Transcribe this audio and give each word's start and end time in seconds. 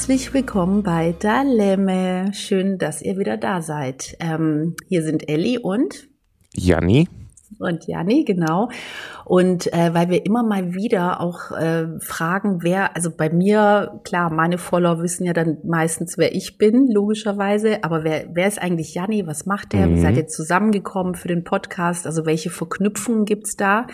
Herzlich 0.00 0.32
willkommen 0.32 0.82
bei 0.82 1.14
Dalemme. 1.18 2.32
Schön, 2.32 2.78
dass 2.78 3.02
ihr 3.02 3.18
wieder 3.18 3.36
da 3.36 3.60
seid. 3.60 4.16
Ähm, 4.18 4.74
hier 4.88 5.02
sind 5.02 5.28
Elli 5.28 5.58
und 5.58 6.08
Janni 6.54 7.06
und 7.58 7.86
Janni, 7.86 8.24
genau. 8.24 8.70
Und 9.30 9.72
äh, 9.72 9.94
weil 9.94 10.10
wir 10.10 10.26
immer 10.26 10.42
mal 10.42 10.74
wieder 10.74 11.20
auch 11.20 11.52
äh, 11.52 11.86
fragen, 12.00 12.64
wer, 12.64 12.96
also 12.96 13.12
bei 13.16 13.30
mir, 13.30 14.00
klar, 14.02 14.28
meine 14.28 14.58
Follower 14.58 15.04
wissen 15.04 15.24
ja 15.24 15.32
dann 15.32 15.58
meistens, 15.62 16.18
wer 16.18 16.34
ich 16.34 16.58
bin, 16.58 16.88
logischerweise, 16.92 17.84
aber 17.84 18.02
wer, 18.02 18.26
wer 18.32 18.48
ist 18.48 18.60
eigentlich 18.60 18.92
Janni? 18.92 19.28
Was 19.28 19.46
macht 19.46 19.72
der? 19.72 19.86
Mhm. 19.86 19.94
Wie 19.94 20.00
seid 20.00 20.16
ihr 20.16 20.26
zusammengekommen 20.26 21.14
für 21.14 21.28
den 21.28 21.44
Podcast? 21.44 22.08
Also 22.08 22.26
welche 22.26 22.50
Verknüpfungen 22.50 23.24
gibt's 23.24 23.54
da? 23.54 23.86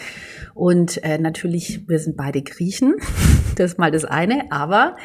Und 0.54 1.04
äh, 1.04 1.18
natürlich, 1.18 1.86
wir 1.86 1.98
sind 1.98 2.16
beide 2.16 2.41
Griechen, 2.41 2.94
das 3.56 3.72
ist 3.72 3.78
mal 3.78 3.91
das 3.91 4.06
eine, 4.06 4.50
aber 4.50 4.96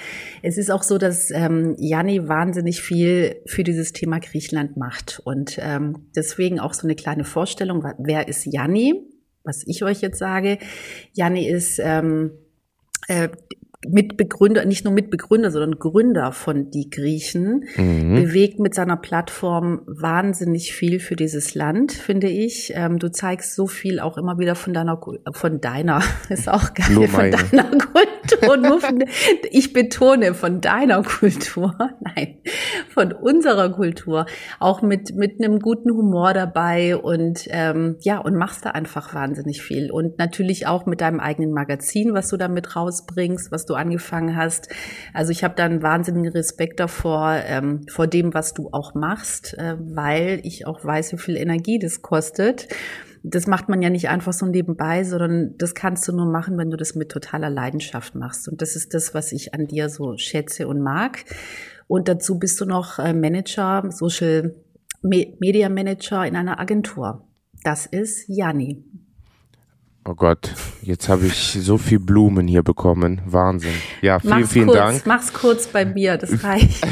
es 0.44 0.58
ist 0.58 0.72
auch 0.72 0.84
so, 0.84 0.98
dass 0.98 1.30
ähm, 1.32 1.76
Janni 1.78 2.30
wahnsinnig 2.30 2.82
viel 2.82 3.42
für 3.48 3.66
dieses 3.66 3.92
Thema 3.92 4.20
Griechenland 4.20 4.78
macht. 4.78 5.22
Und 5.26 5.60
ähm, 5.62 6.08
deswegen 6.16 6.62
auch 6.62 6.74
so 6.74 6.88
eine 6.88 6.96
kleine 6.96 7.26
Vorstellung, 7.26 7.84
wer 7.98 8.30
ist 8.30 8.46
Janni? 8.46 9.11
Was 9.44 9.64
ich 9.66 9.84
euch 9.84 10.02
jetzt 10.02 10.20
sage, 10.20 10.60
Janni 11.14 11.48
ist 11.48 11.80
ähm, 11.80 12.32
äh, 13.08 13.30
Mitbegründer, 13.88 14.66
nicht 14.66 14.86
nur 14.86 14.94
Mitbegründer, 14.94 15.50
sondern 15.50 15.80
Gründer 15.80 16.32
von 16.32 16.70
Die 16.70 16.90
Griechen, 16.90 17.66
mhm. 17.76 18.16
bewegt 18.16 18.60
mit 18.60 18.76
seiner 18.76 18.98
Plattform 18.98 19.82
wahnsinnig 19.88 20.74
viel 20.74 21.00
für 21.00 21.16
dieses 21.16 21.56
Land, 21.56 21.92
finde 21.92 22.28
ich. 22.28 22.74
Ähm, 22.76 23.00
du 23.00 23.12
zeigst 23.12 23.56
so 23.56 23.66
viel 23.68 24.00
auch 24.00 24.18
immer 24.18 24.38
wieder 24.38 24.56
von 24.56 24.74
deiner, 24.74 25.02
von 25.32 25.62
deiner, 25.62 26.04
ist 26.30 26.48
auch 26.48 26.74
geil, 26.74 26.94
nur 26.94 27.08
von 27.08 27.32
deiner 27.32 27.64
Kultur. 27.78 28.80
Von, 28.80 29.04
ich 29.50 29.74
betone 29.74 30.34
von 30.34 30.62
deiner 30.62 31.04
Kultur, 31.04 31.76
nein, 32.02 32.38
von 32.90 33.12
unserer 33.12 33.72
Kultur, 33.72 34.26
auch 34.60 34.82
mit 34.82 35.16
mit 35.16 35.44
einem 35.44 35.60
guten 35.60 35.92
Humor 35.92 36.34
dabei 36.34 36.96
und 36.96 37.48
ähm, 37.50 37.98
ja 38.00 38.20
und 38.20 38.36
machst 38.36 38.66
da 38.66 38.72
einfach 38.72 39.14
wahnsinnig 39.14 39.62
viel 39.62 39.92
und 39.92 40.18
natürlich 40.18 40.68
auch 40.68 40.86
mit 40.86 41.02
deinem 41.02 41.20
eigenen 41.20 41.52
Magazin, 41.52 42.14
was 42.14 42.30
du 42.30 42.38
damit 42.38 42.76
rausbringst, 42.76 43.52
was 43.52 43.66
du 43.66 43.71
du 43.72 43.76
angefangen 43.76 44.36
hast. 44.36 44.70
Also 45.14 45.32
ich 45.32 45.44
habe 45.44 45.56
da 45.56 45.66
einen 45.66 45.82
wahnsinnigen 45.82 46.32
Respekt 46.32 46.80
davor, 46.80 47.36
ähm, 47.46 47.86
vor 47.90 48.08
dem, 48.08 48.34
was 48.34 48.54
du 48.54 48.70
auch 48.72 48.94
machst, 48.94 49.58
äh, 49.58 49.78
weil 49.80 50.42
ich 50.44 50.68
auch 50.68 50.84
weiß, 50.84 51.14
wie 51.14 51.18
viel 51.18 51.38
Energie 51.38 51.80
das 51.80 52.02
kostet. 52.02 52.68
Das 53.24 53.48
macht 53.48 53.70
man 53.70 53.82
ja 53.82 53.90
nicht 53.90 54.10
einfach 54.10 54.34
so 54.34 54.46
nebenbei, 54.46 55.04
sondern 55.04 55.56
das 55.58 55.76
kannst 55.76 56.08
du 56.08 56.12
nur 56.12 56.26
machen, 56.26 56.58
wenn 56.58 56.72
du 56.72 56.78
das 56.78 56.96
mit 56.96 57.10
totaler 57.10 57.50
Leidenschaft 57.50 58.16
machst. 58.16 58.48
Und 58.48 58.62
das 58.62 58.76
ist 58.76 58.94
das, 58.94 59.14
was 59.14 59.32
ich 59.32 59.54
an 59.54 59.68
dir 59.68 59.90
so 59.90 60.18
schätze 60.18 60.68
und 60.68 60.82
mag. 60.82 61.24
Und 61.88 62.08
dazu 62.08 62.40
bist 62.40 62.60
du 62.60 62.66
noch 62.66 63.00
äh, 63.00 63.14
Manager, 63.14 63.84
Social 63.90 64.56
Media 65.04 65.70
Manager 65.70 66.26
in 66.26 66.36
einer 66.36 66.60
Agentur. 66.60 67.28
Das 67.64 67.86
ist 67.86 68.26
Janni. 68.28 68.84
Oh 70.04 70.16
Gott, 70.16 70.56
jetzt 70.82 71.10
habe 71.10 71.28
ich 71.28 71.60
so 71.62 71.78
viel 71.78 72.00
Blumen 72.00 72.48
hier 72.48 72.64
bekommen. 72.64 73.22
Wahnsinn. 73.28 73.74
Ja, 74.02 74.20
vielen, 74.20 74.40
mach's 74.40 74.52
vielen 74.52 74.66
kurz, 74.66 74.78
Dank. 74.78 75.06
Mach's 75.06 75.34
kurz 75.34 75.68
bei 75.68 75.86
mir, 75.86 76.18
das 76.18 76.44
reicht. 76.44 76.84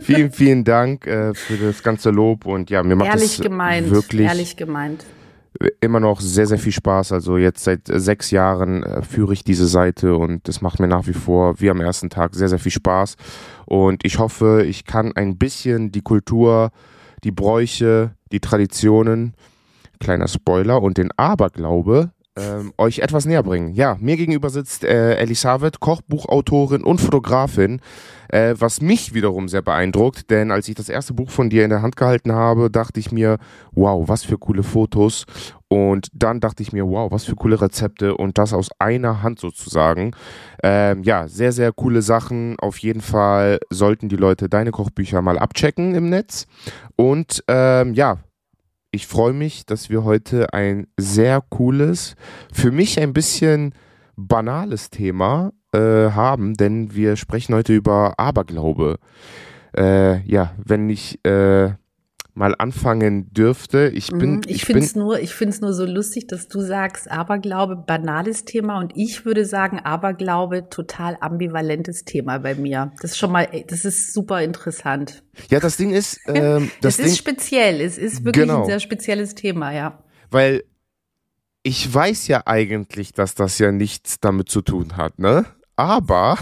vielen, 0.00 0.32
vielen 0.32 0.64
Dank 0.64 1.06
äh, 1.06 1.34
für 1.34 1.56
das 1.56 1.84
ganze 1.84 2.10
Lob 2.10 2.46
und 2.46 2.68
ja, 2.68 2.82
mir 2.82 2.96
macht 2.96 3.10
ehrlich 3.10 3.38
es 3.38 3.40
gemeint, 3.40 3.90
wirklich 3.90 4.26
ehrlich 4.26 4.56
gemeint. 4.56 5.04
immer 5.80 6.00
noch 6.00 6.20
sehr, 6.20 6.48
sehr 6.48 6.58
viel 6.58 6.72
Spaß. 6.72 7.12
Also 7.12 7.36
jetzt 7.36 7.62
seit 7.62 7.82
sechs 7.86 8.32
Jahren 8.32 8.82
äh, 8.82 9.02
führe 9.02 9.32
ich 9.32 9.44
diese 9.44 9.68
Seite 9.68 10.16
und 10.16 10.48
das 10.48 10.62
macht 10.62 10.80
mir 10.80 10.88
nach 10.88 11.06
wie 11.06 11.12
vor, 11.12 11.60
wie 11.60 11.70
am 11.70 11.80
ersten 11.80 12.10
Tag, 12.10 12.34
sehr, 12.34 12.48
sehr 12.48 12.58
viel 12.58 12.72
Spaß. 12.72 13.14
Und 13.66 14.04
ich 14.04 14.18
hoffe, 14.18 14.64
ich 14.66 14.84
kann 14.84 15.12
ein 15.14 15.38
bisschen 15.38 15.92
die 15.92 16.02
Kultur, 16.02 16.72
die 17.22 17.30
Bräuche, 17.30 18.16
die 18.32 18.40
Traditionen 18.40 19.34
kleiner 20.00 20.28
Spoiler, 20.28 20.82
und 20.82 20.98
den 20.98 21.10
Aberglaube 21.16 22.10
ähm, 22.36 22.72
euch 22.78 23.00
etwas 23.00 23.26
näher 23.26 23.42
bringen. 23.42 23.74
Ja, 23.74 23.96
mir 24.00 24.16
gegenüber 24.16 24.50
sitzt 24.50 24.84
äh, 24.84 25.16
Elisabeth, 25.16 25.80
Kochbuchautorin 25.80 26.84
und 26.84 27.00
Fotografin, 27.00 27.80
äh, 28.28 28.54
was 28.58 28.80
mich 28.80 29.14
wiederum 29.14 29.48
sehr 29.48 29.62
beeindruckt, 29.62 30.30
denn 30.30 30.50
als 30.50 30.68
ich 30.68 30.74
das 30.74 30.88
erste 30.88 31.12
Buch 31.12 31.30
von 31.30 31.50
dir 31.50 31.64
in 31.64 31.70
der 31.70 31.82
Hand 31.82 31.96
gehalten 31.96 32.32
habe, 32.32 32.70
dachte 32.70 33.00
ich 33.00 33.10
mir, 33.12 33.38
wow, 33.72 34.08
was 34.08 34.24
für 34.24 34.38
coole 34.38 34.62
Fotos. 34.62 35.24
Und 35.68 36.08
dann 36.12 36.40
dachte 36.40 36.62
ich 36.62 36.72
mir, 36.72 36.86
wow, 36.86 37.12
was 37.12 37.24
für 37.24 37.36
coole 37.36 37.60
Rezepte 37.60 38.16
und 38.16 38.38
das 38.38 38.52
aus 38.52 38.70
einer 38.80 39.22
Hand 39.22 39.38
sozusagen. 39.38 40.12
Ähm, 40.64 41.04
ja, 41.04 41.28
sehr, 41.28 41.52
sehr 41.52 41.72
coole 41.72 42.02
Sachen. 42.02 42.58
Auf 42.58 42.78
jeden 42.78 43.00
Fall 43.00 43.60
sollten 43.70 44.08
die 44.08 44.16
Leute 44.16 44.48
deine 44.48 44.72
Kochbücher 44.72 45.22
mal 45.22 45.38
abchecken 45.38 45.94
im 45.94 46.08
Netz. 46.10 46.46
Und 46.96 47.44
ähm, 47.46 47.94
ja, 47.94 48.18
ich 48.92 49.06
freue 49.06 49.32
mich, 49.32 49.66
dass 49.66 49.90
wir 49.90 50.04
heute 50.04 50.52
ein 50.52 50.86
sehr 50.96 51.40
cooles, 51.48 52.16
für 52.52 52.70
mich 52.70 53.00
ein 53.00 53.12
bisschen 53.12 53.74
banales 54.16 54.90
Thema 54.90 55.52
äh, 55.72 55.78
haben, 56.10 56.54
denn 56.54 56.94
wir 56.94 57.16
sprechen 57.16 57.54
heute 57.54 57.74
über 57.74 58.14
Aberglaube. 58.18 58.98
Äh, 59.76 60.20
ja, 60.22 60.54
wenn 60.56 60.90
ich 60.90 61.24
äh, 61.24 61.70
mal 62.40 62.54
anfangen 62.58 63.30
dürfte. 63.32 63.92
Ich 63.94 64.08
bin. 64.08 64.36
Mhm, 64.36 64.40
ich, 64.46 64.56
ich 64.56 64.64
finde 64.64 64.80
es 64.80 64.96
nur, 64.96 65.20
ich 65.20 65.34
finde 65.34 65.54
es 65.54 65.60
nur 65.60 65.74
so 65.74 65.84
lustig, 65.84 66.26
dass 66.26 66.48
du 66.48 66.62
sagst, 66.62 67.08
Aberglaube, 67.10 67.76
banales 67.76 68.46
Thema 68.46 68.80
und 68.80 68.92
ich 68.96 69.26
würde 69.26 69.44
sagen, 69.44 69.78
Aberglaube, 69.78 70.70
total 70.70 71.18
ambivalentes 71.20 72.04
Thema 72.04 72.38
bei 72.38 72.54
mir. 72.54 72.92
Das 73.02 73.12
ist 73.12 73.18
schon 73.18 73.30
mal, 73.30 73.46
das 73.68 73.84
ist 73.84 74.14
super 74.14 74.42
interessant. 74.42 75.22
Ja, 75.50 75.60
das 75.60 75.76
Ding 75.76 75.92
ist, 75.92 76.18
ähm, 76.26 76.70
das 76.80 76.94
es 76.94 76.96
Ding, 76.96 77.06
ist 77.06 77.18
speziell. 77.18 77.80
Es 77.82 77.98
ist 77.98 78.24
wirklich 78.24 78.46
genau. 78.46 78.62
ein 78.62 78.66
sehr 78.66 78.80
spezielles 78.80 79.34
Thema, 79.34 79.72
ja. 79.72 80.02
Weil 80.30 80.64
ich 81.62 81.92
weiß 81.92 82.26
ja 82.28 82.46
eigentlich, 82.46 83.12
dass 83.12 83.34
das 83.34 83.58
ja 83.58 83.70
nichts 83.70 84.18
damit 84.18 84.48
zu 84.48 84.62
tun 84.62 84.96
hat, 84.96 85.18
ne? 85.18 85.44
Aber 85.80 86.36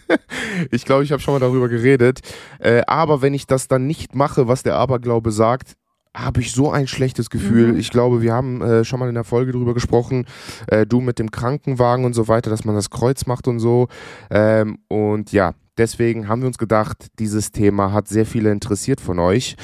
ich 0.70 0.84
glaube, 0.84 1.02
ich 1.02 1.10
habe 1.10 1.22
schon 1.22 1.32
mal 1.32 1.40
darüber 1.40 1.70
geredet. 1.70 2.20
Äh, 2.58 2.82
aber 2.86 3.22
wenn 3.22 3.32
ich 3.32 3.46
das 3.46 3.66
dann 3.66 3.86
nicht 3.86 4.14
mache, 4.14 4.46
was 4.46 4.62
der 4.62 4.76
Aberglaube 4.76 5.32
sagt, 5.32 5.76
habe 6.14 6.42
ich 6.42 6.52
so 6.52 6.70
ein 6.70 6.86
schlechtes 6.86 7.30
Gefühl. 7.30 7.72
Mhm. 7.72 7.78
Ich 7.78 7.88
glaube, 7.88 8.20
wir 8.20 8.34
haben 8.34 8.60
äh, 8.60 8.84
schon 8.84 9.00
mal 9.00 9.08
in 9.08 9.14
der 9.14 9.24
Folge 9.24 9.52
darüber 9.52 9.72
gesprochen, 9.72 10.26
äh, 10.66 10.84
du 10.84 11.00
mit 11.00 11.18
dem 11.18 11.30
Krankenwagen 11.30 12.04
und 12.04 12.12
so 12.12 12.28
weiter, 12.28 12.50
dass 12.50 12.66
man 12.66 12.74
das 12.74 12.90
Kreuz 12.90 13.24
macht 13.24 13.48
und 13.48 13.58
so. 13.58 13.88
Ähm, 14.30 14.78
und 14.88 15.32
ja, 15.32 15.54
deswegen 15.78 16.28
haben 16.28 16.42
wir 16.42 16.48
uns 16.48 16.58
gedacht, 16.58 17.06
dieses 17.18 17.52
Thema 17.52 17.92
hat 17.92 18.08
sehr 18.08 18.26
viele 18.26 18.52
interessiert 18.52 19.00
von 19.00 19.18
euch. 19.18 19.56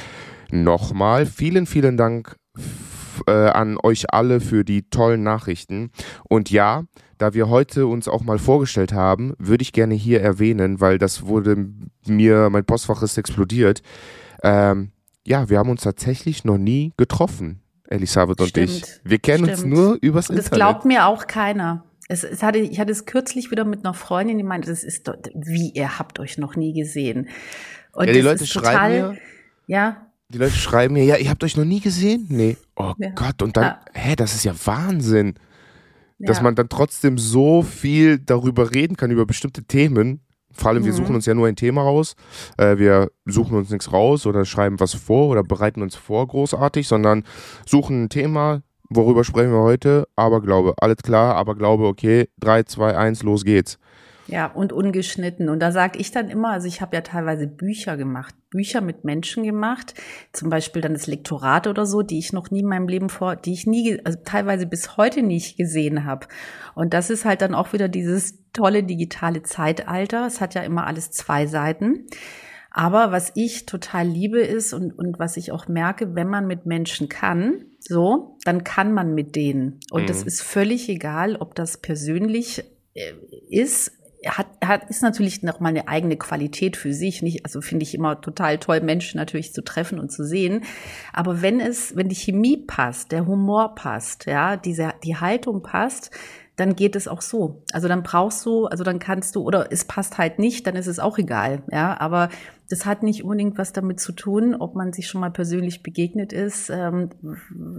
Nochmal 0.51 1.27
vielen, 1.27 1.67
vielen 1.67 1.99
Dank 1.99 2.37
äh, 3.27 3.33
an 3.33 3.77
euch 3.83 4.15
alle 4.15 4.41
für 4.41 4.65
die 4.65 4.89
tollen 4.89 5.23
Nachrichten. 5.23 5.91
Und 6.29 6.51
ja, 6.51 6.85
da 7.19 7.35
wir 7.35 7.49
heute 7.49 7.87
uns 7.87 8.09
auch 8.09 8.23
mal 8.23 8.39
vorgestellt 8.39 8.93
haben, 8.93 9.35
würde 9.39 9.63
ich 9.63 9.73
gerne 9.73 9.95
hier 9.95 10.21
erwähnen, 10.21 10.81
weil 10.81 10.99
das 10.99 11.27
wurde 11.27 11.69
mir, 12.07 12.51
mein 12.51 12.65
Postfach 12.65 13.03
ist 13.03 13.19
explodiert. 13.19 13.83
Ähm, 14.43 14.93
ja, 15.27 15.49
wir 15.49 15.59
haben 15.59 15.71
uns 15.71 15.83
tatsächlich 15.83 16.45
noch 16.45 16.59
nie 16.59 16.93
getroffen, 16.97 17.61
Elisabeth 17.89 18.41
und 18.41 18.49
Stimmt. 18.49 18.71
ich. 18.71 18.85
Wir 19.05 19.19
kennen 19.19 19.45
Stimmt. 19.45 19.65
uns 19.65 19.65
nur 19.65 19.99
übers 20.01 20.27
das 20.27 20.37
Internet. 20.37 20.53
Das 20.53 20.59
glaubt 20.59 20.85
mir 20.85 21.07
auch 21.07 21.27
keiner. 21.27 21.85
Es, 22.09 22.23
es 22.23 22.43
hatte, 22.43 22.59
ich 22.59 22.79
hatte 22.79 22.93
es 22.93 23.07
kürzlich 23.07 23.51
wieder 23.51 23.65
mit 23.65 23.85
einer 23.85 23.95
Freundin, 23.95 24.37
die 24.37 24.45
meinte, 24.45 24.69
das 24.69 24.85
ist 24.85 25.09
doch, 25.09 25.17
wie, 25.35 25.71
ihr 25.71 25.99
habt 25.99 26.21
euch 26.21 26.37
noch 26.37 26.57
nie 26.57 26.75
gesehen. 26.75 27.29
Und 27.93 28.09
ja, 28.09 28.13
die 28.13 28.21
Leute 28.21 28.47
schreiben 28.47 29.13
mir, 29.13 29.19
ja. 29.67 30.07
Die 30.29 30.39
Leute 30.39 30.53
schreiben 30.53 30.95
mir, 30.95 31.05
ja, 31.05 31.17
ihr 31.17 31.31
habt 31.31 31.43
euch 31.45 31.57
noch 31.57 31.65
nie 31.65 31.81
gesehen? 31.81 32.27
Nee. 32.29 32.56
Oh 32.77 32.93
ja. 32.99 33.11
Gott, 33.11 33.41
und 33.41 33.56
dann, 33.56 33.65
ja. 33.65 33.81
hä, 33.94 34.17
das 34.17 34.35
ist 34.35 34.44
ja 34.44 34.53
Wahnsinn 34.65 35.35
dass 36.19 36.43
man 36.43 36.55
dann 36.55 36.69
trotzdem 36.69 37.19
so 37.19 37.62
viel 37.62 38.19
darüber 38.19 38.75
reden 38.75 38.96
kann, 38.96 39.11
über 39.11 39.26
bestimmte 39.26 39.64
Themen. 39.64 40.20
Vor 40.52 40.70
allem, 40.70 40.82
mhm. 40.82 40.87
wir 40.87 40.93
suchen 40.93 41.14
uns 41.14 41.26
ja 41.26 41.34
nur 41.34 41.49
ein 41.49 41.56
Thema 41.56 41.82
raus. 41.82 42.14
Äh, 42.56 42.78
wir 42.78 43.11
suchen 43.25 43.56
uns 43.56 43.70
nichts 43.70 43.93
raus 43.93 44.26
oder 44.26 44.44
schreiben 44.44 44.78
was 44.81 44.94
vor 44.94 45.28
oder 45.28 45.43
bereiten 45.43 45.82
uns 45.82 45.96
vor 45.96 46.26
großartig, 46.26 46.87
sondern 46.87 47.25
suchen 47.66 48.05
ein 48.05 48.08
Thema, 48.08 48.62
worüber 48.88 49.25
sprechen 49.25 49.52
wir 49.52 49.62
heute? 49.62 50.06
Aberglaube. 50.16 50.75
Alles 50.78 50.99
klar, 50.99 51.34
Aberglaube, 51.34 51.87
okay. 51.87 52.28
3, 52.40 52.64
2, 52.64 52.96
1, 52.96 53.22
los 53.25 53.44
geht's. 53.44 53.78
Ja, 54.26 54.47
und 54.47 54.73
ungeschnitten. 54.73 55.49
Und 55.49 55.61
da 55.61 55.71
sage 55.71 55.99
ich 55.99 56.11
dann 56.11 56.31
immer, 56.31 56.50
also 56.50 56.67
ich 56.67 56.81
habe 56.81 56.97
ja 56.97 57.03
teilweise 57.03 57.47
Bücher 57.47 57.97
gemacht, 57.97 58.35
Bücher 58.49 58.81
mit 58.81 59.05
Menschen 59.05 59.44
gemacht, 59.44 59.94
zum 60.32 60.49
Beispiel 60.49 60.81
dann 60.81 60.94
das 60.94 61.06
Lektorat 61.06 61.67
oder 61.67 61.85
so, 61.85 62.03
die 62.03 62.19
ich 62.19 62.32
noch 62.32 62.50
nie 62.50 62.61
in 62.61 62.69
meinem 62.69 62.88
Leben 62.88 63.11
vor, 63.11 63.37
die 63.37 63.53
ich 63.53 63.67
nie, 63.67 64.00
also 64.05 64.19
teilweise 64.25 64.67
bis 64.67 64.97
heute 64.97 65.23
nicht 65.23 65.59
gesehen 65.59 66.05
habe. 66.05 66.26
Und 66.75 66.94
das 66.94 67.11
ist 67.11 67.25
halt 67.25 67.43
dann 67.43 67.55
auch 67.55 67.73
wieder 67.75 67.88
dieses 67.88 68.38
tolle 68.53 68.82
digitale 68.82 69.43
Zeitalter. 69.43 70.26
Es 70.26 70.41
hat 70.41 70.55
ja 70.55 70.62
immer 70.62 70.87
alles 70.87 71.11
zwei 71.11 71.47
Seiten. 71.47 72.06
Aber 72.71 73.12
was 73.12 73.31
ich 73.37 73.67
total 73.67 74.06
liebe 74.06 74.41
ist 74.41 74.73
und, 74.73 74.99
und 74.99 75.21
was 75.21 75.37
ich 75.37 75.53
auch 75.53 75.69
merke, 75.69 76.17
wenn 76.17 76.29
man 76.29 76.49
mit 76.49 76.67
Menschen 76.67 77.09
kann, 77.09 77.67
so, 77.79 78.37
dann 78.44 78.65
kann 78.65 78.93
man 78.93 79.15
mit 79.15 79.37
denen. 79.37 79.79
Und 79.93 80.03
mhm. 80.03 80.06
das 80.06 80.23
ist 80.25 80.43
völlig 80.43 80.88
egal, 80.88 81.37
ob 81.37 81.55
das 81.55 81.79
persönlich 81.79 82.65
äh, 82.94 83.12
ist 83.49 83.93
hat, 84.26 84.47
hat 84.65 84.91
ist 84.91 85.03
natürlich 85.03 85.43
noch 85.43 85.61
mal 85.61 85.69
eine 85.69 85.88
eigene 85.88 86.17
Qualität 86.17 86.76
für 86.76 86.93
sich. 86.93 87.23
Nicht, 87.23 87.44
also 87.44 87.61
finde 87.61 87.85
ich 87.85 87.94
immer 87.94 88.21
total 88.21 88.59
toll, 88.59 88.81
Menschen 88.81 89.19
natürlich 89.19 89.53
zu 89.53 89.62
treffen 89.62 89.99
und 89.99 90.11
zu 90.11 90.25
sehen. 90.25 90.65
Aber 91.12 91.43
wenn 91.43 91.61
es, 91.61 91.97
wenn 91.97 92.09
die 92.09 92.15
Chemie 92.15 92.56
passt, 92.56 93.12
der 93.12 93.26
Humor 93.26 93.75
passt, 93.75 94.26
ja, 94.26 94.56
diese 94.56 94.94
die 95.03 95.17
Haltung 95.17 95.62
passt, 95.62 96.11
dann 96.56 96.76
geht 96.76 96.94
es 96.94 97.09
auch 97.09 97.21
so. 97.21 97.62
Also 97.73 97.88
dann 97.88 98.03
brauchst 98.03 98.47
du, 98.47 98.67
also 98.67 98.85
dann 98.85 98.99
kannst 98.99 99.35
du, 99.35 99.43
oder 99.43 99.73
es 99.73 99.85
passt 99.85 100.19
halt 100.19 100.38
nicht, 100.38 100.67
dann 100.67 100.76
ist 100.76 100.87
es 100.87 101.00
auch 101.00 101.19
egal. 101.19 101.65
Ja, 101.71 101.99
aber 102.00 102.29
das 102.71 102.87
hat 102.87 103.03
nicht 103.03 103.25
unbedingt 103.25 103.59
was 103.59 103.73
damit 103.73 104.00
zu 104.00 104.12
tun, 104.12 104.55
ob 104.55 104.75
man 104.75 104.93
sich 104.93 105.09
schon 105.09 105.21
mal 105.21 105.32
persönlich 105.32 105.82
begegnet 105.82 106.32
ist, 106.32 106.71
ähm, 106.71 107.11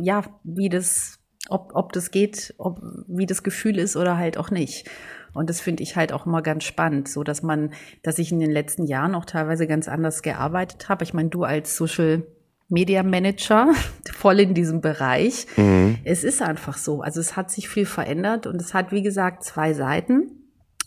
ja, 0.02 0.24
wie 0.44 0.70
das, 0.70 1.20
ob, 1.48 1.72
ob 1.74 1.94
das 1.94 2.12
geht, 2.12 2.54
ob, 2.58 2.82
wie 3.08 3.26
das 3.26 3.44
Gefühl 3.44 3.80
ist 3.80 3.96
oder 3.96 4.18
halt 4.18 4.38
auch 4.38 4.52
nicht. 4.52 4.90
Und 5.36 5.50
das 5.50 5.62
finde 5.62 5.84
ich 5.84 5.96
halt 5.96 6.14
auch 6.14 6.26
immer 6.26 6.42
ganz 6.42 6.64
spannend, 6.64 7.10
so 7.10 7.24
dass 7.24 7.44
man, 7.44 7.72
dass 8.02 8.18
ich 8.18 8.32
in 8.32 8.40
den 8.40 8.52
letzten 8.52 8.86
Jahren 8.86 9.14
auch 9.14 9.26
teilweise 9.26 9.68
ganz 9.68 9.88
anders 9.88 10.22
gearbeitet 10.22 10.90
habe. 10.90 11.04
Ich 11.04 11.14
meine, 11.14 11.30
du 11.30 11.44
als 11.44 11.76
Social 11.76 12.24
Media 12.70 13.04
Manager, 13.04 13.74
voll 14.14 14.40
in 14.40 14.54
diesem 14.54 14.82
Bereich. 14.82 15.46
Mhm. 15.58 15.98
Es 16.06 16.24
ist 16.24 16.42
einfach 16.42 16.78
so. 16.78 17.02
Also 17.02 17.20
es 17.20 17.36
hat 17.36 17.52
sich 17.52 17.70
viel 17.70 17.86
verändert 17.86 18.48
und 18.48 18.62
es 18.62 18.74
hat, 18.74 18.92
wie 18.92 19.04
gesagt, 19.04 19.44
zwei 19.44 19.74
Seiten. 19.74 20.32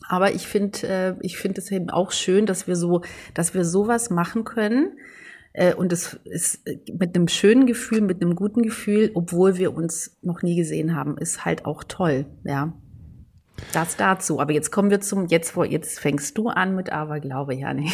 Aber 0.09 0.33
ich 0.33 0.49
finde, 0.49 0.89
äh, 0.89 1.15
ich 1.21 1.37
finde 1.37 1.61
es 1.61 1.71
eben 1.71 1.91
auch 1.91 2.11
schön, 2.11 2.47
dass 2.47 2.67
wir 2.67 2.75
so, 2.75 3.03
dass 3.35 3.53
wir 3.53 3.65
sowas 3.65 4.09
machen 4.09 4.45
können. 4.45 4.97
Äh, 5.53 5.75
und 5.75 5.93
es 5.93 6.15
ist 6.25 6.63
mit 6.91 7.15
einem 7.15 7.29
schönen 7.29 7.67
Gefühl, 7.67 8.01
mit 8.01 8.23
einem 8.23 8.35
guten 8.35 8.63
Gefühl, 8.63 9.11
obwohl 9.13 9.59
wir 9.59 9.75
uns 9.75 10.17
noch 10.23 10.41
nie 10.43 10.57
gesehen 10.57 10.97
haben, 10.97 11.19
ist 11.19 11.45
halt 11.45 11.67
auch 11.67 11.85
toll, 11.85 12.27
ja. 12.45 12.73
Das 13.73 13.97
dazu. 13.97 14.41
Aber 14.41 14.53
jetzt 14.53 14.71
kommen 14.71 14.91
wir 14.91 15.01
zum, 15.01 15.27
jetzt, 15.27 15.55
jetzt 15.69 16.01
fängst 16.01 16.39
du 16.39 16.49
an 16.49 16.75
mit 16.75 16.91
Aberglaube, 16.91 17.55
Jani. 17.55 17.93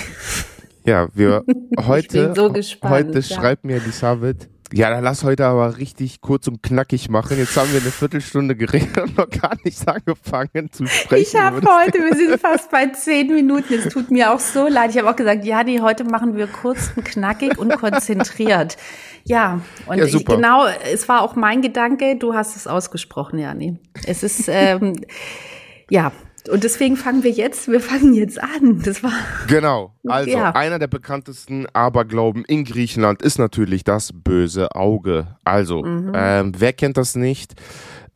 Ja, 0.84 1.08
wir 1.14 1.44
heute, 1.87 2.34
so 2.34 2.52
heute 2.82 3.19
ja. 3.19 3.22
schreibt 3.22 3.64
mir 3.64 3.81
die 3.81 3.90
Savit, 3.90 4.49
ja, 4.76 4.90
dann 4.90 5.05
lass 5.05 5.22
heute 5.22 5.46
aber 5.46 5.78
richtig 5.78 6.20
kurz 6.20 6.49
und 6.49 6.62
knackig 6.62 7.08
machen. 7.08 7.38
Jetzt 7.38 7.56
haben 7.56 7.72
wir 7.72 7.81
eine 7.81 7.90
Viertelstunde 7.90 8.56
geredet 8.56 8.99
und 8.99 9.16
noch 9.16 9.31
gar 9.31 9.56
nicht 9.62 9.87
angefangen 9.87 10.72
zu 10.72 10.87
sprechen. 10.87 11.22
Ich 11.22 11.40
habe 11.40 11.61
heute, 11.61 11.99
wir 11.99 12.16
sind 12.16 12.40
fast 12.40 12.70
bei 12.70 12.87
zehn 12.88 13.32
Minuten. 13.32 13.75
Es 13.75 13.88
tut 13.93 14.11
mir 14.11 14.32
auch 14.32 14.40
so 14.40 14.66
leid. 14.66 14.90
Ich 14.90 14.99
habe 14.99 15.08
auch 15.08 15.14
gesagt, 15.14 15.44
ja, 15.44 15.62
nee, 15.62 15.81
heute 15.81 16.02
machen 16.02 16.37
wir 16.37 16.49
kurz 16.49 16.90
und 16.96 17.05
knackig 17.05 17.56
und 17.56 17.72
konzentriert. 17.76 18.76
Ja, 19.22 19.61
und 19.87 19.99
ja, 19.99 20.06
ich, 20.06 20.25
genau, 20.25 20.66
es 20.93 21.08
war 21.08 21.22
auch 21.22 21.37
mein 21.37 21.62
Gedanke. 21.62 22.16
Du 22.16 22.34
hast 22.34 22.56
es 22.56 22.66
ausgesprochen, 22.66 23.38
Jani. 23.38 23.78
Es 24.06 24.22
ist, 24.22 24.49
ähm, 24.49 24.96
ja, 25.90 26.12
und 26.50 26.62
deswegen 26.62 26.96
fangen 26.96 27.22
wir 27.22 27.31
jetzt, 27.31 27.69
wir 27.69 27.81
fangen 27.81 28.12
jetzt 28.12 28.42
an. 28.42 28.82
Das 28.82 29.02
war. 29.02 29.12
Genau. 29.48 29.92
Also, 30.06 30.31
ja. 30.31 30.50
einer 30.50 30.78
der 30.78 30.86
bekanntesten 30.86 31.66
Aberglauben 31.72 32.44
in 32.44 32.64
Griechenland 32.64 33.22
ist 33.22 33.38
natürlich 33.38 33.84
das 33.84 34.10
böse 34.12 34.75
Auge. 34.75 35.38
Also, 35.42 35.82
mhm. 35.82 36.12
ähm, 36.14 36.52
wer 36.58 36.75
kennt 36.75 36.98
das 36.98 37.16
nicht? 37.16 37.54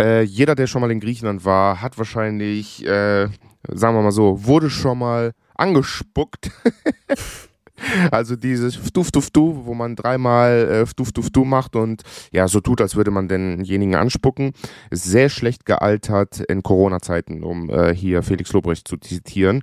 Äh, 0.00 0.23
jeder, 0.23 0.55
der 0.55 0.67
schon 0.67 0.82
mal 0.82 0.91
in 0.91 1.00
Griechenland 1.00 1.47
war, 1.47 1.81
hat 1.81 1.97
wahrscheinlich, 1.97 2.85
äh, 2.85 3.29
sagen 3.69 3.97
wir 3.97 4.03
mal 4.03 4.12
so, 4.12 4.44
wurde 4.44 4.69
schon 4.69 4.99
mal 4.99 5.32
angespuckt. 5.55 6.50
Also 8.11 8.37
dieses 8.37 8.81
Duf 8.93 9.11
Duf 9.11 9.31
Du, 9.31 9.65
wo 9.65 9.75
man 9.75 9.97
dreimal 9.97 10.85
äh, 10.87 10.95
Duf 10.97 11.13
Duf 11.13 11.31
Du 11.31 11.45
macht 11.45 11.77
und 11.77 12.03
ja, 12.33 12.49
so 12.49 12.61
tut, 12.61 12.81
als 12.81 12.97
würde 12.97 13.11
man 13.11 13.29
denjenigen 13.29 13.95
anspucken, 13.95 14.53
ist 14.91 15.05
sehr 15.05 15.29
schlecht 15.29 15.67
gealtert 15.67 16.41
in 16.41 16.63
Corona-Zeiten, 16.63 17.43
um 17.43 17.71
äh, 17.71 17.95
hier 17.95 18.23
Felix 18.23 18.53
Lobrecht 18.53 18.89
zu 18.89 18.97
zitieren. 18.97 19.63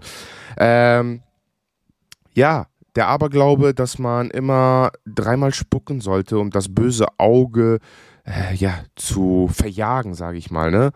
Ähm, 0.58 1.22
ja, 2.34 2.68
der 2.96 3.08
Aberglaube, 3.08 3.74
dass 3.74 4.00
man 4.00 4.30
immer 4.30 4.92
dreimal 5.06 5.54
spucken 5.54 6.02
sollte, 6.02 6.40
um 6.40 6.50
das 6.50 6.74
böse 6.74 7.08
Auge 7.18 7.76
äh, 7.76 7.80
ja, 8.56 8.80
zu 8.96 9.50
verjagen, 9.54 10.16
sage 10.16 10.38
ich 10.38 10.50
mal. 10.50 10.72
Ne? 10.72 10.92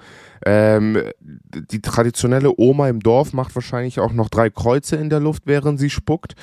Ähm, 0.45 0.97
die 1.19 1.81
traditionelle 1.81 2.53
Oma 2.57 2.89
im 2.89 3.01
Dorf 3.01 3.33
macht 3.33 3.53
wahrscheinlich 3.55 3.99
auch 3.99 4.13
noch 4.13 4.29
drei 4.29 4.49
Kreuze 4.49 4.95
in 4.95 5.09
der 5.09 5.19
Luft, 5.19 5.43
während 5.45 5.79
sie 5.79 5.89
spuckt. 5.89 6.33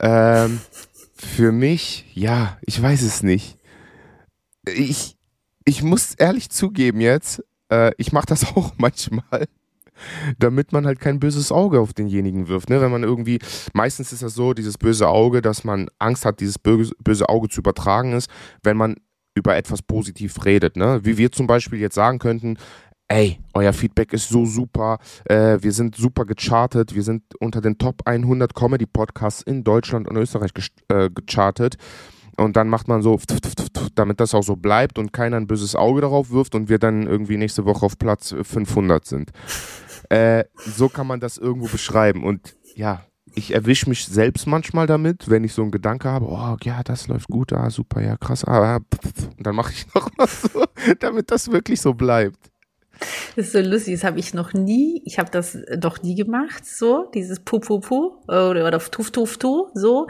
Ähm, 0.00 0.60
für 1.14 1.50
mich, 1.50 2.06
ja, 2.14 2.56
ich 2.64 2.80
weiß 2.80 3.02
es 3.02 3.22
nicht. 3.22 3.58
Ich, 4.66 5.16
ich 5.64 5.82
muss 5.82 6.14
ehrlich 6.14 6.50
zugeben 6.50 7.00
jetzt, 7.00 7.42
äh, 7.70 7.92
ich 7.98 8.12
mache 8.12 8.26
das 8.26 8.44
auch 8.56 8.74
manchmal 8.76 9.46
damit 10.38 10.72
man 10.72 10.86
halt 10.86 11.00
kein 11.00 11.20
böses 11.20 11.52
Auge 11.52 11.80
auf 11.80 11.92
denjenigen 11.92 12.48
wirft. 12.48 12.70
Ne? 12.70 12.80
Wenn 12.80 12.90
man 12.90 13.02
irgendwie, 13.02 13.38
meistens 13.72 14.12
ist 14.12 14.22
das 14.22 14.34
so, 14.34 14.54
dieses 14.54 14.78
böse 14.78 15.08
Auge, 15.08 15.42
dass 15.42 15.64
man 15.64 15.88
Angst 15.98 16.24
hat, 16.24 16.40
dieses 16.40 16.58
böse 16.58 17.28
Auge 17.28 17.48
zu 17.48 17.60
übertragen 17.60 18.12
ist, 18.12 18.30
wenn 18.62 18.76
man 18.76 18.96
über 19.38 19.56
etwas 19.56 19.82
positiv 19.82 20.44
redet. 20.44 20.76
Ne? 20.76 21.00
Wie 21.04 21.16
wir 21.16 21.32
zum 21.32 21.46
Beispiel 21.46 21.78
jetzt 21.78 21.94
sagen 21.94 22.18
könnten, 22.18 22.58
ey, 23.08 23.38
euer 23.54 23.72
Feedback 23.72 24.12
ist 24.12 24.28
so 24.28 24.44
super, 24.44 24.98
äh, 25.24 25.58
wir 25.60 25.72
sind 25.72 25.96
super 25.96 26.26
gechartet, 26.26 26.94
wir 26.94 27.02
sind 27.02 27.22
unter 27.40 27.60
den 27.60 27.78
Top 27.78 28.02
100 28.04 28.54
Comedy-Podcasts 28.54 29.42
in 29.42 29.64
Deutschland 29.64 30.08
und 30.08 30.16
Österreich 30.16 30.50
äh, 30.88 31.08
gechartet. 31.10 31.76
Und 32.36 32.56
dann 32.56 32.68
macht 32.68 32.86
man 32.86 33.02
so, 33.02 33.18
damit 33.96 34.20
das 34.20 34.32
auch 34.32 34.44
so 34.44 34.54
bleibt 34.54 34.98
und 34.98 35.12
keiner 35.12 35.38
ein 35.38 35.48
böses 35.48 35.74
Auge 35.74 36.02
darauf 36.02 36.30
wirft 36.30 36.54
und 36.54 36.68
wir 36.68 36.78
dann 36.78 37.06
irgendwie 37.06 37.36
nächste 37.36 37.64
Woche 37.64 37.84
auf 37.84 37.98
Platz 37.98 38.32
500 38.40 39.04
sind. 39.04 39.32
Äh, 40.08 40.44
so 40.56 40.88
kann 40.88 41.08
man 41.08 41.18
das 41.18 41.36
irgendwo 41.36 41.66
beschreiben. 41.66 42.22
Und 42.22 42.56
ja, 42.76 43.02
ich 43.34 43.54
erwische 43.54 43.88
mich 43.88 44.06
selbst 44.06 44.46
manchmal 44.46 44.86
damit, 44.86 45.28
wenn 45.28 45.44
ich 45.44 45.52
so 45.52 45.62
einen 45.62 45.70
Gedanke 45.70 46.08
habe, 46.08 46.26
oh 46.26 46.56
ja, 46.62 46.82
das 46.82 47.08
läuft 47.08 47.28
gut, 47.28 47.52
ah, 47.52 47.70
super, 47.70 48.00
ja, 48.02 48.16
krass, 48.16 48.44
ah, 48.44 48.76
und 48.76 49.46
dann 49.46 49.54
mache 49.54 49.72
ich 49.72 49.86
noch 49.94 50.10
mal 50.16 50.28
so, 50.28 50.64
damit 51.00 51.30
das 51.30 51.50
wirklich 51.50 51.80
so 51.80 51.94
bleibt. 51.94 52.50
Das 53.36 53.46
ist 53.46 53.52
so 53.52 53.60
lustig, 53.60 53.94
das 53.94 54.04
habe 54.04 54.18
ich 54.18 54.34
noch 54.34 54.52
nie, 54.52 55.02
ich 55.04 55.18
habe 55.18 55.30
das 55.30 55.58
doch 55.76 56.02
nie 56.02 56.14
gemacht, 56.14 56.66
so, 56.66 57.08
dieses 57.14 57.40
Pu 57.40 57.60
Pu 57.60 57.80
Pu 57.80 58.12
oder, 58.26 58.66
oder 58.66 58.78
Tuf 58.80 59.10
Tuf 59.10 59.38
Tu, 59.38 59.68
so. 59.74 60.08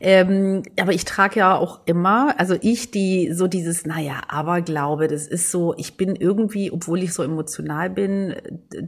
Ähm, 0.00 0.62
aber 0.78 0.92
ich 0.92 1.04
trage 1.04 1.40
ja 1.40 1.56
auch 1.56 1.80
immer, 1.86 2.38
also 2.38 2.56
ich, 2.60 2.90
die 2.90 3.32
so 3.32 3.48
dieses, 3.48 3.86
naja, 3.86 4.20
aber 4.28 4.60
glaube, 4.60 5.08
das 5.08 5.26
ist 5.26 5.50
so, 5.50 5.74
ich 5.76 5.96
bin 5.96 6.14
irgendwie, 6.14 6.70
obwohl 6.70 7.02
ich 7.02 7.12
so 7.12 7.22
emotional 7.22 7.90
bin, 7.90 8.36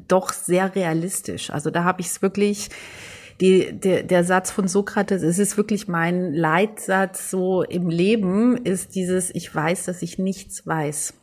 doch 0.06 0.32
sehr 0.32 0.74
realistisch. 0.74 1.50
Also 1.50 1.70
da 1.70 1.84
habe 1.84 2.00
ich 2.00 2.06
es 2.06 2.22
wirklich, 2.22 2.68
die, 3.40 3.72
der, 3.72 4.02
der 4.02 4.24
Satz 4.24 4.50
von 4.50 4.68
Sokrates, 4.68 5.22
es 5.22 5.38
ist 5.38 5.56
wirklich 5.56 5.88
mein 5.88 6.34
Leitsatz 6.34 7.30
so 7.30 7.62
im 7.62 7.88
Leben, 7.88 8.56
ist 8.56 8.94
dieses, 8.94 9.34
ich 9.34 9.54
weiß, 9.54 9.86
dass 9.86 10.02
ich 10.02 10.18
nichts 10.18 10.66
weiß. 10.66 11.14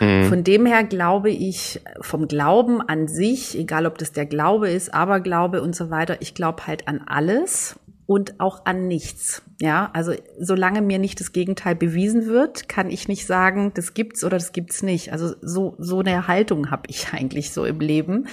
Mhm. 0.00 0.24
Von 0.24 0.44
dem 0.44 0.66
her 0.66 0.84
glaube 0.84 1.30
ich, 1.30 1.80
vom 2.00 2.28
Glauben 2.28 2.82
an 2.82 3.08
sich, 3.08 3.58
egal 3.58 3.86
ob 3.86 3.96
das 3.98 4.12
der 4.12 4.26
Glaube 4.26 4.68
ist, 4.70 4.92
Aberglaube 4.92 5.62
und 5.62 5.74
so 5.74 5.90
weiter, 5.90 6.20
ich 6.20 6.34
glaube 6.34 6.66
halt 6.66 6.88
an 6.88 7.02
alles 7.06 7.78
und 8.06 8.38
auch 8.38 8.66
an 8.66 8.86
nichts. 8.86 9.42
Ja, 9.60 9.90
also 9.94 10.12
solange 10.38 10.82
mir 10.82 10.98
nicht 10.98 11.18
das 11.20 11.32
Gegenteil 11.32 11.74
bewiesen 11.74 12.26
wird, 12.26 12.68
kann 12.68 12.90
ich 12.90 13.08
nicht 13.08 13.26
sagen, 13.26 13.72
das 13.74 13.94
gibt's 13.94 14.22
oder 14.22 14.36
das 14.36 14.52
gibt's 14.52 14.82
nicht. 14.82 15.12
Also 15.12 15.34
so 15.40 15.74
so 15.78 16.00
eine 16.00 16.28
Haltung 16.28 16.70
habe 16.70 16.84
ich 16.88 17.08
eigentlich 17.12 17.52
so 17.52 17.64
im 17.64 17.80
Leben. 17.80 18.28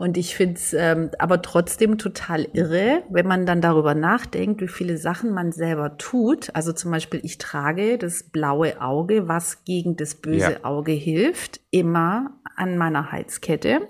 Und 0.00 0.16
ich 0.16 0.34
finde 0.34 0.54
es 0.54 0.72
ähm, 0.72 1.10
aber 1.18 1.42
trotzdem 1.42 1.98
total 1.98 2.48
irre, 2.54 3.02
wenn 3.10 3.26
man 3.26 3.44
dann 3.44 3.60
darüber 3.60 3.94
nachdenkt, 3.94 4.62
wie 4.62 4.68
viele 4.68 4.96
Sachen 4.96 5.30
man 5.30 5.52
selber 5.52 5.98
tut. 5.98 6.48
Also 6.54 6.72
zum 6.72 6.90
Beispiel, 6.90 7.20
ich 7.22 7.36
trage 7.36 7.98
das 7.98 8.22
blaue 8.22 8.80
Auge, 8.80 9.28
was 9.28 9.62
gegen 9.66 9.96
das 9.96 10.14
böse 10.14 10.52
ja. 10.52 10.64
Auge 10.64 10.92
hilft, 10.92 11.60
immer 11.70 12.30
an 12.56 12.78
meiner 12.78 13.12
Halskette 13.12 13.82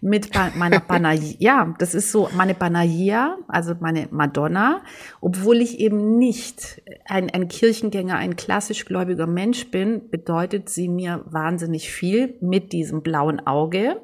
mit 0.00 0.30
meiner 0.56 0.80
Banaia, 0.80 1.34
ja, 1.38 1.74
das 1.78 1.94
ist 1.94 2.10
so 2.10 2.28
meine 2.34 2.54
Banaia, 2.54 3.36
also 3.48 3.74
meine 3.80 4.08
Madonna, 4.10 4.82
obwohl 5.20 5.60
ich 5.60 5.78
eben 5.78 6.18
nicht 6.18 6.82
ein, 7.06 7.28
ein 7.30 7.48
Kirchengänger, 7.48 8.16
ein 8.16 8.36
klassisch 8.36 8.86
gläubiger 8.86 9.26
Mensch 9.26 9.70
bin, 9.70 10.08
bedeutet 10.10 10.70
sie 10.70 10.88
mir 10.88 11.24
wahnsinnig 11.26 11.92
viel 11.92 12.34
mit 12.40 12.72
diesem 12.72 13.02
blauen 13.02 13.46
Auge. 13.46 14.00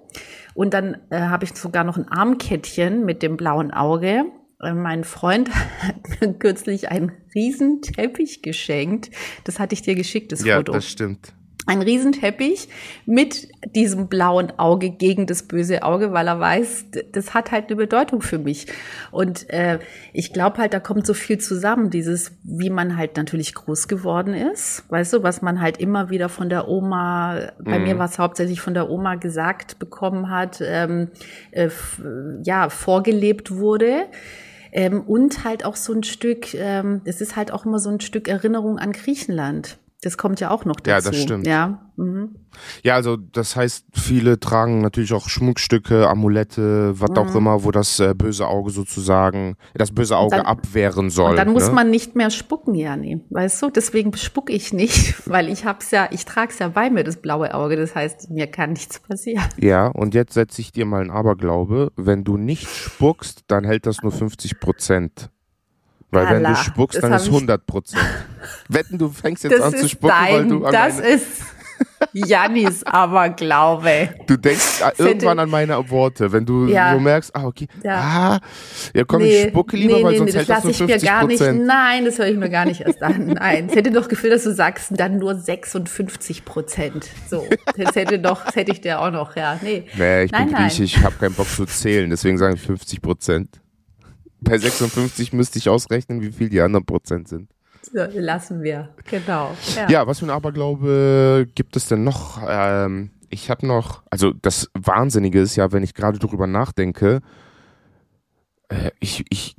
Und 0.54 0.74
dann 0.74 0.98
äh, 1.10 1.20
habe 1.20 1.44
ich 1.44 1.54
sogar 1.54 1.84
noch 1.84 1.96
ein 1.96 2.08
Armkettchen 2.08 3.04
mit 3.04 3.22
dem 3.22 3.36
blauen 3.36 3.70
Auge. 3.70 4.24
Äh, 4.60 4.74
mein 4.74 5.04
Freund 5.04 5.50
hat 5.82 6.20
mir 6.20 6.34
kürzlich 6.34 6.90
einen 6.90 7.12
riesen 7.34 7.80
Teppich 7.80 8.42
geschenkt. 8.42 9.10
Das 9.44 9.58
hatte 9.58 9.74
ich 9.74 9.82
dir 9.82 9.94
geschickt, 9.94 10.32
das 10.32 10.44
ja, 10.44 10.56
Foto. 10.56 10.72
Ja, 10.72 10.78
das 10.78 10.88
stimmt. 10.88 11.32
Ein 11.66 11.82
Riesenteppich 11.82 12.68
mit 13.04 13.48
diesem 13.74 14.06
blauen 14.06 14.56
Auge 14.56 14.90
gegen 14.90 15.26
das 15.26 15.42
böse 15.42 15.82
Auge, 15.82 16.12
weil 16.12 16.28
er 16.28 16.38
weiß, 16.38 16.86
das 17.12 17.34
hat 17.34 17.50
halt 17.50 17.66
eine 17.66 17.76
Bedeutung 17.76 18.22
für 18.22 18.38
mich. 18.38 18.68
Und 19.10 19.50
äh, 19.50 19.80
ich 20.12 20.32
glaube 20.32 20.58
halt, 20.58 20.72
da 20.72 20.80
kommt 20.80 21.06
so 21.06 21.12
viel 21.12 21.38
zusammen, 21.38 21.90
dieses, 21.90 22.32
wie 22.44 22.70
man 22.70 22.96
halt 22.96 23.16
natürlich 23.16 23.54
groß 23.54 23.88
geworden 23.88 24.32
ist, 24.32 24.84
weißt 24.90 25.14
du, 25.14 25.22
was 25.24 25.42
man 25.42 25.60
halt 25.60 25.78
immer 25.78 26.08
wieder 26.08 26.28
von 26.28 26.48
der 26.48 26.68
Oma, 26.68 27.50
bei 27.58 27.78
mhm. 27.78 27.84
mir 27.84 27.98
war 27.98 28.06
es 28.06 28.18
hauptsächlich 28.18 28.60
von 28.60 28.74
der 28.74 28.88
Oma 28.88 29.16
gesagt 29.16 29.80
bekommen 29.80 30.30
hat, 30.30 30.62
ähm, 30.64 31.08
äh, 31.50 31.68
ja, 32.44 32.68
vorgelebt 32.68 33.50
wurde. 33.50 34.06
Ähm, 34.72 35.00
und 35.02 35.44
halt 35.44 35.64
auch 35.64 35.76
so 35.76 35.92
ein 35.92 36.02
Stück, 36.02 36.54
ähm, 36.54 37.00
es 37.04 37.20
ist 37.20 37.34
halt 37.34 37.50
auch 37.50 37.64
immer 37.64 37.78
so 37.78 37.88
ein 37.88 38.00
Stück 38.00 38.28
Erinnerung 38.28 38.78
an 38.78 38.92
Griechenland. 38.92 39.78
Das 40.06 40.16
kommt 40.16 40.38
ja 40.38 40.52
auch 40.52 40.64
noch 40.64 40.76
dazu. 40.76 40.88
Ja, 40.88 41.10
das 41.10 41.20
stimmt. 41.20 41.48
Ja, 41.48 41.80
mhm. 41.96 42.36
ja 42.84 42.94
also 42.94 43.16
das 43.16 43.56
heißt, 43.56 43.86
viele 43.92 44.38
tragen 44.38 44.80
natürlich 44.80 45.12
auch 45.12 45.28
Schmuckstücke, 45.28 46.08
Amulette, 46.08 46.92
was 47.00 47.10
mhm. 47.10 47.16
auch 47.18 47.34
immer, 47.34 47.64
wo 47.64 47.72
das 47.72 47.98
äh, 47.98 48.14
böse 48.14 48.46
Auge 48.46 48.70
sozusagen, 48.70 49.56
das 49.74 49.90
böse 49.90 50.16
Auge 50.16 50.36
dann, 50.36 50.46
abwehren 50.46 51.10
soll. 51.10 51.30
Und 51.30 51.36
dann 51.38 51.48
ne? 51.48 51.54
muss 51.54 51.72
man 51.72 51.90
nicht 51.90 52.14
mehr 52.14 52.30
spucken, 52.30 52.76
Jani. 52.76 53.20
Weißt 53.30 53.60
du, 53.60 53.70
deswegen 53.70 54.16
spucke 54.16 54.52
ich 54.52 54.72
nicht, 54.72 55.26
weil 55.28 55.48
ich 55.48 55.64
hab's 55.64 55.90
ja, 55.90 56.06
ich 56.12 56.24
trag's 56.24 56.60
ja 56.60 56.68
bei 56.68 56.88
mir, 56.88 57.02
das 57.02 57.16
blaue 57.16 57.52
Auge. 57.52 57.74
Das 57.74 57.96
heißt, 57.96 58.30
mir 58.30 58.46
kann 58.46 58.74
nichts 58.74 59.00
passieren. 59.00 59.42
Ja, 59.56 59.88
und 59.88 60.14
jetzt 60.14 60.34
setze 60.34 60.60
ich 60.60 60.70
dir 60.70 60.86
mal 60.86 61.00
einen 61.00 61.10
Aberglaube. 61.10 61.90
Wenn 61.96 62.22
du 62.22 62.36
nicht 62.36 62.68
spuckst, 62.68 63.40
dann 63.48 63.64
hält 63.64 63.86
das 63.86 64.02
nur 64.02 64.12
50 64.12 64.60
Prozent. 64.60 65.30
Weil 66.10 66.26
Allah, 66.26 66.48
wenn 66.48 66.54
du 66.54 66.56
spuckst, 66.56 67.02
dann 67.02 67.12
ist 67.12 67.26
100 67.26 67.66
Prozent. 67.66 68.02
Wetten, 68.68 68.98
du 68.98 69.10
fängst 69.10 69.44
jetzt 69.44 69.60
an 69.60 69.74
zu 69.74 69.88
spucken, 69.88 70.14
dein, 70.18 70.34
weil 70.34 70.48
du 70.48 70.64
an 70.64 70.72
Das 70.72 71.00
ist 71.00 71.42
Jannis 72.12 72.82
Aberglaube. 72.86 74.10
Du 74.26 74.36
denkst 74.36 74.82
irgendwann 74.98 75.38
an 75.38 75.50
meine 75.50 75.90
Worte, 75.90 76.30
wenn 76.32 76.46
du 76.46 76.66
ja. 76.66 76.94
so 76.94 77.00
merkst, 77.00 77.34
ah, 77.34 77.44
okay, 77.44 77.66
ja, 77.82 77.94
ah, 77.94 78.40
ja 78.94 79.04
komm, 79.04 79.22
nee, 79.22 79.44
ich 79.44 79.48
spucke 79.48 79.76
lieber, 79.76 79.96
nee, 79.96 80.04
weil 80.04 80.12
nee, 80.12 80.18
sonst 80.18 80.32
nee, 80.32 80.38
hält 80.38 80.48
das, 80.48 80.62
das 80.62 80.64
nur 80.64 80.88
50 80.88 80.96
ich 80.96 81.02
mir 81.02 81.08
gar 81.08 81.26
nicht, 81.26 81.66
Nein, 81.66 82.04
das 82.04 82.18
höre 82.18 82.26
ich 82.28 82.36
mir 82.36 82.50
gar 82.50 82.64
nicht 82.64 82.80
erst 82.80 83.02
an. 83.02 83.26
Nein, 83.38 83.66
es 83.68 83.76
hätte 83.76 83.90
doch 83.90 84.08
Gefühl, 84.08 84.30
dass 84.30 84.44
du 84.44 84.54
sagst, 84.54 84.92
dann 84.92 85.18
nur 85.18 85.34
56 85.34 86.44
Prozent. 86.44 87.08
So, 87.28 87.46
das 87.76 87.94
hätte 87.94 88.18
doch, 88.18 88.44
das 88.44 88.56
hätte 88.56 88.72
ich 88.72 88.80
dir 88.80 89.00
auch 89.00 89.10
noch, 89.10 89.36
ja, 89.36 89.58
nee. 89.62 89.84
Nee, 89.96 90.24
ich 90.24 90.32
nein, 90.32 90.48
bin 90.48 90.56
Griechisch, 90.56 90.96
ich 90.96 91.04
habe 91.04 91.16
keinen 91.16 91.34
Bock 91.34 91.48
zu 91.48 91.66
zählen, 91.66 92.08
deswegen 92.10 92.38
sage 92.38 92.54
ich 92.54 92.60
50 92.60 93.02
Prozent. 93.02 93.60
Bei 94.40 94.58
56 94.58 95.32
müsste 95.32 95.58
ich 95.58 95.68
ausrechnen, 95.68 96.20
wie 96.20 96.32
viel 96.32 96.48
die 96.48 96.60
anderen 96.60 96.84
Prozent 96.84 97.28
sind. 97.28 97.50
So, 97.92 98.00
lassen 98.14 98.62
wir, 98.62 98.88
genau. 99.08 99.54
Ja. 99.76 99.88
ja, 99.88 100.06
was 100.06 100.18
für 100.18 100.26
ein 100.26 100.30
Aberglaube 100.30 101.46
gibt 101.54 101.76
es 101.76 101.86
denn 101.86 102.04
noch? 102.04 102.42
Ähm, 102.46 103.10
ich 103.30 103.48
habe 103.50 103.66
noch, 103.66 104.02
also 104.10 104.32
das 104.32 104.70
Wahnsinnige 104.74 105.40
ist 105.40 105.56
ja, 105.56 105.70
wenn 105.72 105.82
ich 105.82 105.94
gerade 105.94 106.18
darüber 106.18 106.46
nachdenke, 106.46 107.20
äh, 108.68 108.90
ich, 108.98 109.24
ich 109.30 109.56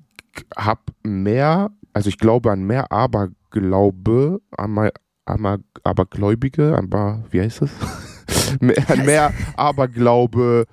habe 0.56 0.82
mehr, 1.04 1.72
also 1.94 2.10
ich 2.10 2.18
glaube 2.18 2.52
an 2.52 2.64
mehr 2.64 2.92
Aberglaube, 2.92 4.42
an 4.52 4.92
aber, 5.26 5.60
Abergläubige, 5.84 6.78
aber 6.78 7.24
wie 7.32 7.42
heißt 7.42 7.62
das? 7.62 7.72
mehr, 8.60 8.84
mehr 9.04 9.34
Aberglaube 9.56 10.66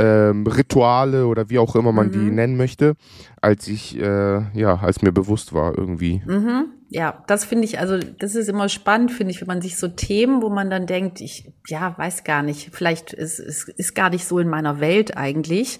ähm, 0.00 0.46
Rituale 0.46 1.26
oder 1.26 1.50
wie 1.50 1.58
auch 1.58 1.76
immer 1.76 1.92
man 1.92 2.08
mhm. 2.08 2.12
die 2.12 2.30
nennen 2.30 2.56
möchte, 2.56 2.94
als 3.40 3.68
ich, 3.68 3.98
äh, 3.98 4.58
ja, 4.58 4.76
als 4.76 5.02
mir 5.02 5.12
bewusst 5.12 5.52
war 5.52 5.76
irgendwie. 5.76 6.22
Mhm. 6.26 6.66
Ja, 6.92 7.22
das 7.28 7.44
finde 7.44 7.66
ich, 7.66 7.78
also 7.78 7.98
das 7.98 8.34
ist 8.34 8.48
immer 8.48 8.68
spannend, 8.68 9.12
finde 9.12 9.30
ich, 9.30 9.40
wenn 9.40 9.46
man 9.46 9.62
sich 9.62 9.76
so 9.76 9.86
Themen, 9.86 10.42
wo 10.42 10.48
man 10.48 10.70
dann 10.70 10.86
denkt, 10.86 11.20
ich, 11.20 11.52
ja, 11.68 11.96
weiß 11.96 12.24
gar 12.24 12.42
nicht, 12.42 12.70
vielleicht 12.72 13.12
ist 13.12 13.38
es 13.38 13.68
ist, 13.68 13.78
ist 13.78 13.94
gar 13.94 14.10
nicht 14.10 14.24
so 14.24 14.40
in 14.40 14.48
meiner 14.48 14.80
Welt 14.80 15.16
eigentlich. 15.16 15.78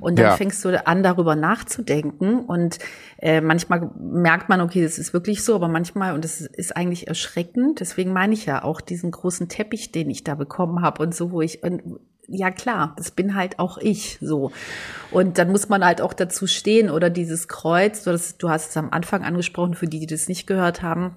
Und 0.00 0.18
dann 0.18 0.26
ja. 0.26 0.36
fängst 0.36 0.62
du 0.62 0.86
an, 0.86 1.02
darüber 1.02 1.34
nachzudenken. 1.34 2.40
Und 2.40 2.78
äh, 3.18 3.40
manchmal 3.40 3.90
merkt 3.98 4.50
man, 4.50 4.60
okay, 4.60 4.82
das 4.82 4.98
ist 4.98 5.14
wirklich 5.14 5.42
so, 5.44 5.54
aber 5.54 5.68
manchmal, 5.68 6.14
und 6.14 6.24
das 6.24 6.42
ist 6.42 6.76
eigentlich 6.76 7.08
erschreckend, 7.08 7.80
deswegen 7.80 8.12
meine 8.12 8.34
ich 8.34 8.44
ja 8.44 8.62
auch 8.62 8.82
diesen 8.82 9.10
großen 9.10 9.48
Teppich, 9.48 9.92
den 9.92 10.10
ich 10.10 10.24
da 10.24 10.34
bekommen 10.34 10.82
habe 10.82 11.02
und 11.02 11.14
so, 11.14 11.32
wo 11.32 11.40
ich, 11.40 11.62
ja 12.30 12.50
klar, 12.50 12.94
das 12.96 13.10
bin 13.10 13.34
halt 13.34 13.58
auch 13.58 13.78
ich 13.78 14.18
so. 14.20 14.52
Und 15.10 15.38
dann 15.38 15.50
muss 15.50 15.68
man 15.68 15.84
halt 15.84 16.00
auch 16.00 16.12
dazu 16.12 16.46
stehen 16.46 16.88
oder 16.88 17.10
dieses 17.10 17.48
Kreuz, 17.48 18.04
du 18.04 18.12
hast, 18.12 18.42
du 18.42 18.48
hast 18.48 18.70
es 18.70 18.76
am 18.76 18.90
Anfang 18.90 19.24
angesprochen, 19.24 19.74
für 19.74 19.86
die, 19.86 20.00
die 20.00 20.06
das 20.06 20.28
nicht 20.28 20.46
gehört 20.46 20.82
haben, 20.82 21.16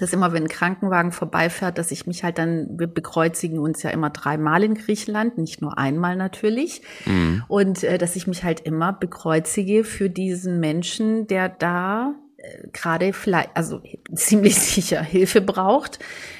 dass 0.00 0.12
immer, 0.12 0.32
wenn 0.32 0.44
ein 0.44 0.48
Krankenwagen 0.48 1.12
vorbeifährt, 1.12 1.78
dass 1.78 1.90
ich 1.90 2.06
mich 2.06 2.24
halt 2.24 2.38
dann, 2.38 2.78
wir 2.78 2.88
bekreuzigen 2.88 3.58
uns 3.58 3.82
ja 3.82 3.90
immer 3.90 4.10
dreimal 4.10 4.62
in 4.62 4.74
Griechenland, 4.74 5.38
nicht 5.38 5.62
nur 5.62 5.78
einmal 5.78 6.16
natürlich. 6.16 6.82
Mhm. 7.06 7.44
Und 7.48 7.84
äh, 7.84 7.96
dass 7.96 8.16
ich 8.16 8.26
mich 8.26 8.44
halt 8.44 8.60
immer 8.60 8.92
bekreuzige 8.92 9.84
für 9.84 10.10
diesen 10.10 10.60
Menschen, 10.60 11.26
der 11.26 11.48
da 11.48 12.14
gerade 12.72 13.12
vielleicht, 13.12 13.50
also 13.54 13.80
ziemlich 14.14 14.56
sicher 14.60 15.02
Hilfe 15.02 15.40
braucht 15.40 15.98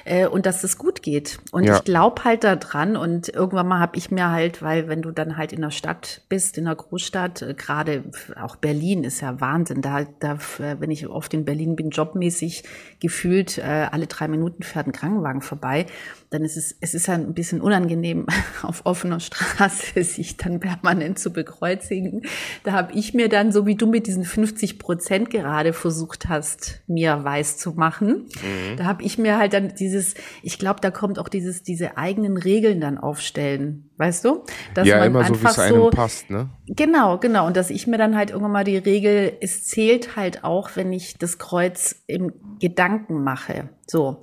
äh, 0.09 0.27
und 0.27 0.47
dass 0.47 0.65
es 0.65 0.79
gut 0.79 1.03
geht. 1.03 1.39
Und 1.53 1.65
ja. 1.65 1.77
ich 1.77 1.85
glaube 1.85 2.25
halt 2.25 2.45
daran 2.45 2.97
und 2.97 3.29
irgendwann 3.29 3.69
mal 3.69 3.81
habe 3.81 3.97
ich 3.97 4.11
mir 4.11 4.31
halt, 4.31 4.63
weil 4.63 4.89
wenn 4.89 5.03
du 5.03 5.11
dann 5.11 5.37
halt 5.37 5.53
in 5.53 5.61
der 5.61 5.71
Stadt 5.71 6.23
bist, 6.29 6.59
in 6.59 6.65
der 6.65 6.75
Großstadt, 6.75 7.43
äh, 7.43 7.55
gerade 7.55 8.05
auch 8.41 8.57
Berlin 8.57 9.05
ist 9.05 9.21
ja 9.21 9.41
Wahnsinn. 9.41 9.83
Da, 9.83 10.07
da, 10.21 10.35
äh, 10.35 10.77
wenn 10.81 10.91
ich 10.91 11.07
oft 11.09 11.35
in 11.35 11.45
Berlin 11.45 11.77
bin, 11.77 11.91
jobmäßig 11.91 12.65
gefühlt, 13.01 13.59
äh, 13.59 13.89
alle 13.91 14.07
drei 14.07 14.29
Minuten 14.29 14.63
fährt 14.63 14.87
ein 14.87 14.93
Krankenwagen 14.93 15.43
vorbei 15.43 15.87
dann 16.31 16.45
ist 16.45 16.57
es, 16.57 16.77
es 16.81 16.95
ist 16.95 17.09
ein 17.09 17.33
bisschen 17.33 17.61
unangenehm, 17.61 18.27
auf 18.63 18.85
offener 18.85 19.21
Straße 19.21 20.03
sich 20.05 20.37
dann 20.37 20.61
permanent 20.61 21.19
zu 21.19 21.33
bekreuzigen. 21.33 22.23
Da 22.65 22.73
habe 22.73 22.93
ich 22.93 23.15
mir 23.15 23.29
dann, 23.29 23.53
so 23.53 23.67
wie 23.67 23.75
du 23.75 23.87
mit 23.87 24.07
diesen 24.07 24.25
50 24.25 24.79
Prozent 24.79 25.31
gerade 25.31 25.73
versucht 25.73 26.29
hast, 26.29 26.81
mir 26.87 27.25
weiß 27.25 27.57
zu 27.59 27.73
machen, 27.73 28.27
mhm. 28.43 28.77
da 28.77 28.85
habe 28.85 29.03
ich 29.03 29.19
mir 29.19 29.39
halt 29.39 29.53
dann 29.53 29.75
dieses, 29.99 30.15
ich 30.43 30.59
glaube, 30.59 30.81
da 30.81 30.91
kommt 30.91 31.19
auch 31.19 31.29
dieses, 31.29 31.63
diese 31.63 31.97
eigenen 31.97 32.37
Regeln 32.37 32.81
dann 32.81 32.99
aufstellen, 32.99 33.91
weißt 33.97 34.25
du? 34.25 34.45
Dass 34.75 34.87
ja, 34.87 34.99
man 34.99 35.09
immer 35.09 35.25
so, 35.25 35.41
wie 35.41 35.47
es 35.47 35.59
einem 35.59 35.77
so, 35.77 35.91
passt, 35.91 36.31
ne? 36.31 36.49
Genau, 36.67 37.19
genau. 37.19 37.47
Und 37.47 37.57
dass 37.57 37.71
ich 37.71 37.87
mir 37.87 37.99
dann 37.99 38.17
halt 38.17 38.31
irgendwann 38.31 38.53
mal 38.53 38.65
die 38.65 38.77
Regel, 38.77 39.33
es 39.41 39.65
zählt 39.65 40.17
halt 40.17 40.45
auch, 40.45 40.71
wenn 40.75 40.93
ich 40.93 41.19
das 41.19 41.39
Kreuz 41.39 42.03
im 42.07 42.33
Gedanken 42.61 43.23
mache. 43.23 43.71
So. 43.87 44.21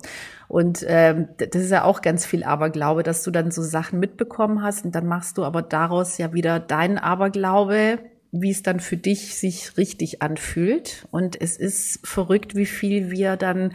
Und 0.48 0.84
ähm, 0.86 1.28
das 1.38 1.62
ist 1.62 1.70
ja 1.72 1.84
auch 1.84 2.02
ganz 2.02 2.24
viel 2.24 2.44
Aberglaube, 2.44 3.02
dass 3.02 3.24
du 3.24 3.30
dann 3.30 3.50
so 3.50 3.62
Sachen 3.62 3.98
mitbekommen 3.98 4.62
hast 4.62 4.84
und 4.84 4.94
dann 4.94 5.06
machst 5.06 5.38
du 5.38 5.44
aber 5.44 5.62
daraus 5.62 6.18
ja 6.18 6.32
wieder 6.32 6.60
deinen 6.60 6.98
Aberglaube, 6.98 7.98
wie 8.30 8.50
es 8.50 8.62
dann 8.62 8.78
für 8.78 8.96
dich 8.96 9.36
sich 9.36 9.76
richtig 9.76 10.22
anfühlt. 10.22 11.06
Und 11.10 11.40
es 11.40 11.56
ist 11.56 12.06
verrückt, 12.06 12.54
wie 12.54 12.66
viel 12.66 13.10
wir 13.10 13.36
dann, 13.36 13.72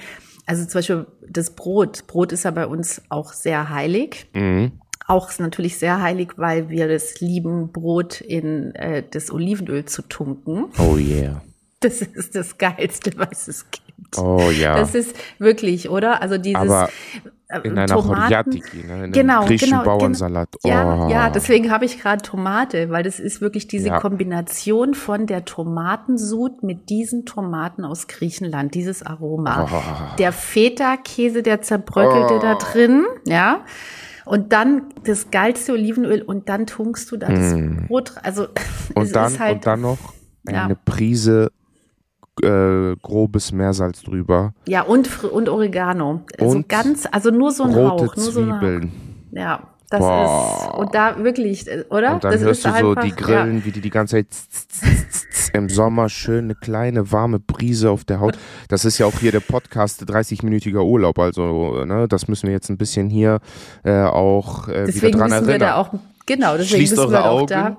also 0.51 0.65
zum 0.65 0.79
Beispiel 0.79 1.07
das 1.29 1.51
Brot. 1.51 2.07
Brot 2.07 2.33
ist 2.33 2.43
ja 2.43 2.51
bei 2.51 2.67
uns 2.67 3.01
auch 3.07 3.31
sehr 3.31 3.69
heilig. 3.69 4.27
Mhm. 4.33 4.73
Auch 5.07 5.29
ist 5.29 5.39
natürlich 5.39 5.77
sehr 5.77 6.01
heilig, 6.01 6.33
weil 6.35 6.67
wir 6.67 6.89
das 6.89 7.21
lieben, 7.21 7.71
Brot 7.71 8.19
in 8.19 8.75
äh, 8.75 9.01
das 9.09 9.31
Olivenöl 9.31 9.85
zu 9.85 10.01
tunken. 10.01 10.65
Oh 10.77 10.97
yeah. 10.97 11.41
Das 11.79 12.01
ist 12.01 12.35
das 12.35 12.57
Geilste, 12.57 13.11
was 13.15 13.47
es 13.47 13.65
gibt. 13.71 14.17
Oh 14.17 14.51
ja. 14.51 14.77
Das 14.77 14.93
ist 14.93 15.15
wirklich, 15.39 15.89
oder? 15.89 16.21
Also 16.21 16.37
dieses 16.37 16.59
Aber 16.59 16.89
in 17.63 17.77
einer 17.77 17.95
Choriatiki, 17.95 18.77
ne? 18.77 18.83
in 18.83 18.91
einem 18.91 19.11
genau, 19.11 19.45
griechischen 19.45 19.79
genau, 19.79 19.83
Bauernsalat. 19.83 20.49
Oh. 20.63 20.67
Ja, 20.67 21.09
ja, 21.09 21.29
deswegen 21.29 21.71
habe 21.71 21.85
ich 21.85 21.99
gerade 21.99 22.21
Tomate, 22.21 22.89
weil 22.89 23.03
das 23.03 23.19
ist 23.19 23.41
wirklich 23.41 23.67
diese 23.67 23.89
ja. 23.89 23.99
Kombination 23.99 24.93
von 24.93 25.27
der 25.27 25.45
Tomatensud 25.45 26.63
mit 26.63 26.89
diesen 26.89 27.25
Tomaten 27.25 27.85
aus 27.85 28.07
Griechenland, 28.07 28.75
dieses 28.75 29.03
Aroma. 29.03 29.67
Oh. 29.71 30.15
Der 30.17 30.31
Feta-Käse, 30.31 31.43
der 31.43 31.61
zerbröckelte 31.61 32.35
oh. 32.35 32.39
da 32.39 32.55
drin, 32.55 33.05
ja. 33.25 33.61
Und 34.25 34.53
dann 34.53 34.83
das 35.03 35.31
geilste 35.31 35.73
Olivenöl 35.73 36.21
und 36.21 36.47
dann 36.47 36.67
tunkst 36.67 37.11
du 37.11 37.17
da 37.17 37.27
das 37.27 37.53
mm. 37.55 37.87
Brot. 37.87 38.13
Also 38.21 38.47
und 38.95 39.15
dann, 39.15 39.39
halt, 39.39 39.55
und 39.55 39.67
dann 39.67 39.81
noch 39.81 39.97
eine 40.45 40.73
ja. 40.73 40.77
Prise 40.85 41.51
äh, 42.41 42.95
grobes 43.01 43.51
Meersalz 43.51 44.03
drüber. 44.03 44.53
Ja, 44.67 44.83
und, 44.83 45.23
und 45.23 45.49
Oregano. 45.49 46.21
Und 46.39 46.51
so 46.51 46.63
ganz, 46.67 47.07
also 47.11 47.31
nur 47.31 47.51
so 47.51 47.63
ein 47.63 47.73
rote 47.73 48.05
Hauch. 48.05 48.15
Nur 48.15 48.31
Zwiebeln. 48.31 48.91
So 49.31 49.37
eine, 49.37 49.41
ja, 49.41 49.67
das 49.91 49.99
Boah. 49.99 50.69
ist, 50.71 50.79
und 50.79 50.95
da 50.95 51.21
wirklich, 51.21 51.65
oder? 51.89 52.13
Und 52.13 52.23
dann 52.23 52.31
das 52.31 52.41
hörst 52.41 52.65
du 52.65 52.71
so 52.79 52.95
die 52.95 53.11
Grillen, 53.11 53.57
ja. 53.57 53.65
wie 53.65 53.71
die 53.71 53.81
die 53.81 53.89
ganze 53.89 54.15
Zeit 54.15 54.27
im 55.53 55.67
Sommer 55.67 56.07
schön 56.07 56.45
eine 56.45 56.55
kleine 56.55 57.11
warme 57.11 57.39
Brise 57.39 57.89
auf 57.89 58.05
der 58.05 58.21
Haut. 58.21 58.37
Das 58.69 58.85
ist 58.85 58.99
ja 58.99 59.05
auch 59.05 59.19
hier 59.19 59.33
der 59.33 59.41
Podcast 59.41 60.03
30-minütiger 60.03 60.81
Urlaub, 60.81 61.19
also 61.19 61.83
ne, 61.83 62.07
das 62.07 62.29
müssen 62.29 62.47
wir 62.47 62.53
jetzt 62.53 62.69
ein 62.69 62.77
bisschen 62.77 63.09
hier 63.09 63.41
äh, 63.83 64.03
auch 64.03 64.69
äh, 64.69 64.85
deswegen 64.85 65.07
wieder 65.07 65.17
dran 65.17 65.31
erinnern. 65.33 65.49
Wir 65.49 65.59
da 65.59 65.75
auch, 65.75 65.93
genau, 66.25 66.53
deswegen 66.53 66.77
Schließt 66.77 66.91
müssen 66.93 67.01
eure 67.01 67.11
wir 67.11 67.25
Augen. 67.25 67.47
da 67.47 67.77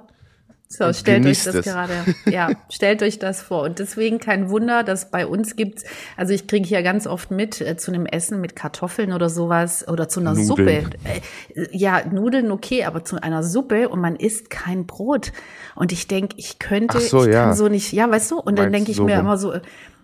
So, 0.72 0.90
stellt 0.94 1.26
euch 1.26 1.44
das 1.44 1.54
es. 1.54 1.64
gerade, 1.66 1.92
ja, 2.24 2.50
stellt 2.70 3.02
euch 3.02 3.18
das 3.18 3.42
vor. 3.42 3.62
Und 3.62 3.78
deswegen 3.78 4.18
kein 4.18 4.48
Wunder, 4.48 4.82
dass 4.84 5.10
bei 5.10 5.26
uns 5.26 5.54
gibt's, 5.54 5.84
also 6.16 6.32
ich 6.32 6.46
kriege 6.46 6.66
hier 6.66 6.82
ganz 6.82 7.06
oft 7.06 7.30
mit 7.30 7.60
äh, 7.60 7.76
zu 7.76 7.92
einem 7.92 8.06
Essen 8.06 8.40
mit 8.40 8.56
Kartoffeln 8.56 9.12
oder 9.12 9.28
sowas 9.28 9.86
oder 9.86 10.08
zu 10.08 10.20
einer 10.20 10.32
Nudeln. 10.32 10.84
Suppe. 10.84 10.94
Äh, 11.04 11.68
ja, 11.72 12.02
Nudeln 12.10 12.50
okay, 12.50 12.84
aber 12.84 13.04
zu 13.04 13.22
einer 13.22 13.42
Suppe 13.42 13.90
und 13.90 14.00
man 14.00 14.16
isst 14.16 14.48
kein 14.48 14.86
Brot. 14.86 15.32
Und 15.74 15.92
ich 15.92 16.08
denke, 16.08 16.36
ich 16.38 16.58
könnte, 16.58 17.00
so, 17.00 17.26
ich 17.26 17.34
ja. 17.34 17.44
kann 17.44 17.54
so 17.54 17.68
nicht, 17.68 17.92
ja, 17.92 18.10
weißt 18.10 18.30
du? 18.30 18.38
Und 18.40 18.58
dann 18.58 18.72
denke 18.72 18.92
ich 18.92 18.96
so 18.96 19.04
mir 19.04 19.16
rum. 19.16 19.26
immer 19.26 19.36
so, 19.36 19.52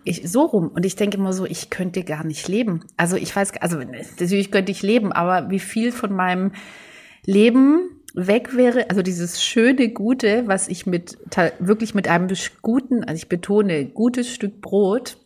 ich, 0.03 0.29
so 0.29 0.43
rum. 0.43 0.67
Und 0.67 0.85
ich 0.85 0.95
denke 0.95 1.17
immer 1.17 1.33
so, 1.33 1.45
ich 1.45 1.71
könnte 1.71 2.03
gar 2.03 2.23
nicht 2.23 2.47
leben. 2.47 2.85
Also 2.95 3.15
ich 3.15 3.35
weiß, 3.35 3.53
also 3.59 3.79
natürlich 3.79 4.51
könnte 4.51 4.71
ich 4.71 4.83
leben, 4.83 5.11
aber 5.11 5.49
wie 5.49 5.59
viel 5.59 5.91
von 5.91 6.13
meinem 6.13 6.51
Leben 7.25 7.98
weg 8.15 8.55
wäre, 8.55 8.89
also 8.89 9.01
dieses 9.01 9.43
schöne 9.43 9.89
Gute, 9.89 10.43
was 10.47 10.67
ich 10.67 10.85
mit 10.85 11.17
wirklich 11.59 11.93
mit 11.93 12.07
einem 12.07 12.27
guten, 12.61 13.03
also 13.03 13.15
ich 13.15 13.29
betone, 13.29 13.85
gutes 13.85 14.33
Stück 14.33 14.61
Brot, 14.61 15.17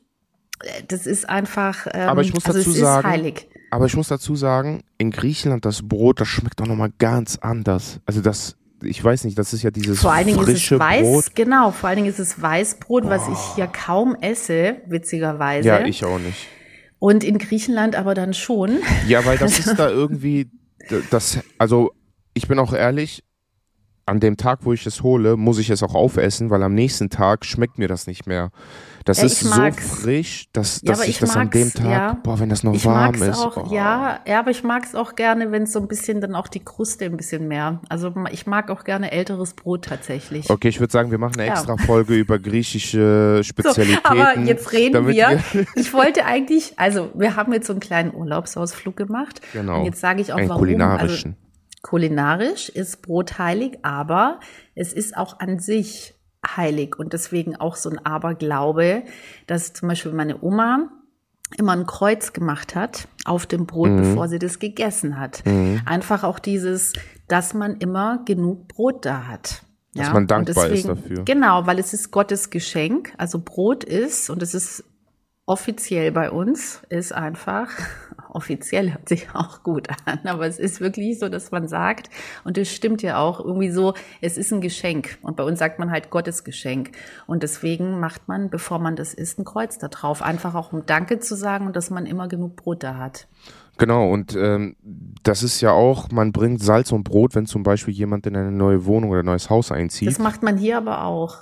äh, 0.61 0.83
das 0.87 1.05
ist 1.05 1.29
einfach, 1.29 1.87
ähm, 1.91 2.09
aber 2.09 2.21
ich 2.21 2.33
muss 2.33 2.45
also 2.45 2.59
dazu 2.59 2.71
sagen, 2.71 3.07
heilig. 3.07 3.47
Aber 3.71 3.85
ich 3.87 3.95
muss 3.95 4.07
dazu 4.07 4.35
sagen, 4.35 4.83
in 4.99 5.09
Griechenland 5.09 5.65
das 5.65 5.87
Brot, 5.87 6.21
das 6.21 6.27
schmeckt 6.27 6.61
auch 6.61 6.67
nochmal 6.67 6.91
ganz 6.99 7.39
anders. 7.41 7.99
Also 8.05 8.21
das, 8.21 8.55
ich 8.83 9.03
weiß 9.03 9.23
nicht, 9.23 9.37
das 9.37 9.51
ist 9.53 9.63
ja 9.63 9.71
dieses 9.71 9.99
vor 9.99 10.13
allen 10.13 10.27
Dingen 10.27 10.37
frische 10.39 10.75
ist 10.75 10.79
es 10.79 10.79
weiß, 10.79 11.01
Brot. 11.01 11.35
Genau, 11.35 11.71
vor 11.71 11.89
allen 11.89 11.97
Dingen 11.97 12.09
ist 12.09 12.19
es 12.19 12.39
Weißbrot, 12.39 13.05
oh. 13.05 13.09
was 13.09 13.27
ich 13.27 13.57
ja 13.57 13.65
kaum 13.65 14.15
esse, 14.15 14.75
witzigerweise. 14.85 15.67
Ja, 15.67 15.85
ich 15.85 16.05
auch 16.05 16.19
nicht. 16.19 16.47
Und 16.99 17.23
in 17.23 17.37
Griechenland 17.37 17.95
aber 17.95 18.13
dann 18.13 18.33
schon. 18.33 18.77
Ja, 19.07 19.25
weil 19.25 19.37
das 19.37 19.59
ist 19.65 19.75
da 19.75 19.89
irgendwie, 19.89 20.51
das, 21.09 21.39
also 21.57 21.91
ich 22.33 22.47
bin 22.47 22.59
auch 22.59 22.73
ehrlich, 22.73 23.23
an 24.05 24.19
dem 24.19 24.35
Tag, 24.37 24.59
wo 24.63 24.73
ich 24.73 24.85
es 24.85 25.01
hole, 25.01 25.37
muss 25.37 25.59
ich 25.59 25.69
es 25.69 25.81
auch 25.81 25.95
aufessen, 25.95 26.49
weil 26.49 26.61
am 26.63 26.73
nächsten 26.73 27.09
Tag 27.09 27.45
schmeckt 27.45 27.77
mir 27.77 27.87
das 27.87 28.05
nicht 28.05 28.27
mehr. 28.27 28.51
Das 29.05 29.17
ja, 29.17 29.25
ist 29.25 29.39
so 29.41 29.51
frisch, 29.51 30.47
dass, 30.53 30.81
dass 30.81 30.99
ja, 30.99 31.03
ich, 31.03 31.11
ich 31.11 31.19
das 31.19 31.35
an 31.35 31.49
dem 31.49 31.73
Tag, 31.73 31.85
ja, 31.85 32.13
boah, 32.23 32.39
wenn 32.39 32.49
das 32.49 32.63
noch 32.63 32.85
warm 32.85 33.15
ist. 33.15 33.37
Auch, 33.37 33.57
oh. 33.57 33.73
ja, 33.73 34.19
ja, 34.25 34.39
aber 34.39 34.51
ich 34.51 34.63
mag 34.63 34.83
es 34.85 34.95
auch 34.95 35.15
gerne, 35.15 35.51
wenn 35.51 35.63
es 35.63 35.73
so 35.73 35.79
ein 35.79 35.87
bisschen 35.87 36.21
dann 36.21 36.35
auch 36.35 36.47
die 36.47 36.63
Kruste 36.63 37.05
ein 37.05 37.17
bisschen 37.17 37.47
mehr. 37.47 37.81
Also 37.89 38.13
ich 38.31 38.47
mag 38.47 38.69
auch 38.71 38.85
gerne 38.85 39.11
älteres 39.11 39.53
Brot 39.53 39.85
tatsächlich. 39.85 40.49
Okay, 40.49 40.69
ich 40.69 40.79
würde 40.79 40.91
sagen, 40.91 41.11
wir 41.11 41.17
machen 41.17 41.39
eine 41.39 41.49
extra 41.49 41.75
Folge 41.77 42.15
über 42.15 42.39
griechische 42.39 43.41
Spezialitäten. 43.43 43.93
So, 44.03 44.09
aber 44.09 44.39
jetzt 44.39 44.71
reden 44.73 45.07
wir. 45.07 45.39
ich 45.75 45.93
wollte 45.93 46.25
eigentlich, 46.25 46.77
also 46.77 47.11
wir 47.13 47.35
haben 47.35 47.53
jetzt 47.53 47.67
so 47.67 47.73
einen 47.73 47.79
kleinen 47.79 48.13
Urlaubsausflug 48.13 48.95
gemacht. 48.95 49.41
Genau. 49.53 49.79
Und 49.79 49.85
jetzt 49.85 50.01
sage 50.01 50.21
ich 50.21 50.33
auch, 50.33 50.37
einen 50.37 50.49
warum. 50.49 50.61
Kulinarischen. 50.61 51.31
Also, 51.31 51.42
kulinarisch 51.83 52.69
ist 52.69 53.03
Brot 53.03 53.37
heilig, 53.37 53.77
aber 53.83 54.39
es 54.73 54.93
ist 54.93 55.15
auch 55.15 55.39
an 55.39 55.59
sich 55.59 56.15
heilig 56.45 56.97
und 56.97 57.13
deswegen 57.13 57.55
auch 57.55 57.75
so 57.75 57.89
ein 57.89 58.03
Aberglaube, 58.03 59.03
dass 59.45 59.73
zum 59.73 59.89
Beispiel 59.89 60.13
meine 60.13 60.41
Oma 60.41 60.89
immer 61.57 61.73
ein 61.73 61.85
Kreuz 61.85 62.33
gemacht 62.33 62.73
hat 62.75 63.07
auf 63.25 63.45
dem 63.45 63.67
Brot, 63.67 63.89
mhm. 63.89 63.97
bevor 63.97 64.27
sie 64.27 64.39
das 64.39 64.57
gegessen 64.59 65.19
hat. 65.19 65.45
Mhm. 65.45 65.81
Einfach 65.85 66.23
auch 66.23 66.39
dieses, 66.39 66.93
dass 67.27 67.53
man 67.53 67.77
immer 67.77 68.23
genug 68.25 68.69
Brot 68.69 69.05
da 69.05 69.27
hat. 69.27 69.63
Dass 69.93 70.07
ja? 70.07 70.13
man 70.13 70.25
dankbar 70.25 70.67
deswegen, 70.67 70.89
ist 70.91 71.03
dafür. 71.03 71.23
Genau, 71.25 71.67
weil 71.67 71.77
es 71.77 71.93
ist 71.93 72.11
Gottes 72.11 72.49
Geschenk. 72.49 73.13
Also 73.17 73.39
Brot 73.39 73.83
ist, 73.83 74.29
und 74.29 74.41
es 74.41 74.55
ist 74.55 74.83
offiziell 75.45 76.11
bei 76.11 76.31
uns, 76.31 76.81
ist 76.89 77.13
einfach 77.13 77.69
offiziell 78.33 78.91
hört 78.93 79.09
sich 79.09 79.27
auch 79.33 79.63
gut 79.63 79.87
an, 80.05 80.19
aber 80.25 80.47
es 80.47 80.59
ist 80.59 80.81
wirklich 80.81 81.19
so, 81.19 81.29
dass 81.29 81.51
man 81.51 81.67
sagt, 81.67 82.09
und 82.43 82.57
es 82.57 82.73
stimmt 82.73 83.01
ja 83.01 83.19
auch 83.19 83.39
irgendwie 83.39 83.69
so, 83.69 83.93
es 84.21 84.37
ist 84.37 84.51
ein 84.51 84.61
Geschenk. 84.61 85.17
Und 85.21 85.35
bei 85.35 85.43
uns 85.43 85.59
sagt 85.59 85.79
man 85.79 85.91
halt 85.91 86.09
Gottes 86.09 86.43
Geschenk. 86.43 86.91
Und 87.27 87.43
deswegen 87.43 87.99
macht 87.99 88.27
man, 88.27 88.49
bevor 88.49 88.79
man 88.79 88.95
das 88.95 89.13
isst, 89.13 89.39
ein 89.39 89.45
Kreuz 89.45 89.77
da 89.77 89.87
drauf. 89.87 90.21
Einfach 90.21 90.55
auch 90.55 90.73
um 90.73 90.85
Danke 90.85 91.19
zu 91.19 91.35
sagen 91.35 91.67
und 91.67 91.75
dass 91.75 91.89
man 91.89 92.05
immer 92.05 92.27
genug 92.27 92.55
Brot 92.55 92.83
da 92.83 92.97
hat. 92.97 93.27
Genau, 93.77 94.11
und 94.11 94.35
ähm, 94.35 94.75
das 95.23 95.41
ist 95.41 95.61
ja 95.61 95.71
auch, 95.71 96.11
man 96.11 96.31
bringt 96.31 96.61
Salz 96.61 96.91
und 96.91 97.03
Brot, 97.03 97.33
wenn 97.33 97.47
zum 97.47 97.63
Beispiel 97.63 97.93
jemand 97.93 98.27
in 98.27 98.35
eine 98.35 98.51
neue 98.51 98.85
Wohnung 98.85 99.09
oder 99.09 99.21
ein 99.21 99.25
neues 99.25 99.49
Haus 99.49 99.71
einzieht. 99.71 100.09
Das 100.09 100.19
macht 100.19 100.43
man 100.43 100.57
hier 100.57 100.77
aber 100.77 101.05
auch. 101.05 101.39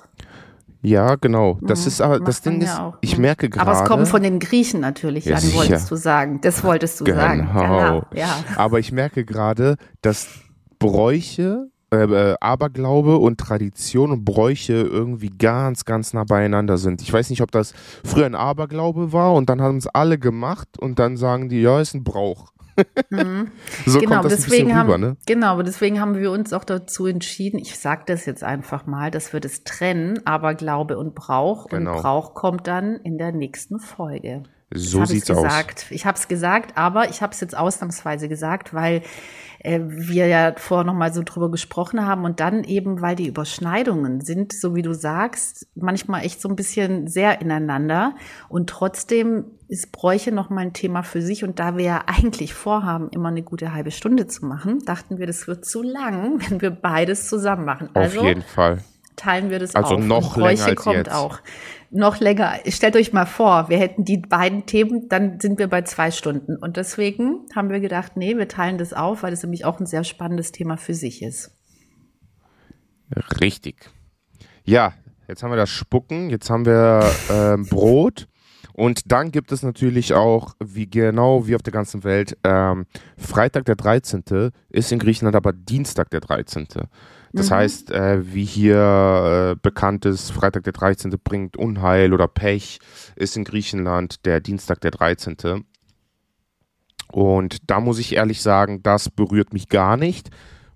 Ja, 0.82 1.16
genau. 1.16 1.60
Das 1.62 1.82
mhm, 1.82 1.88
ist 1.88 2.02
aber 2.02 2.20
das 2.20 2.42
Ding 2.42 2.62
ist, 2.62 2.78
auch, 2.78 2.98
ich 3.02 3.18
merke 3.18 3.50
gerade. 3.50 3.70
Aber 3.70 3.82
es 3.82 3.88
kommt 3.88 4.08
von 4.08 4.24
den 4.24 4.40
Griechen 4.40 4.80
natürlich 4.80 5.26
ja, 5.26 5.36
an, 5.36 5.42
sicher. 5.42 5.58
wolltest 5.58 5.92
du 5.92 5.96
sagen. 5.96 6.40
Das 6.42 6.64
wolltest 6.64 7.00
du 7.00 7.04
genau. 7.04 7.20
sagen. 7.20 7.50
Genau. 7.54 8.04
Ja. 8.16 8.44
Aber 8.56 8.80
ich 8.80 8.92
merke 8.92 9.24
gerade, 9.24 9.76
dass 10.02 10.28
Bräuche, 10.80 11.70
äh, 11.94 11.98
äh, 11.98 12.36
Aberglaube 12.42 13.18
und 13.18 13.40
Tradition 13.40 14.12
und 14.12 14.26
Bräuche 14.26 14.74
irgendwie 14.74 15.30
ganz, 15.30 15.86
ganz 15.86 16.14
nah 16.14 16.24
beieinander 16.24 16.78
sind. 16.78 17.02
Ich 17.02 17.14
weiß 17.14 17.30
nicht, 17.30 17.42
ob 17.42 17.52
das 17.52 17.74
früher 18.04 18.26
ein 18.26 18.36
Aberglaube 18.36 19.14
war 19.14 19.36
und 19.36 19.50
dann 19.50 19.62
haben 19.62 19.78
es 19.78 19.88
alle 19.88 20.18
gemacht 20.18 20.80
und 20.80 20.98
dann 20.98 21.16
sagen 21.18 21.50
die, 21.50 21.62
ja, 21.62 21.80
ist 21.80 21.94
ein 21.94 22.04
Brauch. 22.04 22.52
Mhm. 23.10 23.52
so 23.86 24.00
genau, 24.00 24.22
kommt 24.22 24.32
das 24.32 24.44
deswegen 24.44 24.72
ein 24.72 24.82
rüber, 24.82 24.94
haben, 24.94 25.02
ne? 25.02 25.18
Genau, 25.26 25.62
deswegen 25.62 26.00
haben 26.00 26.18
wir 26.18 26.32
uns 26.32 26.54
auch 26.54 26.64
dazu 26.64 27.06
entschieden, 27.06 27.60
ich 27.60 27.78
sage 27.78 28.04
das 28.06 28.26
jetzt 28.26 28.44
einfach 28.44 28.86
mal, 28.86 29.12
dass 29.12 29.34
wir 29.34 29.40
das 29.40 29.64
trennen, 29.64 30.20
aber 30.26 30.56
Glaube 30.56 30.98
und 30.98 31.16
Brauch. 31.16 31.68
Genau. 31.68 31.96
Und 31.96 32.02
Brauch 32.02 32.34
kommt 32.34 32.68
dann 32.68 32.98
in 32.98 33.18
der 33.18 33.32
nächsten 33.32 33.80
Folge. 33.80 34.44
So 34.74 35.04
sieht's 35.04 35.28
gesagt. 35.28 35.86
aus. 35.86 35.92
Ich 35.92 36.06
habe 36.06 36.18
es 36.18 36.28
gesagt, 36.28 36.78
aber 36.78 37.10
ich 37.10 37.22
habe 37.22 37.34
es 37.34 37.42
jetzt 37.42 37.58
ausnahmsweise 37.58 38.30
gesagt, 38.30 38.74
weil 38.74 39.02
äh, 39.64 39.80
wir 39.84 40.28
ja 40.28 40.54
vorher 40.58 40.86
noch 40.86 40.94
mal 40.94 41.14
so 41.14 41.22
drüber 41.24 41.52
gesprochen 41.52 42.06
haben 42.06 42.26
und 42.26 42.40
dann 42.40 42.64
eben, 42.64 43.02
weil 43.02 43.16
die 43.16 43.28
Überschneidungen 43.28 44.22
sind, 44.22 44.54
so 44.54 44.76
wie 44.76 44.82
du 44.82 44.94
sagst, 44.94 45.68
manchmal 45.76 46.26
echt 46.26 46.42
so 46.42 46.50
ein 46.50 46.56
bisschen 46.56 47.08
sehr 47.08 47.42
ineinander 47.42 48.16
und 48.50 48.70
trotzdem 48.70 49.46
ist 49.68 49.92
Bräuche 49.92 50.32
noch 50.32 50.50
mal 50.50 50.62
ein 50.62 50.74
Thema 50.74 51.04
für 51.04 51.22
sich 51.22 51.44
und 51.44 51.60
da 51.60 51.78
wir 51.78 51.86
ja 51.86 52.04
eigentlich 52.08 52.54
vorhaben, 52.54 53.10
immer 53.12 53.30
eine 53.30 53.44
gute 53.44 53.74
halbe 53.74 53.92
Stunde 53.92 54.28
zu 54.28 54.46
machen, 54.46 54.80
dachten 54.80 55.18
wir, 55.18 55.28
das 55.28 55.48
wird 55.48 55.66
zu 55.66 55.82
lang, 55.82 56.42
wenn 56.50 56.62
wir 56.62 56.72
beides 56.72 57.28
zusammen 57.28 57.66
machen. 57.66 57.90
Also, 57.94 58.20
Auf 58.20 58.26
jeden 58.26 58.42
Fall 58.42 58.80
teilen 59.22 59.50
wir 59.50 59.60
das 59.60 59.76
also 59.76 59.96
auf. 59.96 60.02
Also 60.02 60.08
noch 60.08 60.38
länger 60.38 60.66
als 60.66 60.76
kommt 60.76 60.98
jetzt. 60.98 61.12
auch. 61.12 61.40
Noch 61.92 62.20
länger. 62.20 62.60
Stellt 62.68 62.96
euch 62.96 63.12
mal 63.12 63.26
vor, 63.26 63.70
wir 63.70 63.78
hätten 63.78 64.06
die 64.06 64.18
beiden 64.18 64.66
Themen, 64.66 65.10
dann 65.10 65.40
sind 65.40 65.60
wir 65.60 65.68
bei 65.68 65.82
zwei 65.82 66.10
Stunden. 66.10 66.56
Und 66.56 66.78
deswegen 66.78 67.46
haben 67.56 67.70
wir 67.70 67.80
gedacht, 67.82 68.16
nee, 68.16 68.38
wir 68.38 68.48
teilen 68.48 68.78
das 68.78 68.94
auf, 68.94 69.24
weil 69.24 69.34
es 69.34 69.44
nämlich 69.44 69.66
auch 69.66 69.80
ein 69.80 69.86
sehr 69.86 70.04
spannendes 70.04 70.52
Thema 70.52 70.78
für 70.78 70.94
sich 70.94 71.22
ist. 71.22 71.52
Richtig. 73.42 73.90
Ja, 74.64 74.94
jetzt 75.28 75.44
haben 75.44 75.52
wir 75.52 75.58
das 75.58 75.70
Spucken, 75.70 76.30
jetzt 76.30 76.50
haben 76.50 76.66
wir 76.66 77.04
äh, 77.30 77.58
Brot. 77.70 78.28
Und 78.74 79.12
dann 79.12 79.32
gibt 79.32 79.52
es 79.52 79.64
natürlich 79.64 80.14
auch, 80.14 80.56
wie 80.64 80.90
genau 80.90 81.46
wie 81.46 81.56
auf 81.56 81.62
der 81.62 81.74
ganzen 81.74 82.06
Welt, 82.06 82.38
ähm, 82.46 82.86
Freitag 83.18 83.66
der 83.66 83.76
13. 83.76 84.24
ist 84.70 84.92
in 84.94 85.00
Griechenland 85.00 85.36
aber 85.36 85.52
Dienstag 85.52 86.10
der 86.10 86.22
13. 86.22 86.68
Das 87.34 87.50
mhm. 87.50 87.56
heißt, 87.56 87.92
äh, 87.92 88.34
wie 88.34 88.46
hier 88.46 89.54
äh, 89.54 89.60
bekannt 89.62 90.06
ist, 90.06 90.32
Freitag 90.32 90.64
der 90.64 90.74
13. 90.74 91.14
bringt 91.24 91.58
Unheil 91.58 92.14
oder 92.14 92.28
Pech, 92.28 92.80
ist 93.16 93.38
in 93.38 93.44
Griechenland 93.44 94.26
der 94.26 94.40
Dienstag 94.40 94.82
der 94.82 94.92
13. 94.92 95.66
Und 97.12 97.70
da 97.70 97.80
muss 97.80 98.00
ich 98.00 98.16
ehrlich 98.16 98.42
sagen, 98.42 98.84
das 98.84 99.10
berührt 99.10 99.54
mich 99.54 99.70
gar 99.70 99.98
nicht. 99.98 100.30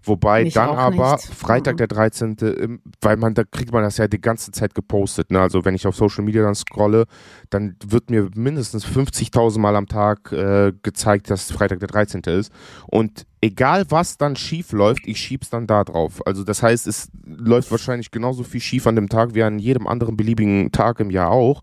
Wobei 0.06 0.44
Mich 0.44 0.54
dann 0.54 0.70
aber 0.70 1.14
nicht. 1.14 1.34
Freitag 1.34 1.74
mhm. 1.74 1.78
der 1.78 1.88
13., 1.88 2.80
weil 3.02 3.18
man, 3.18 3.34
da 3.34 3.44
kriegt 3.44 3.72
man 3.72 3.84
das 3.84 3.98
ja 3.98 4.08
die 4.08 4.22
ganze 4.22 4.52
Zeit 4.52 4.76
gepostet. 4.76 5.32
Ne? 5.32 5.40
Also 5.40 5.66
wenn 5.66 5.76
ich 5.76 5.88
auf 5.88 5.96
Social 5.96 6.24
Media 6.24 6.44
dann 6.44 6.56
scrolle, 6.56 7.06
dann 7.50 7.76
wird 7.86 8.10
mir 8.10 8.30
mindestens 8.36 8.86
50.000 8.86 9.60
Mal 9.60 9.76
am 9.76 9.88
Tag 9.88 10.32
äh, 10.32 10.74
gezeigt, 10.84 11.30
dass 11.30 11.52
Freitag 11.52 11.80
der 11.80 11.88
13. 11.88 12.22
ist. 12.22 12.52
Und 12.88 13.26
egal 13.42 13.86
was 13.90 14.18
dann 14.18 14.36
schief 14.36 14.72
läuft, 14.72 15.08
ich 15.08 15.20
schieb's 15.20 15.50
dann 15.50 15.68
da 15.68 15.84
drauf. 15.84 16.26
Also 16.26 16.44
das 16.44 16.62
heißt, 16.62 16.88
es 16.88 17.10
läuft 17.26 17.72
wahrscheinlich 17.72 18.12
genauso 18.12 18.44
viel 18.44 18.62
schief 18.62 18.88
an 18.88 18.96
dem 18.96 19.10
Tag 19.10 19.34
wie 19.34 19.44
an 19.44 19.60
jedem 19.60 19.88
anderen 19.88 20.18
beliebigen 20.18 20.72
Tag 20.72 21.00
im 21.00 21.10
Jahr 21.10 21.32
auch. 21.32 21.62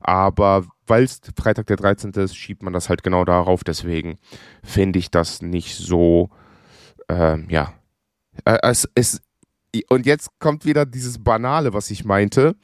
Aber 0.00 0.64
weil 0.86 1.04
es 1.04 1.20
Freitag 1.36 1.66
der 1.66 1.76
13. 1.76 2.10
ist, 2.12 2.36
schiebt 2.36 2.62
man 2.62 2.72
das 2.72 2.88
halt 2.88 3.02
genau 3.02 3.24
darauf. 3.24 3.64
Deswegen 3.64 4.18
finde 4.62 4.98
ich 4.98 5.10
das 5.10 5.42
nicht 5.42 5.76
so, 5.76 6.30
ähm, 7.08 7.46
ja, 7.48 7.74
äh, 8.44 8.58
es, 8.62 8.88
es, 8.94 9.20
und 9.88 10.06
jetzt 10.06 10.30
kommt 10.38 10.64
wieder 10.64 10.86
dieses 10.86 11.22
Banale, 11.22 11.72
was 11.72 11.90
ich 11.90 12.04
meinte. 12.04 12.56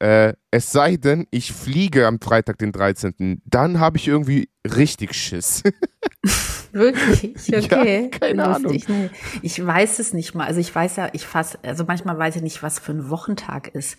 Äh, 0.00 0.34
es 0.52 0.70
sei 0.70 0.96
denn, 0.96 1.26
ich 1.30 1.52
fliege 1.52 2.06
am 2.06 2.20
Freitag, 2.20 2.58
den 2.58 2.70
13. 2.70 3.42
Dann 3.44 3.80
habe 3.80 3.96
ich 3.96 4.06
irgendwie 4.06 4.48
richtig 4.64 5.14
Schiss. 5.14 5.62
Wirklich? 6.72 7.34
Okay. 7.48 8.10
Ja, 8.12 8.18
keine 8.18 8.44
Lustig. 8.44 8.88
Ahnung. 8.88 9.02
Nee. 9.02 9.10
Ich 9.42 9.64
weiß 9.64 9.98
es 9.98 10.12
nicht 10.12 10.34
mal. 10.34 10.46
Also 10.46 10.60
ich 10.60 10.72
weiß 10.72 10.96
ja, 10.96 11.08
ich 11.12 11.26
fass, 11.26 11.58
also 11.62 11.84
manchmal 11.86 12.18
weiß 12.18 12.36
ich 12.36 12.42
nicht, 12.42 12.62
was 12.62 12.78
für 12.78 12.92
ein 12.92 13.10
Wochentag 13.10 13.68
ist. 13.68 13.96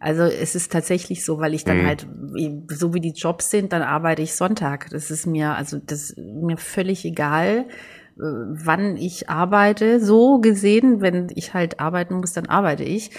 Also 0.00 0.22
es 0.24 0.54
ist 0.54 0.70
tatsächlich 0.70 1.24
so, 1.24 1.38
weil 1.38 1.54
ich 1.54 1.64
dann 1.64 1.82
mhm. 1.82 1.86
halt, 1.86 2.06
so 2.68 2.94
wie 2.94 3.00
die 3.00 3.12
Jobs 3.12 3.50
sind, 3.50 3.72
dann 3.72 3.82
arbeite 3.82 4.22
ich 4.22 4.34
Sonntag. 4.34 4.90
Das 4.90 5.10
ist 5.10 5.26
mir, 5.26 5.54
also 5.54 5.78
das 5.78 6.10
ist 6.10 6.18
mir 6.18 6.56
völlig 6.56 7.04
egal 7.04 7.66
wann 8.18 8.96
ich 8.96 9.28
arbeite. 9.28 10.04
So 10.04 10.38
gesehen, 10.38 11.00
wenn 11.00 11.28
ich 11.34 11.54
halt 11.54 11.80
arbeiten 11.80 12.14
muss, 12.14 12.32
dann 12.32 12.46
arbeite 12.46 12.84
ich. 12.84 13.10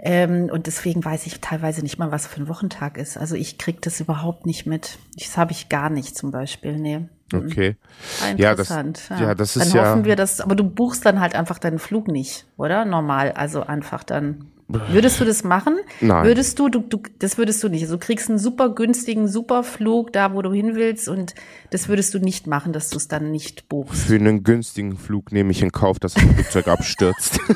Ähm, 0.00 0.48
und 0.52 0.66
deswegen 0.66 1.04
weiß 1.04 1.26
ich 1.26 1.40
teilweise 1.40 1.82
nicht 1.82 1.98
mal, 1.98 2.12
was 2.12 2.26
für 2.26 2.40
ein 2.40 2.48
Wochentag 2.48 2.98
ist. 2.98 3.16
Also 3.16 3.34
ich 3.34 3.58
krieg 3.58 3.82
das 3.82 4.00
überhaupt 4.00 4.46
nicht 4.46 4.64
mit. 4.64 4.98
Das 5.16 5.36
habe 5.36 5.52
ich 5.52 5.68
gar 5.68 5.90
nicht 5.90 6.16
zum 6.16 6.30
Beispiel. 6.30 6.78
Nee. 6.78 7.08
Okay. 7.32 7.76
Ah, 8.22 8.30
interessant. 8.30 9.02
Ja, 9.10 9.16
das, 9.16 9.20
ja. 9.20 9.34
das 9.34 9.56
ist 9.56 9.74
dann 9.74 9.82
hoffen 9.82 10.00
ja. 10.00 10.04
wir, 10.06 10.16
dass, 10.16 10.40
aber 10.40 10.54
du 10.54 10.64
buchst 10.64 11.04
dann 11.04 11.20
halt 11.20 11.34
einfach 11.34 11.58
deinen 11.58 11.78
Flug 11.78 12.08
nicht, 12.08 12.46
oder? 12.56 12.84
Normal. 12.84 13.32
Also 13.32 13.62
einfach 13.62 14.04
dann. 14.04 14.46
Würdest 14.70 15.18
du 15.18 15.24
das 15.24 15.44
machen? 15.44 15.76
Nein. 16.02 16.26
Würdest 16.26 16.58
du, 16.58 16.68
du, 16.68 16.80
du, 16.80 17.00
das 17.20 17.38
würdest 17.38 17.62
du 17.62 17.68
nicht. 17.70 17.82
Also 17.82 17.94
du 17.96 18.00
kriegst 18.00 18.28
einen 18.28 18.38
super 18.38 18.68
günstigen, 18.74 19.26
super 19.26 19.62
Flug 19.64 20.12
da, 20.12 20.34
wo 20.34 20.42
du 20.42 20.52
hin 20.52 20.74
willst 20.74 21.08
und 21.08 21.34
das 21.70 21.88
würdest 21.88 22.12
du 22.12 22.18
nicht 22.18 22.46
machen, 22.46 22.74
dass 22.74 22.90
du 22.90 22.98
es 22.98 23.08
dann 23.08 23.30
nicht 23.30 23.70
buchst. 23.70 24.02
Für 24.08 24.16
einen 24.16 24.42
günstigen 24.44 24.98
Flug 24.98 25.32
nehme 25.32 25.52
ich 25.52 25.62
in 25.62 25.72
Kauf, 25.72 25.98
dass 25.98 26.12
das 26.14 26.22
Flugzeug 26.22 26.68
abstürzt. 26.68 27.40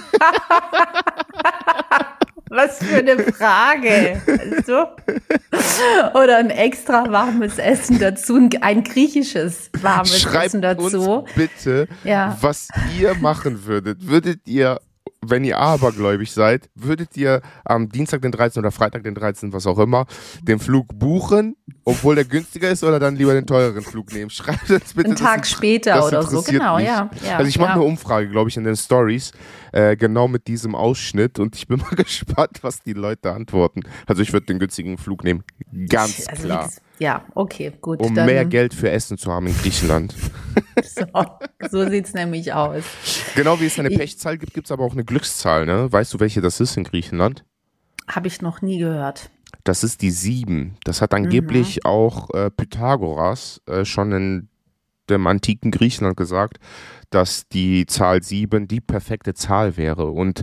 Was 2.55 2.79
für 2.79 2.97
eine 2.97 3.17
Frage. 3.33 4.21
Also, 4.27 4.85
oder 6.19 6.37
ein 6.37 6.51
extra 6.51 7.11
warmes 7.11 7.57
Essen 7.57 7.99
dazu, 7.99 8.39
ein 8.61 8.85
griechisches 8.85 9.71
warmes 9.81 10.21
Schreibt 10.21 10.47
Essen 10.49 10.61
dazu. 10.61 11.13
uns 11.21 11.33
bitte, 11.35 11.89
Ja. 12.05 12.37
was 12.43 12.69
ihr 13.01 13.15
machen 13.15 13.65
würdet. 13.65 14.07
Würdet 14.07 14.41
ihr, 14.47 14.81
wenn 15.25 15.45
ihr 15.45 15.59
abergläubig 15.59 16.33
seid, 16.33 16.69
würdet 16.75 17.17
ihr 17.17 17.43
am 17.65 17.89
Dienstag 17.89 18.23
den 18.23 18.33
13. 18.33 18.61
oder 18.61 18.73
Freitag 18.73 19.05
den 19.05 19.15
13., 19.15 19.53
was 19.53 19.67
auch 19.67 19.79
immer, 19.79 20.07
den 20.43 20.59
Flug 20.59 20.99
buchen, 20.99 21.57
obwohl 21.85 22.15
der 22.15 22.25
günstiger 22.25 22.71
ist, 22.71 22.85
oder 22.85 22.99
dann 23.01 23.17
lieber 23.17 23.35
den 23.35 23.47
teureren 23.47 23.83
Flug 23.83 24.13
nehmen? 24.13 24.31
Schreibt 24.31 24.71
uns 24.71 24.95
bitte. 24.95 25.07
Einen 25.09 25.17
das 25.17 25.25
Tag 25.25 25.37
int- 25.39 25.47
später 25.47 25.95
das 25.95 26.07
oder 26.07 26.23
so, 26.23 26.43
genau, 26.43 26.79
ja, 26.79 27.11
ja, 27.25 27.37
Also 27.37 27.49
ich 27.49 27.59
mache 27.59 27.71
ja. 27.71 27.75
eine 27.75 27.83
Umfrage, 27.85 28.29
glaube 28.29 28.51
ich, 28.51 28.57
in 28.57 28.65
den 28.65 28.77
Stories, 28.77 29.33
äh, 29.73 29.97
genau 29.97 30.29
mit 30.29 30.47
diesem 30.47 30.75
Ausschnitt 30.75 31.39
und 31.39 31.57
ich 31.57 31.67
bin 31.67 31.79
mal 31.91 31.95
gespannt, 31.97 32.59
was 32.63 32.83
die 32.83 32.93
Leute 32.93 33.33
antworten. 33.33 33.83
Also 34.07 34.23
ich 34.23 34.33
würde 34.33 34.47
den 34.47 34.59
günstigen 34.59 34.99
Flug 34.99 35.25
nehmen. 35.25 35.43
Ganz 35.89 36.27
Also, 36.29 36.45
klar. 36.45 36.65
das- 36.65 36.81
Ja, 36.99 37.25
okay, 37.35 37.73
gut. 37.81 38.01
Um 38.01 38.15
dann, 38.15 38.27
mehr 38.27 38.45
Geld 38.45 38.75
für 38.75 38.91
Essen 38.91 39.19
zu 39.19 39.33
haben 39.33 39.47
in 39.47 39.57
Griechenland. 39.59 40.15
So, 40.83 41.05
so 41.71 41.89
sieht's 41.91 42.15
nämlich 42.15 42.53
aus. 42.53 42.83
Genau 43.35 43.61
wie 43.61 43.67
es 43.67 43.79
eine 43.79 43.91
Pechzahl 43.91 44.39
gibt, 44.39 44.55
gibt 44.55 44.67
es 44.67 44.73
aber 44.73 44.85
auch 44.85 44.93
eine 44.93 45.05
Glückszahl, 45.05 45.67
ne? 45.67 45.93
Weißt 45.93 46.13
du, 46.15 46.21
welche 46.21 46.41
das 46.41 46.61
ist 46.61 46.77
in 46.77 46.85
Griechenland? 46.85 47.45
Habe 48.09 48.27
ich 48.29 48.41
noch 48.43 48.63
nie 48.63 48.79
gehört. 48.79 49.31
Das 49.65 49.85
ist 49.85 50.03
die 50.03 50.11
sieben. 50.11 50.77
Das 50.85 51.01
hat 51.01 51.13
Mhm. 51.13 51.25
angeblich 51.25 51.85
auch 51.85 52.31
äh, 52.31 52.51
Pythagoras 52.51 53.61
äh, 53.67 53.85
schon 53.85 54.13
in 54.13 54.49
dem 55.11 55.27
antiken 55.27 55.71
Griechenland 55.71 56.17
gesagt, 56.17 56.59
dass 57.11 57.47
die 57.49 57.87
Zahl 57.87 58.23
sieben 58.23 58.69
die 58.69 58.81
perfekte 58.81 59.35
Zahl 59.35 59.77
wäre. 59.77 60.11
Und 60.11 60.43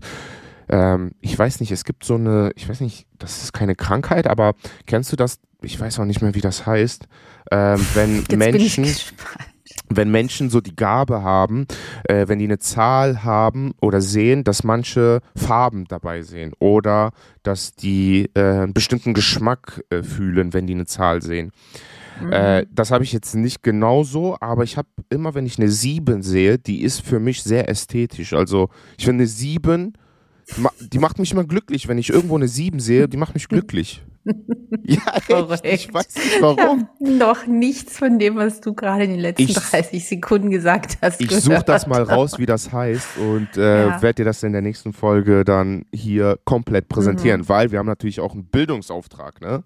ähm, 0.69 1.11
ich 1.21 1.37
weiß 1.37 1.59
nicht, 1.61 1.71
es 1.71 1.83
gibt 1.83 2.03
so 2.03 2.15
eine, 2.15 2.51
ich 2.55 2.69
weiß 2.69 2.81
nicht, 2.81 3.07
das 3.17 3.41
ist 3.43 3.53
keine 3.53 3.75
Krankheit, 3.75 4.27
aber 4.27 4.53
kennst 4.85 5.11
du 5.11 5.15
das? 5.15 5.39
Ich 5.61 5.79
weiß 5.79 5.99
auch 5.99 6.05
nicht 6.05 6.21
mehr, 6.21 6.35
wie 6.35 6.41
das 6.41 6.65
heißt. 6.65 7.07
Ähm, 7.51 7.85
wenn 7.95 8.17
Jetzt 8.17 8.29
bin 8.29 8.39
Menschen 8.39 8.83
ich 8.83 8.93
gespannt. 8.93 9.48
Wenn 9.89 10.11
Menschen 10.11 10.49
so 10.49 10.61
die 10.61 10.75
Gabe 10.75 11.23
haben, 11.23 11.65
äh, 12.03 12.27
wenn 12.27 12.39
die 12.39 12.45
eine 12.45 12.59
Zahl 12.59 13.23
haben 13.23 13.73
oder 13.81 14.01
sehen, 14.01 14.43
dass 14.43 14.63
manche 14.63 15.21
Farben 15.35 15.85
dabei 15.85 16.21
sehen 16.21 16.53
oder 16.59 17.11
dass 17.43 17.73
die 17.73 18.29
äh, 18.35 18.41
einen 18.41 18.73
bestimmten 18.73 19.13
Geschmack 19.13 19.83
äh, 19.89 20.03
fühlen, 20.03 20.53
wenn 20.53 20.67
die 20.67 20.73
eine 20.73 20.85
Zahl 20.85 21.21
sehen. 21.21 21.51
Äh, 22.31 22.65
das 22.71 22.91
habe 22.91 23.03
ich 23.03 23.13
jetzt 23.13 23.35
nicht 23.35 23.63
genauso, 23.63 24.37
aber 24.39 24.63
ich 24.63 24.77
habe 24.77 24.89
immer, 25.09 25.33
wenn 25.33 25.45
ich 25.45 25.57
eine 25.57 25.69
7 25.69 26.21
sehe, 26.21 26.57
die 26.57 26.81
ist 26.81 27.01
für 27.01 27.19
mich 27.19 27.43
sehr 27.43 27.69
ästhetisch. 27.69 28.33
Also 28.33 28.69
ich 28.97 29.05
finde 29.05 29.21
eine 29.23 29.27
7, 29.27 29.93
ma 30.57 30.69
die 30.79 30.99
macht 30.99 31.19
mich 31.19 31.31
immer 31.31 31.45
glücklich. 31.45 31.87
Wenn 31.87 31.97
ich 31.97 32.09
irgendwo 32.09 32.35
eine 32.35 32.47
7 32.47 32.79
sehe, 32.79 33.07
die 33.07 33.17
macht 33.17 33.33
mich 33.33 33.47
glücklich. 33.49 34.03
Ja, 34.83 35.01
echt, 35.63 35.89
ich 35.89 35.93
weiß 35.93 36.15
nicht 36.15 36.41
warum. 36.41 36.87
Noch 36.99 37.45
nichts 37.47 37.97
von 37.97 38.19
dem, 38.19 38.35
was 38.35 38.61
du 38.61 38.73
gerade 38.73 39.03
in 39.05 39.11
den 39.11 39.19
letzten 39.19 39.43
Ich- 39.43 39.53
30 39.71 40.07
Sekunden 40.07 40.49
gesagt 40.51 40.97
hast. 41.01 41.21
Ich 41.21 41.31
suche 41.31 41.63
das 41.65 41.87
mal 41.87 42.03
raus, 42.03 42.37
wie 42.37 42.45
das 42.45 42.71
heißt 42.71 43.17
und 43.17 43.57
äh, 43.57 43.87
Ja. 43.87 44.01
werde 44.01 44.15
dir 44.15 44.25
das 44.25 44.43
in 44.43 44.51
der 44.51 44.61
nächsten 44.61 44.93
Folge 44.93 45.43
dann 45.45 45.85
hier 45.93 46.37
komplett 46.45 46.89
präsentieren, 46.89 47.41
Mhm. 47.41 47.49
weil 47.49 47.71
wir 47.71 47.79
haben 47.79 47.85
natürlich 47.87 48.19
auch 48.19 48.33
einen 48.33 48.45
Bildungsauftrag, 48.45 49.41
ne? 49.41 49.63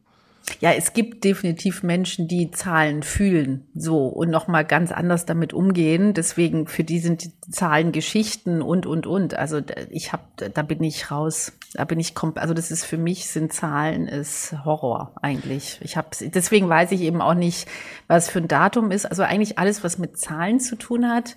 Ja, 0.59 0.71
es 0.71 0.93
gibt 0.93 1.23
definitiv 1.23 1.83
Menschen, 1.83 2.27
die 2.27 2.51
Zahlen 2.51 3.03
fühlen, 3.03 3.65
so 3.75 4.07
und 4.07 4.29
noch 4.29 4.47
mal 4.47 4.63
ganz 4.63 4.91
anders 4.91 5.25
damit 5.25 5.53
umgehen. 5.53 6.13
Deswegen 6.13 6.67
für 6.67 6.83
die 6.83 6.99
sind 6.99 7.23
die 7.23 7.51
Zahlen 7.51 7.91
Geschichten 7.91 8.61
und 8.61 8.85
und 8.85 9.07
und. 9.07 9.35
Also 9.35 9.61
ich 9.89 10.11
habe, 10.11 10.23
da 10.53 10.61
bin 10.61 10.83
ich 10.83 11.11
raus. 11.11 11.53
Da 11.73 11.85
bin 11.85 11.99
ich 11.99 12.13
kom 12.13 12.33
also 12.35 12.53
das 12.53 12.71
ist 12.71 12.85
für 12.85 12.97
mich 12.97 13.27
sind 13.27 13.53
Zahlen 13.53 14.07
ist 14.07 14.53
Horror 14.65 15.15
eigentlich. 15.21 15.79
Ich 15.81 15.97
habe 15.97 16.09
deswegen 16.21 16.67
weiß 16.67 16.91
ich 16.91 17.01
eben 17.01 17.21
auch 17.21 17.35
nicht, 17.35 17.67
was 18.07 18.29
für 18.29 18.39
ein 18.39 18.47
Datum 18.47 18.91
ist. 18.91 19.05
Also 19.05 19.23
eigentlich 19.23 19.57
alles, 19.59 19.83
was 19.83 19.97
mit 19.97 20.17
Zahlen 20.17 20.59
zu 20.59 20.75
tun 20.75 21.09
hat, 21.09 21.35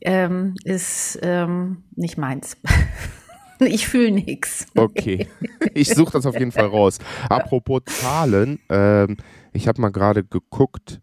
ähm, 0.00 0.56
ist 0.64 1.18
ähm, 1.22 1.84
nicht 1.94 2.18
meins. 2.18 2.56
ich 3.66 3.86
fühle 3.86 4.10
nix. 4.10 4.66
Okay, 4.74 5.28
ich 5.74 5.88
suche 5.88 6.12
das 6.12 6.26
auf 6.26 6.38
jeden 6.38 6.52
Fall 6.52 6.66
raus. 6.66 6.98
Apropos 7.28 7.82
Zahlen, 7.86 8.58
ähm, 8.68 9.16
ich 9.52 9.68
habe 9.68 9.80
mal 9.80 9.90
gerade 9.90 10.24
geguckt, 10.24 11.00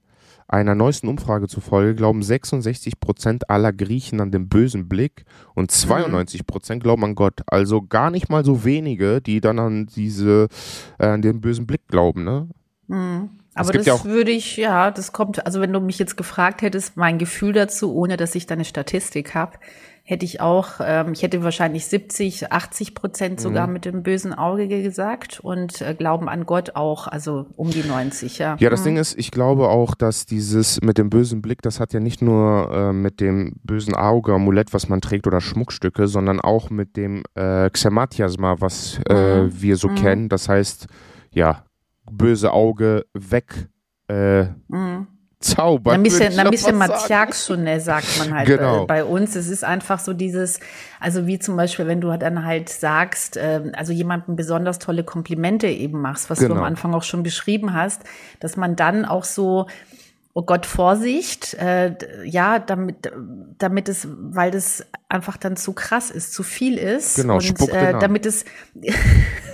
einer 0.47 0.73
neuesten 0.73 1.07
Umfrage 1.07 1.47
zufolge 1.47 1.93
glauben 1.93 2.23
66 2.23 2.99
Prozent 2.99 3.49
aller 3.49 3.71
Griechen 3.71 4.19
an 4.19 4.31
den 4.31 4.49
bösen 4.49 4.89
Blick 4.89 5.25
und 5.53 5.69
92 5.69 6.47
Prozent 6.47 6.81
glauben 6.81 7.03
an 7.05 7.15
Gott. 7.15 7.41
Also 7.45 7.83
gar 7.83 8.09
nicht 8.09 8.29
mal 8.29 8.43
so 8.43 8.65
wenige, 8.65 9.21
die 9.21 9.41
dann 9.41 9.59
an 9.59 9.85
diese, 9.85 10.47
äh, 10.97 11.05
an 11.05 11.21
den 11.21 11.39
bösen 11.39 11.67
Blick 11.67 11.87
glauben, 11.87 12.23
ne? 12.23 12.49
Aber 13.53 13.71
gibt 13.71 13.87
das 13.87 14.03
ja 14.03 14.05
würde 14.05 14.31
ich, 14.31 14.57
ja, 14.57 14.89
das 14.89 15.11
kommt, 15.11 15.45
also 15.45 15.61
wenn 15.61 15.71
du 15.71 15.79
mich 15.79 15.99
jetzt 15.99 16.17
gefragt 16.17 16.63
hättest, 16.63 16.97
mein 16.97 17.19
Gefühl 17.19 17.53
dazu, 17.53 17.93
ohne 17.93 18.17
dass 18.17 18.33
ich 18.33 18.47
da 18.47 18.55
eine 18.55 18.65
Statistik 18.65 19.35
habe, 19.35 19.59
hätte 20.09 20.25
ich 20.25 20.41
auch, 20.41 20.79
ähm, 20.83 21.13
ich 21.13 21.21
hätte 21.21 21.43
wahrscheinlich 21.43 21.85
70, 21.85 22.51
80 22.51 22.95
Prozent 22.95 23.39
sogar 23.39 23.67
Mhm. 23.67 23.73
mit 23.73 23.85
dem 23.85 24.01
bösen 24.01 24.33
Auge 24.33 24.67
gesagt 24.67 25.39
und 25.39 25.81
äh, 25.81 25.93
Glauben 25.93 26.27
an 26.27 26.47
Gott 26.47 26.75
auch, 26.75 27.05
also 27.05 27.45
um 27.55 27.69
die 27.69 27.83
90, 27.83 28.39
ja. 28.39 28.55
Ja, 28.59 28.71
das 28.71 28.81
Ding 28.81 28.97
ist, 28.97 29.15
ich 29.19 29.29
glaube 29.29 29.69
auch, 29.69 29.93
dass 29.93 30.25
dieses 30.25 30.81
mit 30.81 30.97
dem 30.97 31.11
bösen 31.11 31.43
Blick, 31.43 31.61
das 31.61 31.79
hat 31.79 31.93
ja 31.93 31.99
nicht 31.99 32.23
nur 32.23 32.71
äh, 32.71 32.91
mit 32.91 33.19
dem 33.21 33.53
bösen 33.63 33.93
Auge, 33.93 34.33
Amulett, 34.33 34.73
was 34.73 34.89
man 34.89 34.99
trägt 34.99 35.27
oder 35.27 35.41
Schmuckstücke, 35.41 36.07
sondern 36.07 36.39
auch 36.41 36.71
mit 36.71 36.97
dem 36.97 37.21
äh, 37.35 37.69
Xematiasma, 37.69 38.55
was 38.59 38.99
äh, 39.07 39.43
Mhm. 39.43 39.61
wir 39.61 39.77
so 39.77 39.89
kennen. 39.89 40.27
Das 40.27 40.49
heißt, 40.49 40.87
ja, 41.31 41.65
böse 42.11 42.51
Auge 42.51 43.05
weg. 43.13 43.69
Äh, 44.07 44.45
Mhm. 44.69 45.05
Zaubern. 45.41 45.93
Ein 45.95 46.04
bisschen, 46.04 46.38
ein 46.38 46.49
bisschen. 46.49 46.78
Matsiakschune 46.78 47.80
sagt 47.80 48.17
man 48.19 48.34
halt 48.34 48.47
Genau. 48.47 48.84
äh, 48.84 48.86
bei 48.88 49.06
uns. 49.06 49.38
Es 49.38 49.47
ist 49.47 49.63
einfach 49.63 49.99
so 49.99 50.12
dieses, 50.13 50.60
also 50.99 51.28
wie 51.28 51.39
zum 51.39 51.56
Beispiel, 51.56 51.88
wenn 51.88 52.02
du 52.02 52.15
dann 52.17 52.43
halt 52.45 52.67
sagst, 52.67 53.38
ähm, 53.41 53.71
also 53.73 53.93
jemandem 53.93 54.36
besonders 54.36 54.80
tolle 54.80 55.06
Komplimente 55.06 55.67
eben 55.67 56.02
machst, 56.02 56.30
was 56.30 56.39
du 56.39 56.47
Genau. 56.49 56.60
am 56.60 56.65
Anfang 56.65 56.93
auch 56.93 57.04
schon 57.04 57.23
beschrieben 57.23 57.73
hast, 57.73 58.02
dass 58.41 58.58
man 58.58 58.75
dann 58.75 59.06
auch 59.06 59.23
so 59.23 59.67
Oh 60.34 60.43
Gott, 60.43 60.67
Vorsicht, 60.67 61.56
äh, 61.56 61.95
ja, 62.23 62.60
damit, 62.60 63.12
damit 63.58 63.89
es, 63.89 64.08
weil 64.12 64.52
das 64.52 64.86
einfach 65.10 65.38
dann 65.38 65.58
zu 65.58 65.73
krass 65.73 66.12
ist, 66.12 66.34
zu 66.34 66.43
viel 66.43 66.78
ist. 66.78 67.15
Genau, 67.15 67.38
und 67.38 67.69
äh, 67.69 67.97
damit 67.99 68.28
es 68.28 68.45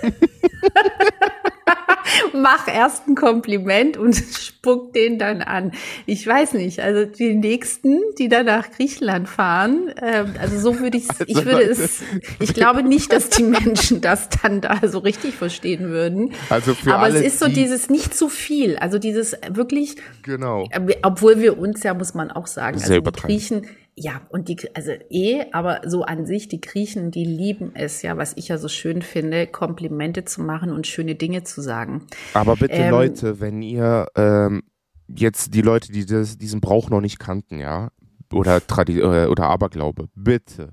mach 2.32 2.68
erst 2.68 3.06
ein 3.08 3.14
Kompliment 3.14 3.96
und 3.96 4.14
spuck 4.38 4.92
den 4.92 5.18
dann 5.18 5.42
an. 5.42 5.72
Ich 6.06 6.26
weiß 6.26 6.54
nicht, 6.54 6.80
also 6.80 7.04
die 7.04 7.34
nächsten, 7.34 8.00
die 8.18 8.28
dann 8.28 8.46
nach 8.46 8.70
Griechenland 8.70 9.28
fahren, 9.28 9.92
ähm, 10.00 10.34
also 10.40 10.58
so 10.58 10.80
würde 10.80 10.98
ich 10.98 11.06
ich 11.26 11.44
würde 11.44 11.62
es, 11.62 12.02
ich 12.40 12.54
glaube 12.54 12.82
nicht, 12.82 13.12
dass 13.12 13.30
die 13.30 13.42
Menschen 13.42 14.00
das 14.00 14.28
dann 14.42 14.60
da 14.60 14.80
so 14.86 14.98
richtig 14.98 15.34
verstehen 15.34 15.88
würden. 15.88 16.32
Also 16.50 16.74
für 16.74 16.94
Aber 16.94 17.04
alle, 17.04 17.18
es 17.18 17.34
ist 17.34 17.38
so 17.40 17.46
die, 17.46 17.54
dieses 17.54 17.90
nicht 17.90 18.14
zu 18.14 18.28
viel, 18.28 18.76
also 18.76 18.98
dieses 18.98 19.36
wirklich, 19.50 19.96
Genau. 20.22 20.68
äh, 20.70 20.96
obwohl 21.02 21.40
wir 21.40 21.58
uns 21.58 21.82
ja, 21.82 21.94
muss 21.94 22.14
man 22.14 22.30
auch 22.30 22.46
sagen, 22.46 22.78
Sehr 22.78 22.98
also. 22.98 23.12
Griechen, 23.12 23.66
ja, 23.98 24.20
und 24.28 24.48
die, 24.48 24.58
also 24.74 24.92
eh, 25.08 25.46
aber 25.52 25.80
so 25.86 26.02
an 26.02 26.26
sich, 26.26 26.48
die 26.48 26.60
Griechen, 26.60 27.10
die 27.10 27.24
lieben 27.24 27.72
es 27.74 28.02
ja, 28.02 28.18
was 28.18 28.36
ich 28.36 28.48
ja 28.48 28.58
so 28.58 28.68
schön 28.68 29.00
finde, 29.00 29.46
Komplimente 29.46 30.24
zu 30.26 30.42
machen 30.42 30.70
und 30.70 30.86
schöne 30.86 31.14
Dinge 31.14 31.44
zu 31.44 31.62
sagen. 31.62 32.06
Aber 32.34 32.56
bitte, 32.56 32.74
Ähm, 32.74 32.90
Leute, 32.90 33.40
wenn 33.40 33.62
ihr 33.62 34.06
ähm, 34.14 34.64
jetzt 35.08 35.54
die 35.54 35.62
Leute, 35.62 35.92
die 35.92 36.04
das, 36.04 36.36
diesen 36.36 36.60
Brauch 36.60 36.90
noch 36.90 37.00
nicht 37.00 37.18
kannten, 37.18 37.58
ja, 37.58 37.90
oder, 38.30 38.64
Tradi 38.66 39.00
äh, 39.00 39.28
oder 39.28 39.44
Aberglaube, 39.44 40.08
bitte 40.14 40.72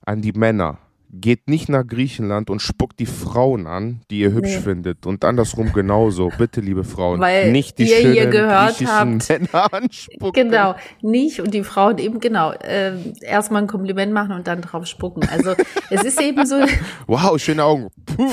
an 0.00 0.20
die 0.20 0.32
Männer, 0.32 0.78
geht 1.10 1.48
nicht 1.48 1.68
nach 1.68 1.86
Griechenland 1.86 2.50
und 2.50 2.60
spuckt 2.60 2.98
die 2.98 3.06
Frauen 3.06 3.66
an, 3.66 4.00
die 4.10 4.20
ihr 4.20 4.32
hübsch 4.32 4.56
nee. 4.56 4.60
findet. 4.60 5.06
Und 5.06 5.24
andersrum 5.24 5.72
genauso. 5.72 6.30
Bitte, 6.36 6.60
liebe 6.60 6.84
Frauen, 6.84 7.20
Weil 7.20 7.52
nicht 7.52 7.78
die 7.78 7.84
ihr 7.90 7.96
schönen 7.96 8.12
hier 8.12 8.26
gehört 8.26 8.80
habt, 8.84 9.28
Männer 9.28 9.72
anspucken. 9.72 10.50
Genau, 10.50 10.74
nicht. 11.02 11.40
Und 11.40 11.54
die 11.54 11.64
Frauen 11.64 11.98
eben, 11.98 12.20
genau, 12.20 12.52
äh, 12.52 12.92
erstmal 13.20 13.62
ein 13.62 13.68
Kompliment 13.68 14.12
machen 14.12 14.32
und 14.32 14.46
dann 14.46 14.60
drauf 14.62 14.86
spucken. 14.86 15.22
Also 15.30 15.54
es 15.90 16.02
ist 16.04 16.20
eben 16.20 16.44
so. 16.46 16.56
wow, 17.06 17.38
schöne 17.38 17.64
Augen. 17.64 17.88
Puh. 18.04 18.30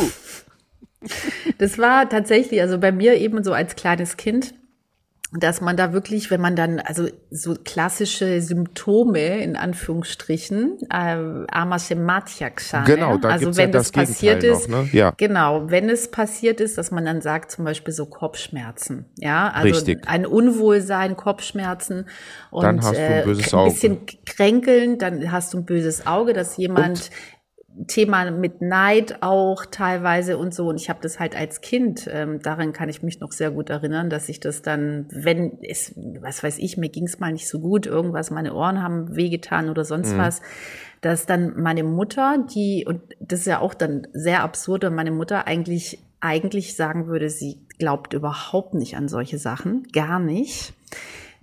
Das 1.57 1.77
war 1.77 2.07
tatsächlich, 2.07 2.61
also 2.61 2.77
bei 2.77 2.91
mir 2.91 3.15
eben 3.15 3.43
so 3.43 3.53
als 3.53 3.75
kleines 3.75 4.17
Kind 4.17 4.53
dass 5.39 5.61
man 5.61 5.75
da 5.75 5.93
wirklich, 5.93 6.29
wenn 6.29 6.41
man 6.41 6.55
dann, 6.55 6.79
also 6.79 7.07
so 7.31 7.55
klassische 7.55 8.41
Symptome 8.41 9.41
in 9.41 9.55
Anführungsstrichen, 9.55 10.77
äh, 10.89 11.17
Amasematia-Ksane, 11.49 12.85
genau, 12.85 13.17
da 13.17 13.29
also 13.29 13.45
gibt's 13.45 13.57
wenn 13.57 13.69
ja 13.69 13.73
das, 13.73 13.91
das 13.91 14.09
passiert 14.09 14.43
ist, 14.43 14.69
noch, 14.69 14.83
ne? 14.83 14.89
ja. 14.91 15.13
genau, 15.17 15.69
wenn 15.69 15.89
es 15.89 16.11
passiert 16.11 16.61
ist, 16.61 16.77
dass 16.77 16.91
man 16.91 17.05
dann 17.05 17.21
sagt, 17.21 17.51
zum 17.51 17.65
Beispiel 17.65 17.93
so 17.93 18.05
Kopfschmerzen, 18.05 19.05
ja, 19.17 19.49
also 19.49 19.69
Richtig. 19.69 20.07
ein 20.07 20.25
Unwohlsein, 20.25 21.17
Kopfschmerzen 21.17 22.05
und 22.51 22.63
dann 22.63 22.81
hast 22.81 22.95
du 22.95 23.01
ein, 23.01 23.23
böses 23.23 23.53
äh, 23.53 23.57
ein 23.57 23.65
bisschen 23.65 23.99
kränkeln, 24.25 24.97
dann 24.99 25.31
hast 25.31 25.53
du 25.53 25.59
ein 25.59 25.65
böses 25.65 26.05
Auge, 26.05 26.33
dass 26.33 26.57
jemand 26.57 26.99
und 26.99 27.09
Thema 27.87 28.29
mit 28.31 28.61
Neid 28.61 29.17
auch 29.21 29.65
teilweise 29.65 30.37
und 30.37 30.53
so. 30.53 30.67
Und 30.67 30.75
ich 30.75 30.89
habe 30.89 30.99
das 31.01 31.19
halt 31.19 31.35
als 31.35 31.61
Kind, 31.61 32.07
ähm, 32.11 32.39
daran 32.41 32.73
kann 32.73 32.89
ich 32.89 33.01
mich 33.01 33.19
noch 33.19 33.31
sehr 33.31 33.51
gut 33.51 33.69
erinnern, 33.69 34.09
dass 34.09 34.29
ich 34.29 34.39
das 34.39 34.61
dann, 34.61 35.07
wenn 35.11 35.59
es, 35.61 35.93
was 35.95 36.43
weiß 36.43 36.59
ich, 36.59 36.77
mir 36.77 36.89
ging 36.89 37.05
es 37.05 37.19
mal 37.19 37.33
nicht 37.33 37.47
so 37.47 37.59
gut, 37.59 37.85
irgendwas, 37.85 38.31
meine 38.31 38.53
Ohren 38.53 38.81
haben 38.81 39.15
wehgetan 39.15 39.69
oder 39.69 39.85
sonst 39.85 40.13
mhm. 40.13 40.19
was, 40.19 40.41
dass 41.01 41.25
dann 41.25 41.59
meine 41.61 41.83
Mutter, 41.83 42.45
die, 42.53 42.85
und 42.87 43.01
das 43.19 43.39
ist 43.39 43.47
ja 43.47 43.59
auch 43.59 43.73
dann 43.73 44.07
sehr 44.13 44.43
absurd, 44.43 44.85
und 44.85 44.95
meine 44.95 45.11
Mutter 45.11 45.47
eigentlich, 45.47 45.99
eigentlich 46.19 46.75
sagen 46.75 47.07
würde, 47.07 47.29
sie 47.29 47.65
glaubt 47.79 48.13
überhaupt 48.13 48.75
nicht 48.75 48.95
an 48.95 49.09
solche 49.09 49.37
Sachen, 49.37 49.83
gar 49.91 50.19
nicht 50.19 50.73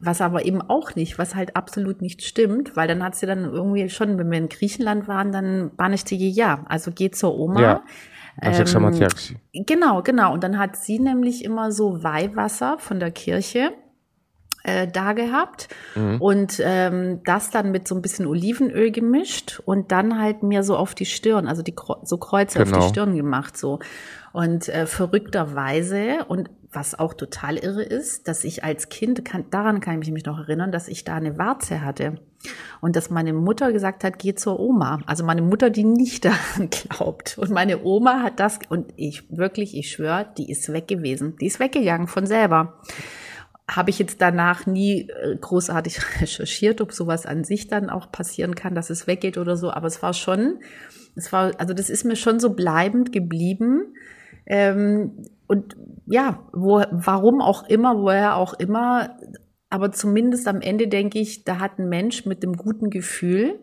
was 0.00 0.20
aber 0.20 0.44
eben 0.46 0.62
auch 0.62 0.94
nicht, 0.94 1.18
was 1.18 1.34
halt 1.34 1.56
absolut 1.56 2.00
nicht 2.00 2.22
stimmt, 2.22 2.74
weil 2.74 2.88
dann 2.88 3.02
hat 3.02 3.14
sie 3.14 3.26
dann 3.26 3.44
irgendwie 3.44 3.88
schon, 3.90 4.18
wenn 4.18 4.30
wir 4.30 4.38
in 4.38 4.48
Griechenland 4.48 5.06
waren, 5.08 5.30
dann 5.30 5.70
bannichte 5.76 6.14
je 6.14 6.28
ja, 6.28 6.64
also 6.68 6.90
geh 6.94 7.10
zur 7.10 7.38
Oma. 7.38 7.60
Ja. 7.60 7.82
Ähm, 8.40 8.54
genau, 9.52 10.02
genau. 10.02 10.32
Und 10.32 10.42
dann 10.42 10.58
hat 10.58 10.76
sie 10.76 10.98
nämlich 10.98 11.44
immer 11.44 11.72
so 11.72 12.02
Weihwasser 12.02 12.78
von 12.78 12.98
der 12.98 13.10
Kirche 13.10 13.72
äh, 14.62 14.86
da 14.86 15.12
gehabt 15.12 15.68
mhm. 15.94 16.20
und 16.20 16.60
ähm, 16.64 17.20
das 17.24 17.50
dann 17.50 17.70
mit 17.70 17.86
so 17.86 17.94
ein 17.94 18.02
bisschen 18.02 18.26
Olivenöl 18.26 18.90
gemischt 18.90 19.60
und 19.64 19.92
dann 19.92 20.18
halt 20.18 20.42
mir 20.42 20.62
so 20.62 20.76
auf 20.76 20.94
die 20.94 21.06
Stirn, 21.06 21.46
also 21.48 21.62
die 21.62 21.74
so 22.02 22.16
Kreuze 22.18 22.58
genau. 22.58 22.62
auf 22.62 22.68
die 22.68 22.80
genau. 22.80 22.88
Stirn 22.88 23.16
gemacht 23.16 23.56
so. 23.56 23.80
Und 24.32 24.68
äh, 24.68 24.86
verrückterweise 24.86 26.24
und 26.28 26.50
was 26.72 26.96
auch 26.98 27.14
total 27.14 27.56
irre 27.56 27.82
ist, 27.82 28.28
dass 28.28 28.44
ich 28.44 28.62
als 28.62 28.88
Kind, 28.88 29.24
kann, 29.24 29.44
daran 29.50 29.80
kann 29.80 30.00
ich 30.00 30.10
mich 30.10 30.24
noch 30.24 30.38
erinnern, 30.38 30.70
dass 30.70 30.86
ich 30.86 31.04
da 31.04 31.16
eine 31.16 31.36
Warze 31.36 31.82
hatte. 31.82 32.20
Und 32.80 32.96
dass 32.96 33.10
meine 33.10 33.32
Mutter 33.32 33.72
gesagt 33.72 34.04
hat, 34.04 34.18
geh 34.18 34.34
zur 34.34 34.60
Oma. 34.60 35.00
Also 35.06 35.24
meine 35.24 35.42
Mutter, 35.42 35.68
die 35.68 35.84
nicht 35.84 36.24
daran 36.24 36.70
glaubt. 36.70 37.38
Und 37.38 37.50
meine 37.50 37.82
Oma 37.82 38.22
hat 38.22 38.38
das, 38.38 38.60
und 38.68 38.92
ich 38.96 39.24
wirklich, 39.36 39.76
ich 39.76 39.90
schwöre, 39.90 40.28
die 40.38 40.50
ist 40.50 40.72
weg 40.72 40.86
gewesen. 40.86 41.36
Die 41.40 41.46
ist 41.46 41.58
weggegangen 41.58 42.06
von 42.06 42.26
selber. 42.26 42.80
Habe 43.68 43.90
ich 43.90 43.98
jetzt 43.98 44.20
danach 44.20 44.66
nie 44.66 45.08
äh, 45.10 45.36
großartig 45.40 46.00
recherchiert, 46.20 46.80
ob 46.80 46.92
sowas 46.92 47.26
an 47.26 47.42
sich 47.42 47.66
dann 47.66 47.90
auch 47.90 48.12
passieren 48.12 48.54
kann, 48.54 48.76
dass 48.76 48.90
es 48.90 49.08
weggeht 49.08 49.38
oder 49.38 49.56
so. 49.56 49.72
Aber 49.72 49.88
es 49.88 50.02
war 50.02 50.14
schon, 50.14 50.60
es 51.16 51.32
war, 51.32 51.52
also 51.58 51.74
das 51.74 51.90
ist 51.90 52.04
mir 52.04 52.16
schon 52.16 52.38
so 52.38 52.50
bleibend 52.50 53.12
geblieben. 53.12 53.94
Ähm, 54.46 55.24
und 55.46 55.76
ja, 56.06 56.40
wo, 56.52 56.82
warum 56.90 57.40
auch 57.40 57.68
immer, 57.68 58.00
woher 58.00 58.36
auch 58.36 58.54
immer, 58.54 59.16
aber 59.68 59.92
zumindest 59.92 60.48
am 60.48 60.60
Ende 60.60 60.88
denke 60.88 61.18
ich, 61.18 61.44
da 61.44 61.58
hat 61.58 61.78
ein 61.78 61.88
Mensch 61.88 62.26
mit 62.26 62.42
dem 62.42 62.56
guten 62.56 62.90
Gefühl 62.90 63.58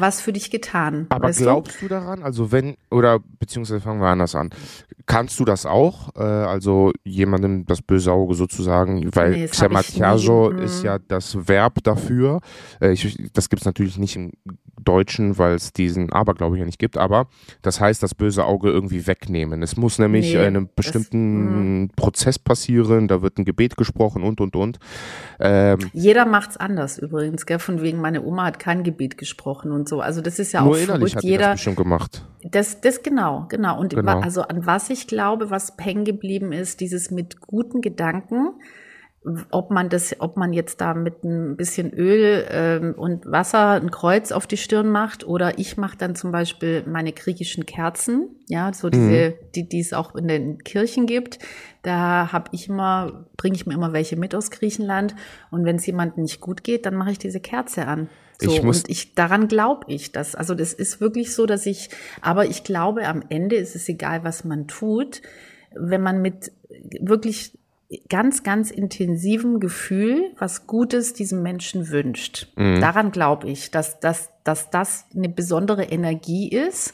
was 0.00 0.20
für 0.20 0.32
dich 0.32 0.50
getan. 0.50 1.06
Aber 1.08 1.30
glaubst 1.30 1.82
du? 1.82 1.88
du? 1.88 1.88
daran? 1.88 2.22
Also 2.22 2.52
wenn, 2.52 2.76
oder 2.90 3.20
beziehungsweise 3.38 3.80
fangen 3.80 4.00
wir 4.00 4.08
anders 4.08 4.34
an. 4.34 4.50
Kannst 5.06 5.38
du 5.38 5.44
das 5.44 5.66
auch? 5.66 6.14
Äh, 6.16 6.22
also 6.22 6.92
jemandem 7.04 7.64
das 7.66 7.82
böse 7.82 8.12
Auge 8.12 8.34
sozusagen, 8.34 9.08
weil 9.14 9.30
nee, 9.30 9.46
Xematiazo 9.46 10.50
ist 10.50 10.82
ja 10.82 10.98
das 10.98 11.48
Verb 11.48 11.82
dafür. 11.84 12.40
Äh, 12.80 12.92
ich, 12.92 13.30
das 13.32 13.48
gibt 13.48 13.62
es 13.62 13.66
natürlich 13.66 13.98
nicht 13.98 14.16
im 14.16 14.32
Deutschen, 14.86 15.38
weil 15.38 15.54
es 15.54 15.72
diesen 15.72 16.12
Aberglaube 16.12 16.56
hier 16.56 16.64
nicht 16.64 16.78
gibt, 16.78 16.96
aber 16.96 17.28
das 17.62 17.80
heißt, 17.80 18.02
das 18.02 18.14
böse 18.14 18.44
Auge 18.44 18.70
irgendwie 18.70 19.06
wegnehmen. 19.06 19.62
Es 19.62 19.76
muss 19.76 19.98
nämlich 19.98 20.26
nee, 20.26 20.34
in 20.34 20.40
einem 20.40 20.68
bestimmten 20.74 21.88
das, 21.88 21.96
Prozess 21.96 22.38
passieren, 22.38 23.08
da 23.08 23.22
wird 23.22 23.38
ein 23.38 23.44
Gebet 23.44 23.76
gesprochen 23.76 24.22
und 24.22 24.40
und 24.40 24.56
und. 24.56 24.78
Ähm, 25.40 25.78
Jeder 25.92 26.24
macht's 26.24 26.56
anders 26.56 26.98
übrigens, 26.98 27.46
gell? 27.46 27.58
Von 27.58 27.82
wegen, 27.82 28.00
meine 28.00 28.22
Oma 28.22 28.44
hat 28.44 28.58
kein 28.58 28.84
Gebet 28.84 29.18
gesprochen 29.18 29.72
und 29.72 29.85
so. 29.88 30.00
Also 30.00 30.20
das 30.20 30.38
ist 30.38 30.52
ja 30.52 30.62
nur 30.62 30.72
auch 30.72 30.76
innerlich 30.76 31.12
verrückt. 31.12 31.16
Hat 31.16 31.22
Jeder, 31.24 31.44
das 31.44 31.54
bestimmt 31.54 31.76
gemacht. 31.76 32.24
Das, 32.42 32.80
das 32.80 33.02
genau, 33.02 33.46
genau. 33.48 33.78
Und 33.78 33.94
genau. 33.94 34.20
also 34.20 34.42
an 34.42 34.66
was 34.66 34.90
ich 34.90 35.06
glaube, 35.06 35.50
was 35.50 35.74
hängen 35.78 36.04
geblieben 36.04 36.52
ist, 36.52 36.80
dieses 36.80 37.10
mit 37.10 37.40
guten 37.40 37.80
Gedanken 37.80 38.54
ob 39.50 39.70
man 39.70 39.88
das, 39.88 40.20
ob 40.20 40.36
man 40.36 40.52
jetzt 40.52 40.80
da 40.80 40.94
mit 40.94 41.24
ein 41.24 41.56
bisschen 41.56 41.92
Öl 41.92 42.46
ähm, 42.48 42.94
und 42.96 43.26
Wasser 43.26 43.72
ein 43.72 43.90
Kreuz 43.90 44.30
auf 44.30 44.46
die 44.46 44.56
Stirn 44.56 44.88
macht 44.88 45.26
oder 45.26 45.58
ich 45.58 45.76
mache 45.76 45.96
dann 45.96 46.14
zum 46.14 46.30
Beispiel 46.30 46.84
meine 46.86 47.12
griechischen 47.12 47.66
Kerzen, 47.66 48.28
ja, 48.48 48.72
so 48.72 48.88
diese, 48.88 49.30
mhm. 49.30 49.34
die, 49.54 49.68
die 49.68 49.80
es 49.80 49.92
auch 49.92 50.14
in 50.14 50.28
den 50.28 50.58
Kirchen 50.62 51.06
gibt. 51.06 51.40
Da 51.82 52.32
habe 52.32 52.50
ich 52.52 52.68
immer, 52.68 53.26
bringe 53.36 53.56
ich 53.56 53.66
mir 53.66 53.74
immer 53.74 53.92
welche 53.92 54.16
mit 54.16 54.34
aus 54.34 54.50
Griechenland 54.50 55.16
und 55.50 55.64
wenn 55.64 55.76
es 55.76 55.86
jemandem 55.86 56.22
nicht 56.22 56.40
gut 56.40 56.62
geht, 56.62 56.86
dann 56.86 56.94
mache 56.94 57.10
ich 57.10 57.18
diese 57.18 57.40
Kerze 57.40 57.86
an. 57.86 58.08
So, 58.40 58.50
ich 58.50 58.62
muss 58.62 58.82
und 58.82 58.90
ich, 58.90 59.14
daran 59.14 59.48
glaube 59.48 59.86
ich 59.88 60.12
das. 60.12 60.34
Also 60.34 60.54
das 60.54 60.72
ist 60.72 61.00
wirklich 61.00 61.34
so, 61.34 61.46
dass 61.46 61.66
ich, 61.66 61.90
aber 62.20 62.46
ich 62.46 62.64
glaube, 62.64 63.08
am 63.08 63.24
Ende 63.28 63.56
ist 63.56 63.74
es 63.74 63.88
egal, 63.88 64.22
was 64.24 64.44
man 64.44 64.68
tut, 64.68 65.22
wenn 65.74 66.02
man 66.02 66.22
mit 66.22 66.52
wirklich 67.00 67.52
ganz, 68.08 68.42
ganz 68.42 68.70
intensivem 68.70 69.60
Gefühl 69.60 70.32
was 70.38 70.66
Gutes 70.66 71.12
diesem 71.12 71.42
Menschen 71.42 71.90
wünscht. 71.90 72.48
Mhm. 72.56 72.80
Daran 72.80 73.12
glaube 73.12 73.48
ich, 73.48 73.70
dass, 73.70 74.00
dass, 74.00 74.30
dass 74.44 74.70
das 74.70 75.06
eine 75.14 75.28
besondere 75.28 75.84
Energie 75.84 76.48
ist, 76.48 76.92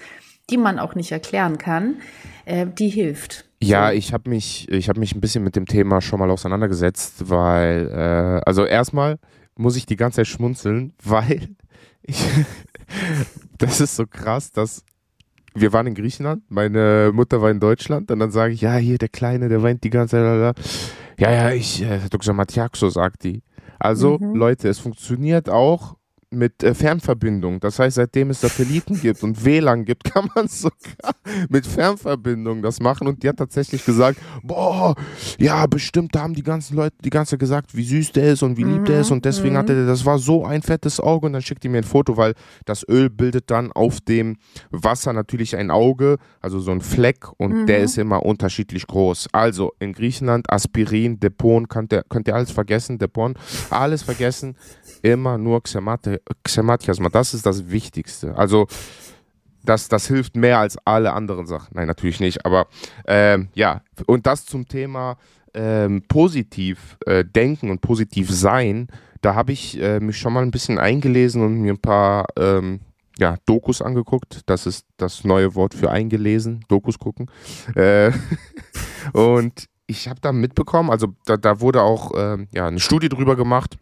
die 0.51 0.59
man 0.59 0.79
auch 0.79 0.95
nicht 0.95 1.13
erklären 1.13 1.59
kann, 1.59 1.97
äh, 2.45 2.67
die 2.67 2.89
hilft. 2.89 3.47
Ja, 3.63 3.93
ich 3.93 4.13
habe 4.13 4.29
mich, 4.29 4.69
ich 4.71 4.89
habe 4.89 5.01
mich 5.01 5.15
ein 5.15 5.21
bisschen 5.21 5.45
mit 5.45 5.57
dem 5.57 5.67
Thema 5.67 6.01
schon 6.01 6.19
mal 6.19 6.31
auseinandergesetzt, 6.31 7.31
weil, 7.31 7.89
äh, 7.89 8.41
also 8.45 8.65
erstmal 8.65 9.19
muss 9.57 9.77
ich 9.77 9.87
die 9.87 9.97
ganze 9.97 10.17
Zeit 10.17 10.27
schmunzeln, 10.27 10.93
weil 11.03 11.49
ich, 12.03 12.23
das 13.59 13.81
ist 13.81 13.97
so 13.97 14.07
krass, 14.07 14.51
dass 14.51 14.85
wir 15.55 15.73
waren 15.73 15.87
in 15.87 15.95
Griechenland, 15.95 16.43
meine 16.49 17.11
Mutter 17.13 17.43
war 17.43 17.51
in 17.51 17.61
Deutschland 17.61 18.11
und 18.11 18.19
dann 18.19 18.31
sage 18.31 18.55
ich, 18.55 18.61
ja, 18.61 18.77
hier 18.77 18.99
der 18.99 19.09
Kleine, 19.09 19.49
der 19.49 19.63
weint 19.63 19.85
die 19.85 19.91
ganze 19.91 20.17
Zeit. 20.17 20.57
Ja, 21.19 21.31
ja, 21.31 21.51
ich, 21.51 21.83
äh, 21.83 22.01
Dr. 22.11 22.35
Matiaxo 22.35 22.89
sagt 22.89 23.25
die. 23.25 23.43
Also, 23.79 24.19
mhm. 24.19 24.35
Leute, 24.35 24.69
es 24.69 24.79
funktioniert 24.79 25.51
auch 25.51 25.97
mit 26.33 26.63
äh, 26.63 26.75
Fernverbindung. 26.75 27.61
Das 27.61 27.79
heißt, 27.79 27.97
seitdem 27.97 28.31
es 28.31 28.41
Satelliten 28.41 29.01
gibt 29.01 29.23
und 29.23 29.45
WLAN 29.45 29.85
gibt, 29.85 30.05
kann 30.13 30.29
man 30.35 30.49
sogar 30.49 31.15
mit 31.49 31.67
Fernverbindung 31.67 32.63
das 32.63 32.81
machen. 32.81 33.07
Und 33.07 33.23
die 33.23 33.29
hat 33.29 33.37
tatsächlich 33.37 33.85
gesagt, 33.85 34.19
boah, 34.43 34.95
ja, 35.39 35.67
bestimmt, 35.67 36.15
da 36.15 36.23
haben 36.23 36.35
die 36.35 36.43
ganzen 36.43 36.77
Leute 36.77 36.97
die 37.05 37.11
ganze 37.11 37.31
Zeit 37.31 37.41
gesagt, 37.41 37.77
wie 37.77 37.85
süß 37.85 38.13
der 38.13 38.33
ist 38.33 38.43
und 38.43 38.57
wie 38.57 38.65
lieb 38.65 38.85
der 38.87 39.01
ist. 39.01 39.11
Und 39.11 39.25
deswegen 39.25 39.55
mhm. 39.55 39.59
hatte 39.59 39.75
der, 39.75 39.87
das 39.87 40.05
war 40.05 40.19
so 40.19 40.45
ein 40.45 40.63
fettes 40.63 41.01
Auge. 41.01 41.27
Und 41.27 41.35
dann 41.35 41.43
schickt 41.43 41.65
die 41.65 41.69
mir 41.69 41.79
ein 41.79 41.85
Foto, 41.85 42.17
weil 42.17 42.35
das 42.65 42.87
Öl 42.89 43.11
bildet 43.11 43.51
dann 43.51 43.73
auf 43.73 44.01
dem 44.01 44.37
Wasser 44.71 45.13
natürlich 45.13 45.57
ein 45.57 45.71
Auge, 45.71 46.19
also 46.41 46.61
so 46.61 46.71
ein 46.71 46.81
Fleck. 46.81 47.29
Und 47.39 47.63
mhm. 47.63 47.67
der 47.67 47.81
ist 47.81 47.99
immer 47.99 48.25
unterschiedlich 48.25 48.87
groß. 48.87 49.29
Also 49.33 49.73
in 49.79 49.93
Griechenland 49.93 50.51
Aspirin, 50.51 51.21
Depon, 51.21 51.69
könnt 51.69 51.93
ihr, 51.93 52.05
könnt 52.09 52.29
ihr 52.29 52.35
alles 52.35 52.51
vergessen, 52.51 52.99
Depon, 52.99 53.35
alles 53.71 54.03
vergessen 54.03 54.57
immer 55.03 55.37
nur 55.37 55.63
Xematiasma. 56.45 57.09
Das 57.09 57.35
ist 57.35 57.47
das 57.47 57.71
Wichtigste. 57.71 58.37
Also 58.37 58.67
das, 59.65 59.89
das 59.89 60.07
hilft 60.07 60.37
mehr 60.37 60.59
als 60.59 60.77
alle 60.85 61.13
anderen 61.13 61.47
Sachen. 61.47 61.75
Nein, 61.75 61.87
natürlich 61.87 62.21
nicht. 62.21 62.45
Aber 62.45 62.67
ähm, 63.07 63.49
ja, 63.55 63.83
und 64.07 64.27
das 64.27 64.47
zum 64.47 64.67
Thema 64.67 65.17
ähm, 65.55 66.03
positiv 66.09 66.99
äh, 67.07 67.25
denken 67.25 67.71
und 67.71 67.81
positiv 67.81 68.31
sein. 68.31 68.89
Da 69.21 69.35
habe 69.35 69.53
ich 69.53 69.81
äh, 69.81 70.01
mich 70.01 70.19
schon 70.19 70.33
mal 70.33 70.43
ein 70.43 70.51
bisschen 70.51 70.79
eingelesen 70.79 71.43
und 71.43 71.61
mir 71.61 71.75
ein 71.75 71.81
paar 71.81 72.27
ähm, 72.37 72.81
ja, 73.19 73.37
Dokus 73.47 73.83
angeguckt. 73.83 74.41
Das 74.47 74.67
ist 74.67 74.87
das 74.97 75.25
neue 75.25 75.55
Wort 75.55 75.75
für 75.75 75.91
eingelesen. 75.91 76.65
Dokus 76.69 76.99
gucken. 76.99 77.31
Äh, 77.75 78.13
und 79.13 79.67
ich 79.87 80.09
habe 80.09 80.21
da 80.21 80.33
mitbekommen, 80.33 80.91
also 80.91 81.09
da, 81.27 81.37
da 81.37 81.61
wurde 81.61 81.83
auch 81.83 82.13
ähm, 82.17 82.49
ja, 82.53 82.67
eine 82.67 82.81
Studie 82.81 83.09
drüber 83.09 83.37
gemacht 83.37 83.77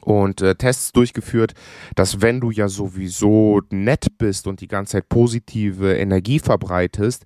und 0.00 0.40
äh, 0.40 0.54
Tests 0.54 0.92
durchgeführt, 0.92 1.54
dass 1.94 2.20
wenn 2.20 2.40
du 2.40 2.50
ja 2.50 2.68
sowieso 2.68 3.60
nett 3.70 4.06
bist 4.18 4.46
und 4.46 4.60
die 4.60 4.68
ganze 4.68 4.92
Zeit 4.92 5.08
positive 5.08 5.96
Energie 5.96 6.38
verbreitest, 6.38 7.24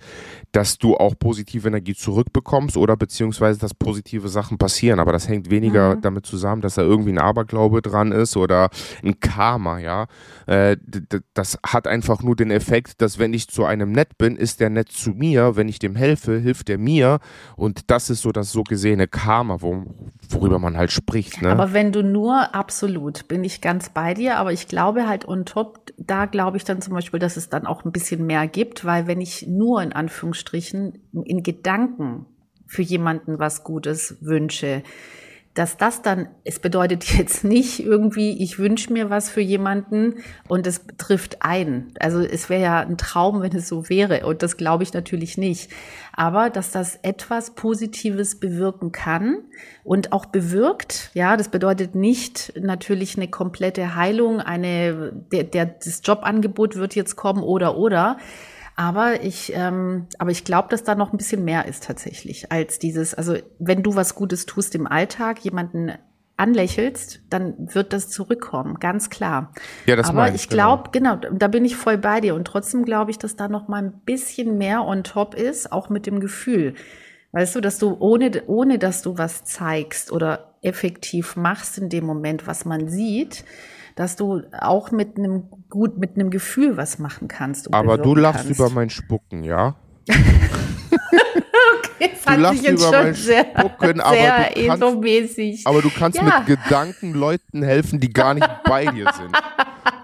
dass 0.52 0.78
du 0.78 0.96
auch 0.96 1.14
positive 1.18 1.68
Energie 1.68 1.94
zurückbekommst 1.94 2.76
oder 2.76 2.96
beziehungsweise 2.96 3.58
dass 3.58 3.74
positive 3.74 4.28
Sachen 4.28 4.58
passieren. 4.58 5.00
Aber 5.00 5.12
das 5.12 5.28
hängt 5.28 5.50
weniger 5.50 5.96
mhm. 5.96 6.00
damit 6.02 6.26
zusammen, 6.26 6.62
dass 6.62 6.74
da 6.74 6.82
irgendwie 6.82 7.12
ein 7.12 7.18
Aberglaube 7.18 7.82
dran 7.82 8.12
ist 8.12 8.37
oder 8.37 8.70
ein 9.02 9.20
Karma, 9.20 9.78
ja. 9.78 10.06
Äh, 10.46 10.76
das 11.34 11.58
hat 11.66 11.87
einfach 11.87 12.22
nur 12.22 12.37
den 12.37 12.50
Effekt, 12.50 13.00
dass 13.00 13.18
wenn 13.18 13.34
ich 13.34 13.48
zu 13.48 13.64
einem 13.64 13.92
nett 13.92 14.18
bin, 14.18 14.37
ist 14.37 14.60
der 14.60 14.70
nett 14.70 14.90
zu 14.90 15.10
mir. 15.10 15.56
Wenn 15.56 15.68
ich 15.68 15.78
dem 15.78 15.96
helfe, 15.96 16.38
hilft 16.38 16.70
er 16.70 16.78
mir. 16.78 17.18
Und 17.56 17.90
das 17.90 18.10
ist 18.10 18.22
so 18.22 18.32
das 18.32 18.52
so 18.52 18.62
gesehene 18.62 19.08
Karma, 19.08 19.60
wo, 19.60 19.84
worüber 20.30 20.58
man 20.58 20.76
halt 20.76 20.92
spricht. 20.92 21.42
Ne? 21.42 21.50
Aber 21.50 21.72
wenn 21.72 21.92
du 21.92 22.02
nur 22.02 22.54
absolut, 22.54 23.28
bin 23.28 23.44
ich 23.44 23.60
ganz 23.60 23.88
bei 23.88 24.14
dir, 24.14 24.37
aber 24.37 24.52
ich 24.52 24.68
glaube 24.68 25.08
halt 25.08 25.26
on 25.26 25.44
top, 25.44 25.92
da 25.98 26.26
glaube 26.26 26.56
ich 26.56 26.64
dann 26.64 26.80
zum 26.80 26.94
Beispiel, 26.94 27.20
dass 27.20 27.37
es 27.37 27.48
dann 27.48 27.66
auch 27.66 27.84
ein 27.84 27.92
bisschen 27.92 28.26
mehr 28.26 28.46
gibt, 28.46 28.84
weil 28.84 29.06
wenn 29.06 29.20
ich 29.20 29.46
nur 29.46 29.82
in 29.82 29.92
Anführungsstrichen 29.92 30.98
in 31.24 31.42
Gedanken 31.42 32.26
für 32.66 32.82
jemanden 32.82 33.38
was 33.38 33.64
Gutes 33.64 34.16
wünsche, 34.20 34.82
dass 35.55 35.77
das 35.77 36.03
dann, 36.03 36.29
es 36.43 36.59
bedeutet 36.59 37.05
jetzt 37.17 37.45
nicht 37.45 37.81
irgendwie, 37.81 38.43
ich 38.43 38.59
wünsche 38.59 38.93
mir 38.93 39.09
was 39.09 39.31
für 39.31 39.40
jemanden 39.40 40.17
und 40.49 40.67
es 40.67 40.85
trifft 40.99 41.38
ein. 41.40 41.93
Also 41.99 42.21
es 42.21 42.51
wäre 42.51 42.62
ja 42.62 42.81
ein 42.81 42.99
Traum, 42.99 43.40
wenn 43.40 43.55
es 43.55 43.69
so 43.69 43.88
wäre 43.88 44.27
und 44.27 44.43
das 44.43 44.57
glaube 44.57 44.83
ich 44.83 44.93
natürlich 44.93 45.38
nicht. 45.38 45.71
Aber 46.12 46.51
dass 46.51 46.71
das 46.71 46.99
etwas 47.03 47.55
Positives 47.55 48.38
bewirken 48.38 48.93
kann 48.93 49.38
und 49.83 50.12
auch 50.12 50.27
bewirkt, 50.27 51.11
ja, 51.14 51.37
das 51.37 51.49
bedeutet 51.49 51.95
nicht 51.95 52.53
natürlich 52.61 53.17
eine 53.17 53.29
komplette 53.29 53.97
Heilung, 53.97 54.40
eine, 54.40 55.12
der, 55.33 55.45
der, 55.45 55.67
das 55.67 56.03
Jobangebot 56.05 56.77
wird 56.77 56.95
jetzt 56.95 57.17
kommen 57.17 57.43
oder 57.43 57.77
oder, 57.77 58.19
aber 58.76 59.22
ich, 59.22 59.52
ähm, 59.54 60.06
aber 60.18 60.30
ich 60.30 60.44
glaube, 60.44 60.68
dass 60.68 60.82
da 60.82 60.94
noch 60.94 61.12
ein 61.12 61.16
bisschen 61.16 61.44
mehr 61.44 61.66
ist 61.66 61.84
tatsächlich 61.84 62.50
als 62.50 62.78
dieses. 62.78 63.14
Also 63.14 63.37
wenn 63.58 63.82
du 63.82 63.94
was 63.94 64.14
Gutes 64.14 64.46
tust 64.46 64.74
im 64.74 64.87
Alltag, 64.87 65.40
jemanden 65.44 65.92
anlächelst, 66.37 67.20
dann 67.30 67.54
wird 67.72 67.92
das 67.92 68.10
zurückkommen, 68.10 68.80
ganz 68.80 69.08
klar. 69.08 69.52
Ja, 69.87 69.94
das 69.94 70.08
Aber 70.08 70.34
ich 70.34 70.48
glaube, 70.48 70.90
genau. 70.90 71.18
genau, 71.18 71.37
da 71.37 71.46
bin 71.46 71.64
ich 71.64 71.76
voll 71.76 71.96
bei 71.96 72.20
dir 72.20 72.34
und 72.34 72.44
trotzdem 72.44 72.84
glaube 72.84 73.12
ich, 73.12 73.18
dass 73.18 73.37
da 73.37 73.46
noch 73.46 73.68
mal 73.68 73.82
ein 73.82 74.00
bisschen 74.04 74.58
mehr 74.58 74.84
on 74.84 75.04
top 75.04 75.34
ist, 75.34 75.70
auch 75.70 75.88
mit 75.88 76.06
dem 76.06 76.18
Gefühl. 76.18 76.74
Weißt 77.30 77.54
du, 77.54 77.60
dass 77.60 77.78
du 77.78 77.96
ohne 78.00 78.42
ohne 78.46 78.78
dass 78.78 79.02
du 79.02 79.18
was 79.18 79.44
zeigst 79.44 80.10
oder 80.10 80.54
effektiv 80.62 81.37
machst 81.37 81.78
in 81.78 81.88
dem 81.88 82.04
Moment, 82.04 82.46
was 82.48 82.64
man 82.64 82.88
sieht, 82.88 83.44
dass 83.94 84.16
du 84.16 84.42
auch 84.59 84.90
mit 84.90 85.18
einem 85.18 85.44
gut, 85.70 85.98
mit 85.98 86.16
einem 86.16 86.30
Gefühl 86.30 86.76
was 86.76 86.98
machen 86.98 87.28
kannst. 87.28 87.72
Aber 87.72 87.96
du 87.98 88.14
lachst 88.14 88.44
kannst. 88.44 88.59
über 88.59 88.70
mein 88.70 88.90
Spucken, 88.90 89.44
ja? 89.44 89.76
okay, 90.09 90.20
du 92.26 92.35
lachst 92.37 92.68
über 92.68 92.90
mein 92.90 93.14
sehr, 93.14 93.44
Spucken, 93.44 94.00
aber, 94.00 94.16
sehr 94.16 94.50
du 94.50 94.66
kannst, 94.66 94.83
aber 95.66 95.83
du 95.83 95.90
kannst 95.90 96.18
ja. 96.18 96.24
mit 96.24 96.46
Gedanken 96.46 97.14
Leuten 97.14 97.62
helfen, 97.62 98.00
die 98.00 98.12
gar 98.12 98.35
nicht 98.35 98.48
bei 98.64 98.87
dir 98.87 99.12
sind. 99.12 99.30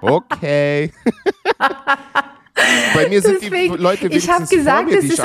Okay. 0.02 0.92
Bei 2.94 3.08
mir 3.08 3.22
sind 3.22 3.42
Deswegen, 3.42 3.76
die 3.76 3.82
Leute 3.82 4.08
ich 4.08 4.28
habe 4.30 4.46
gesagt, 4.46 4.92
das 4.92 5.04
ist 5.04 5.18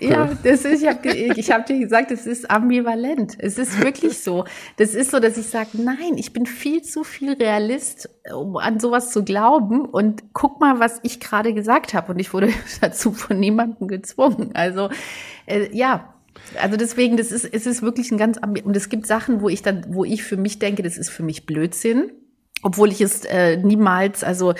ja, 0.00 0.30
das 0.42 0.64
ist, 0.64 0.82
ich 0.82 0.88
habe 0.88 1.08
ich 1.08 1.50
hab 1.50 1.66
dir 1.66 1.78
gesagt, 1.78 2.10
es 2.10 2.26
ist 2.26 2.50
ambivalent. 2.50 3.36
Es 3.38 3.58
ist 3.58 3.80
wirklich 3.80 4.18
so. 4.18 4.44
Das 4.76 4.94
ist 4.94 5.10
so, 5.10 5.20
dass 5.20 5.36
ich 5.36 5.46
sage, 5.46 5.70
nein, 5.74 6.16
ich 6.16 6.32
bin 6.32 6.46
viel 6.46 6.82
zu 6.82 7.04
viel 7.04 7.32
Realist, 7.32 8.08
um 8.34 8.56
an 8.56 8.80
sowas 8.80 9.10
zu 9.10 9.24
glauben. 9.24 9.84
Und 9.84 10.32
guck 10.32 10.60
mal, 10.60 10.80
was 10.80 11.00
ich 11.02 11.20
gerade 11.20 11.54
gesagt 11.54 11.94
habe. 11.94 12.12
Und 12.12 12.18
ich 12.18 12.32
wurde 12.32 12.50
dazu 12.80 13.12
von 13.12 13.38
niemandem 13.38 13.88
gezwungen. 13.88 14.50
Also 14.54 14.90
äh, 15.46 15.68
ja, 15.76 16.14
also 16.60 16.76
deswegen, 16.76 17.16
das 17.16 17.32
ist, 17.32 17.44
es 17.44 17.66
ist 17.66 17.82
wirklich 17.82 18.10
ein 18.10 18.18
ganz 18.18 18.38
und 18.38 18.76
es 18.76 18.88
gibt 18.88 19.06
Sachen, 19.06 19.40
wo 19.40 19.48
ich 19.48 19.62
dann, 19.62 19.84
wo 19.88 20.04
ich 20.04 20.22
für 20.22 20.36
mich 20.36 20.58
denke, 20.58 20.82
das 20.82 20.96
ist 20.96 21.10
für 21.10 21.22
mich 21.22 21.46
Blödsinn, 21.46 22.12
obwohl 22.62 22.90
ich 22.90 23.00
es 23.00 23.24
äh, 23.24 23.56
niemals, 23.56 24.24
also 24.24 24.54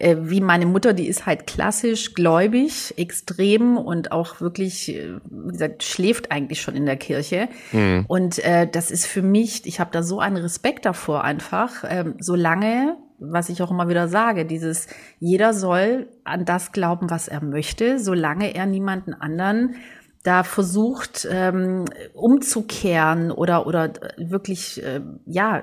äh, 0.00 0.16
wie 0.20 0.40
meine 0.40 0.66
Mutter, 0.66 0.92
die 0.92 1.06
ist 1.06 1.26
halt 1.26 1.46
klassisch 1.46 2.14
gläubig, 2.14 2.94
extrem 2.96 3.76
und 3.76 4.12
auch 4.12 4.40
wirklich, 4.40 4.94
äh, 4.94 5.18
wie 5.30 5.52
gesagt, 5.52 5.82
schläft 5.82 6.32
eigentlich 6.32 6.60
schon 6.60 6.74
in 6.74 6.86
der 6.86 6.96
Kirche. 6.96 7.48
Mhm. 7.72 8.04
Und 8.08 8.38
äh, 8.44 8.66
das 8.70 8.90
ist 8.90 9.06
für 9.06 9.22
mich, 9.22 9.66
ich 9.66 9.78
habe 9.78 9.90
da 9.92 10.02
so 10.02 10.18
einen 10.18 10.36
Respekt 10.36 10.86
davor 10.86 11.24
einfach, 11.24 11.84
äh, 11.84 12.04
solange 12.18 12.96
was 13.22 13.50
ich 13.50 13.62
auch 13.62 13.70
immer 13.70 13.90
wieder 13.90 14.08
sage, 14.08 14.46
dieses 14.46 14.86
jeder 15.18 15.52
soll 15.52 16.08
an 16.24 16.46
das 16.46 16.72
glauben, 16.72 17.10
was 17.10 17.28
er 17.28 17.44
möchte, 17.44 17.98
solange 17.98 18.54
er 18.54 18.64
niemanden 18.64 19.12
anderen 19.12 19.74
da 20.22 20.42
versucht 20.42 21.26
ähm, 21.30 21.86
umzukehren 22.12 23.30
oder 23.30 23.66
oder 23.66 23.90
wirklich 24.18 24.82
äh, 24.82 25.00
ja 25.24 25.62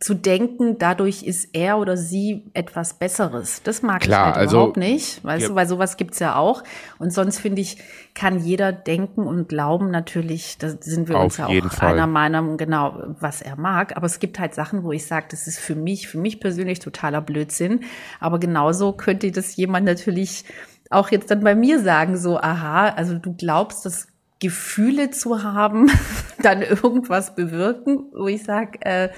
zu 0.00 0.14
denken, 0.14 0.78
dadurch 0.78 1.22
ist 1.24 1.50
er 1.52 1.76
oder 1.76 1.98
sie 1.98 2.50
etwas 2.54 2.94
Besseres. 2.94 3.62
Das 3.62 3.82
mag 3.82 4.00
Klar, 4.00 4.20
ich 4.20 4.26
halt 4.28 4.36
also, 4.36 4.56
überhaupt 4.56 4.76
nicht, 4.78 5.22
weißt 5.22 5.42
ja. 5.42 5.48
du, 5.48 5.54
weil 5.54 5.68
sowas 5.68 5.98
gibt's 5.98 6.20
ja 6.20 6.36
auch. 6.36 6.64
Und 6.98 7.12
sonst 7.12 7.38
finde 7.38 7.60
ich, 7.60 7.76
kann 8.14 8.38
jeder 8.38 8.72
denken 8.72 9.26
und 9.26 9.48
glauben 9.48 9.90
natürlich, 9.90 10.56
da 10.56 10.70
sind 10.70 11.08
wir 11.08 11.18
uns 11.18 11.36
ja 11.36 11.46
auch 11.46 11.72
Fall. 11.72 11.92
einer 11.92 12.06
Meinung, 12.06 12.56
genau, 12.56 13.02
was 13.20 13.42
er 13.42 13.56
mag. 13.56 13.96
Aber 13.96 14.06
es 14.06 14.18
gibt 14.20 14.38
halt 14.38 14.54
Sachen, 14.54 14.84
wo 14.84 14.92
ich 14.92 15.06
sage, 15.06 15.26
das 15.30 15.46
ist 15.46 15.58
für 15.58 15.74
mich, 15.74 16.08
für 16.08 16.18
mich 16.18 16.40
persönlich 16.40 16.78
totaler 16.78 17.20
Blödsinn. 17.20 17.80
Aber 18.20 18.38
genauso 18.38 18.92
könnte 18.92 19.30
das 19.32 19.56
jemand 19.56 19.84
natürlich 19.84 20.44
auch 20.92 21.10
jetzt 21.10 21.30
dann 21.30 21.40
bei 21.40 21.54
mir 21.54 21.80
sagen, 21.80 22.16
so, 22.16 22.38
aha, 22.38 22.88
also 22.90 23.18
du 23.18 23.34
glaubst, 23.34 23.84
dass 23.84 24.08
Gefühle 24.40 25.10
zu 25.10 25.42
haben, 25.42 25.90
dann 26.42 26.62
irgendwas 26.62 27.34
bewirken, 27.34 28.06
wo 28.12 28.26
ich 28.26 28.42
sage, 28.44 28.78
äh, 28.82 29.08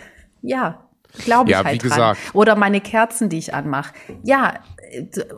ja, 0.43 0.89
glaube 1.18 1.50
ich 1.50 1.57
ja, 1.57 1.64
halt 1.64 1.74
wie 1.74 1.88
dran. 1.88 1.90
Gesagt. 1.90 2.20
Oder 2.33 2.57
meine 2.57 2.81
Kerzen, 2.81 3.29
die 3.29 3.38
ich 3.38 3.55
anmache. 3.55 3.92
Ja, 4.22 4.55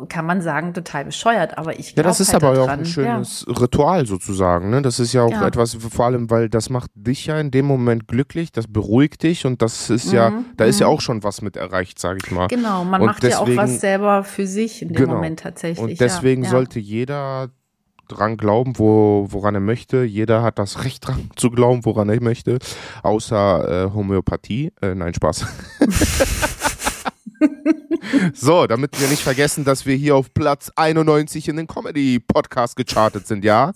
kann 0.09 0.27
man 0.27 0.43
sagen, 0.43 0.75
total 0.75 1.05
bescheuert, 1.05 1.57
aber 1.57 1.79
ich 1.79 1.95
glaube 1.95 2.07
Ja, 2.07 2.11
das 2.11 2.21
ist 2.21 2.33
halt 2.33 2.45
aber 2.45 2.63
auch 2.63 2.69
ein 2.69 2.85
schönes 2.85 3.45
ja. 3.47 3.55
Ritual 3.55 4.07
sozusagen. 4.07 4.71
Ne? 4.71 4.83
Das 4.83 5.01
ist 5.01 5.13
ja 5.13 5.23
auch 5.23 5.31
ja. 5.31 5.47
etwas, 5.47 5.75
vor 5.75 6.07
allem, 6.07 6.31
weil 6.31 6.49
das 6.49 6.69
macht 6.71 6.91
dich 6.95 7.27
ja 7.27 7.39
in 7.39 7.51
dem 7.51 7.67
Moment 7.67 8.09
glücklich, 8.09 8.53
das 8.53 8.67
beruhigt 8.67 9.23
dich 9.23 9.47
und 9.47 9.63
das 9.63 9.91
ist 9.91 10.09
mhm. 10.09 10.15
ja, 10.15 10.33
da 10.57 10.65
ist 10.65 10.81
ja 10.81 10.89
mhm. 10.89 10.95
auch 10.95 11.01
schon 11.01 11.23
was 11.23 11.43
mit 11.43 11.57
erreicht, 11.57 11.99
sage 11.99 12.19
ich 12.25 12.31
mal. 12.31 12.49
Genau, 12.49 12.85
man 12.85 13.01
und 13.01 13.07
macht 13.09 13.23
deswegen, 13.23 13.53
ja 13.53 13.63
auch 13.63 13.65
was 13.65 13.81
selber 13.81 14.25
für 14.25 14.47
sich 14.47 14.83
in 14.83 14.89
dem 14.89 14.97
genau. 14.97 15.15
Moment 15.15 15.41
tatsächlich. 15.41 15.79
Und 15.79 16.01
deswegen 16.01 16.45
ja. 16.45 16.51
sollte 16.51 16.79
jeder 16.79 17.51
dran 18.09 18.37
glauben, 18.37 18.79
wo, 18.79 19.27
woran 19.31 19.55
er 19.55 19.61
möchte. 19.61 20.05
Jeder 20.05 20.43
hat 20.43 20.59
das 20.59 20.85
Recht 20.85 21.07
dran 21.07 21.31
zu 21.37 21.51
glauben, 21.51 21.85
woran 21.85 22.09
er 22.09 22.23
möchte, 22.23 22.59
außer 23.03 23.87
äh, 23.87 23.95
Homöopathie. 23.95 24.73
Äh, 24.81 24.95
nein, 24.95 25.15
Spaß. 25.15 25.47
so, 28.35 28.67
damit 28.67 29.01
wir 29.01 29.09
nicht 29.09 29.23
vergessen, 29.23 29.65
dass 29.65 29.87
wir 29.87 29.97
hier 29.97 30.17
auf 30.17 30.33
Platz 30.33 30.71
91 30.77 31.49
in 31.49 31.57
den 31.57 31.67
Comedy-Podcast 31.67 32.77
gechartet 32.77 33.27
sind, 33.27 33.45
ja? 33.45 33.73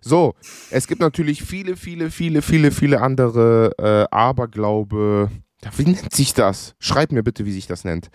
So, 0.00 0.34
es 0.70 0.86
gibt 0.86 1.00
natürlich 1.00 1.42
viele, 1.42 1.76
viele, 1.76 2.10
viele, 2.10 2.42
viele, 2.42 2.70
viele 2.70 3.00
andere 3.00 3.72
äh, 3.78 4.14
Aberglaube. 4.14 5.30
Wie 5.76 5.84
nennt 5.84 6.14
sich 6.14 6.34
das? 6.34 6.76
Schreib 6.78 7.10
mir 7.10 7.22
bitte, 7.22 7.44
wie 7.44 7.52
sich 7.52 7.66
das 7.66 7.84
nennt. 7.84 8.10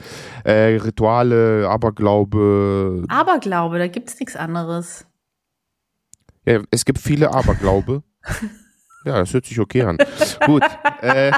Äh, 0.45 0.77
Rituale, 0.77 1.67
Aberglaube. 1.69 3.03
Aberglaube, 3.09 3.79
da 3.79 3.87
gibt 3.87 4.09
es 4.09 4.19
nichts 4.19 4.35
anderes. 4.35 5.05
Ja, 6.45 6.61
es 6.71 6.85
gibt 6.85 6.99
viele 6.99 7.33
Aberglaube. 7.33 8.03
ja, 9.05 9.19
das 9.19 9.33
hört 9.33 9.45
sich 9.45 9.59
okay 9.59 9.83
an. 9.83 9.97
Gut. 10.45 10.63
Äh, 11.01 11.31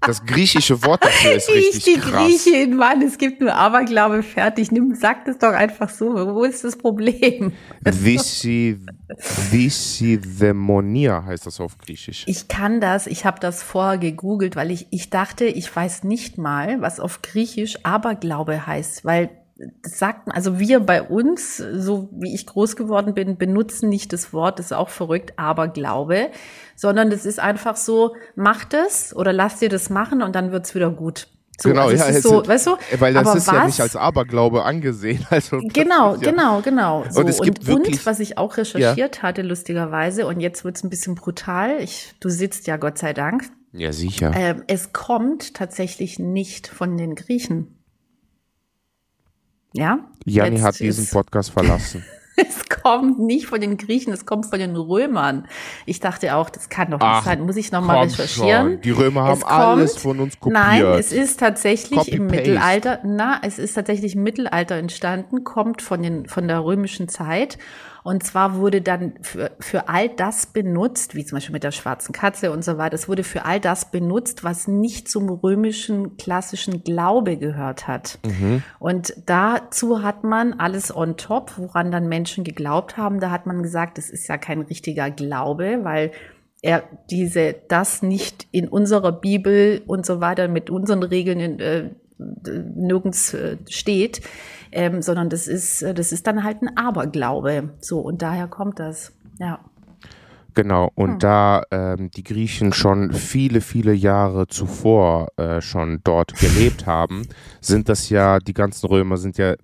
das 0.00 0.24
griechische 0.24 0.82
Wort 0.84 1.04
dafür 1.04 1.32
ist 1.32 1.50
richtig 1.50 1.76
ich, 1.76 1.84
die 1.84 2.00
krass. 2.00 2.26
Griechin, 2.26 2.74
Mann, 2.74 3.02
es 3.02 3.18
gibt 3.18 3.42
nur 3.42 3.54
Aberglaube, 3.54 4.22
fertig. 4.22 4.72
Nimm, 4.72 4.94
sag 4.94 5.26
das 5.26 5.36
doch 5.38 5.52
einfach 5.52 5.90
so. 5.90 6.14
Wo 6.14 6.44
ist 6.44 6.64
das 6.64 6.76
Problem? 6.76 7.52
Visidämonia 9.50 11.24
heißt 11.26 11.46
das 11.46 11.60
auf 11.60 11.76
Griechisch. 11.76 12.24
Ich 12.26 12.48
kann 12.48 12.80
das, 12.80 13.06
ich 13.06 13.26
habe 13.26 13.40
das 13.40 13.62
vorher 13.62 13.98
gegoogelt, 13.98 14.56
weil 14.56 14.70
ich, 14.70 14.86
ich 14.90 15.10
dachte, 15.10 15.44
ich 15.44 15.74
weiß 15.74 16.04
nicht 16.04 16.38
mal, 16.38 16.80
was 16.80 16.98
auf 16.98 17.20
Griechisch 17.20 17.84
Aberglaube 17.84 18.66
heißt, 18.66 19.04
weil 19.04 19.28
das 19.82 19.98
sagt, 19.98 20.28
also 20.32 20.58
wir 20.58 20.80
bei 20.80 21.02
uns, 21.02 21.56
so 21.56 22.08
wie 22.12 22.34
ich 22.34 22.46
groß 22.46 22.76
geworden 22.76 23.14
bin, 23.14 23.36
benutzen 23.36 23.88
nicht 23.88 24.12
das 24.12 24.32
Wort, 24.32 24.58
das 24.58 24.66
ist 24.66 24.72
auch 24.72 24.88
verrückt, 24.88 25.34
aber 25.36 25.68
Glaube, 25.68 26.30
sondern 26.76 27.10
das 27.10 27.26
ist 27.26 27.40
einfach 27.40 27.76
so, 27.76 28.14
mach 28.36 28.64
das 28.64 29.14
oder 29.14 29.32
lass 29.32 29.58
dir 29.58 29.68
das 29.68 29.90
machen 29.90 30.22
und 30.22 30.34
dann 30.34 30.52
wird's 30.52 30.74
wieder 30.74 30.90
gut. 30.90 31.28
So, 31.60 31.68
genau, 31.68 31.88
also 31.88 32.04
ja, 32.04 32.20
so, 32.20 32.46
weißt 32.46 32.66
du? 32.68 32.76
Weil 32.98 33.12
das 33.12 33.34
ist 33.34 33.46
was, 33.46 33.54
ja 33.54 33.66
nicht 33.66 33.80
als 33.82 33.94
Aberglaube 33.94 34.64
angesehen. 34.64 35.26
Also 35.30 35.58
genau, 35.62 36.14
ja, 36.14 36.30
genau, 36.30 36.60
genau. 36.62 37.04
So, 37.10 37.20
und, 37.20 37.28
es 37.28 37.40
gibt 37.40 37.60
und, 37.60 37.66
wirklich, 37.66 37.98
und 37.98 38.06
was 38.06 38.18
ich 38.18 38.38
auch 38.38 38.56
recherchiert 38.56 39.16
ja. 39.16 39.22
hatte, 39.22 39.42
lustigerweise, 39.42 40.26
und 40.26 40.40
jetzt 40.40 40.64
wird's 40.64 40.82
ein 40.82 40.88
bisschen 40.88 41.14
brutal. 41.16 41.82
Ich, 41.82 42.14
du 42.20 42.30
sitzt 42.30 42.66
ja 42.66 42.78
Gott 42.78 42.96
sei 42.96 43.12
Dank 43.12 43.44
Ja, 43.72 43.92
sicher. 43.92 44.32
Ähm, 44.34 44.64
es 44.68 44.94
kommt 44.94 45.52
tatsächlich 45.52 46.18
nicht 46.18 46.66
von 46.66 46.96
den 46.96 47.14
Griechen. 47.14 47.79
Ja? 49.72 49.98
Janni 50.24 50.58
hat 50.58 50.78
diesen 50.78 51.06
Podcast 51.06 51.50
verlassen. 51.50 52.04
es 52.36 52.68
kommt 52.68 53.18
nicht 53.18 53.46
von 53.46 53.60
den 53.60 53.76
Griechen, 53.76 54.12
es 54.12 54.26
kommt 54.26 54.46
von 54.46 54.58
den 54.58 54.76
Römern. 54.76 55.46
Ich 55.86 56.00
dachte 56.00 56.34
auch, 56.36 56.50
das 56.50 56.68
kann 56.68 56.90
doch 56.90 56.98
nicht 56.98 57.06
Ach, 57.08 57.24
sein. 57.24 57.42
Muss 57.42 57.56
ich 57.56 57.72
nochmal 57.72 58.04
recherchieren? 58.04 58.72
Schon. 58.72 58.80
Die 58.82 58.90
Römer 58.90 59.24
haben 59.24 59.40
kommt, 59.40 59.52
alles 59.52 59.96
von 59.96 60.20
uns 60.20 60.38
kopiert. 60.38 60.62
Nein, 60.62 60.84
es 60.98 61.12
ist 61.12 61.40
tatsächlich 61.40 62.12
im 62.12 62.26
Mittelalter, 62.26 63.00
na, 63.04 63.40
es 63.42 63.58
ist 63.58 63.74
tatsächlich 63.74 64.14
im 64.14 64.22
Mittelalter 64.22 64.76
entstanden, 64.76 65.44
kommt 65.44 65.82
von 65.82 66.02
den, 66.02 66.26
von 66.26 66.48
der 66.48 66.64
römischen 66.64 67.08
Zeit 67.08 67.58
und 68.02 68.22
zwar 68.22 68.56
wurde 68.56 68.80
dann 68.80 69.14
für, 69.20 69.50
für 69.60 69.88
all 69.88 70.08
das 70.08 70.46
benutzt, 70.46 71.14
wie 71.14 71.24
zum 71.24 71.36
Beispiel 71.36 71.52
mit 71.52 71.64
der 71.64 71.70
schwarzen 71.70 72.12
Katze 72.12 72.50
und 72.50 72.64
so 72.64 72.78
weiter, 72.78 72.94
es 72.94 73.08
wurde 73.08 73.24
für 73.24 73.44
all 73.44 73.60
das 73.60 73.90
benutzt, 73.90 74.42
was 74.42 74.68
nicht 74.68 75.08
zum 75.08 75.28
römischen 75.28 76.16
klassischen 76.16 76.82
Glaube 76.82 77.36
gehört 77.36 77.88
hat. 77.88 78.18
Mhm. 78.24 78.62
Und 78.78 79.14
dazu 79.26 80.02
hat 80.02 80.24
man 80.24 80.54
alles 80.54 80.94
on 80.94 81.16
top, 81.16 81.52
woran 81.56 81.90
dann 81.90 82.08
Menschen 82.08 82.19
geglaubt 82.24 82.96
haben. 82.96 83.20
Da 83.20 83.30
hat 83.30 83.46
man 83.46 83.62
gesagt, 83.62 83.98
es 83.98 84.10
ist 84.10 84.28
ja 84.28 84.38
kein 84.38 84.60
richtiger 84.62 85.10
Glaube, 85.10 85.80
weil 85.82 86.12
er 86.62 86.82
diese 87.10 87.54
das 87.68 88.02
nicht 88.02 88.46
in 88.50 88.68
unserer 88.68 89.12
Bibel 89.12 89.82
und 89.86 90.04
so 90.04 90.20
weiter 90.20 90.48
mit 90.48 90.70
unseren 90.70 91.02
Regeln 91.02 91.58
äh, 91.58 91.90
nirgends 92.18 93.32
äh, 93.32 93.56
steht 93.68 94.20
ähm, 94.72 95.02
sondern 95.02 95.28
das 95.28 95.48
ist, 95.48 95.82
äh, 95.82 95.94
das 95.94 96.12
ist 96.12 96.26
dann 96.26 96.44
halt 96.44 96.62
ein 96.62 96.76
Aberglaube. 96.76 97.70
So, 97.80 98.00
und 98.00 98.22
daher 98.22 98.48
kommt 98.48 98.78
das, 98.78 99.12
ja. 99.38 99.60
Genau, 100.54 100.90
und 100.94 101.12
hm. 101.12 101.18
da 101.20 101.62
ähm, 101.70 102.10
die 102.10 102.24
Griechen 102.24 102.72
schon 102.72 103.12
viele, 103.12 103.60
viele 103.60 103.92
Jahre 103.92 104.48
zuvor 104.48 105.28
äh, 105.36 105.60
schon 105.60 106.00
dort 106.02 106.34
gelebt 106.34 106.86
haben, 106.86 107.22
sind 107.60 107.88
das 107.88 108.10
ja, 108.10 108.40
die 108.40 108.52
ganzen 108.52 108.86
Römer 108.86 109.16
sind 109.16 109.38
ja 109.38 109.54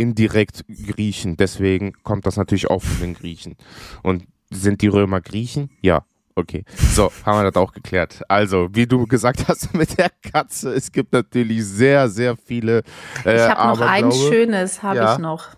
indirekt 0.00 0.64
Griechen, 0.68 1.36
deswegen 1.36 1.92
kommt 2.02 2.26
das 2.26 2.36
natürlich 2.36 2.70
auch 2.70 2.82
von 2.82 3.00
den 3.00 3.14
Griechen. 3.14 3.56
Und 4.02 4.24
sind 4.50 4.82
die 4.82 4.88
Römer 4.88 5.20
Griechen? 5.20 5.70
Ja, 5.82 6.04
Okay, 6.36 6.64
so, 6.74 7.10
haben 7.26 7.38
wir 7.42 7.50
das 7.50 7.60
auch 7.60 7.72
geklärt. 7.72 8.22
Also, 8.28 8.68
wie 8.72 8.86
du 8.86 9.06
gesagt 9.06 9.46
hast 9.48 9.74
mit 9.74 9.98
der 9.98 10.10
Katze, 10.32 10.72
es 10.72 10.90
gibt 10.90 11.12
natürlich 11.12 11.66
sehr, 11.66 12.08
sehr 12.08 12.36
viele. 12.36 12.82
Äh, 13.26 13.36
ich 13.36 13.42
habe 13.42 13.78
noch 13.78 13.86
ein 13.86 14.10
schönes, 14.10 14.82
habe 14.82 14.96
ja. 14.96 15.12
ich 15.14 15.18
noch. 15.18 15.48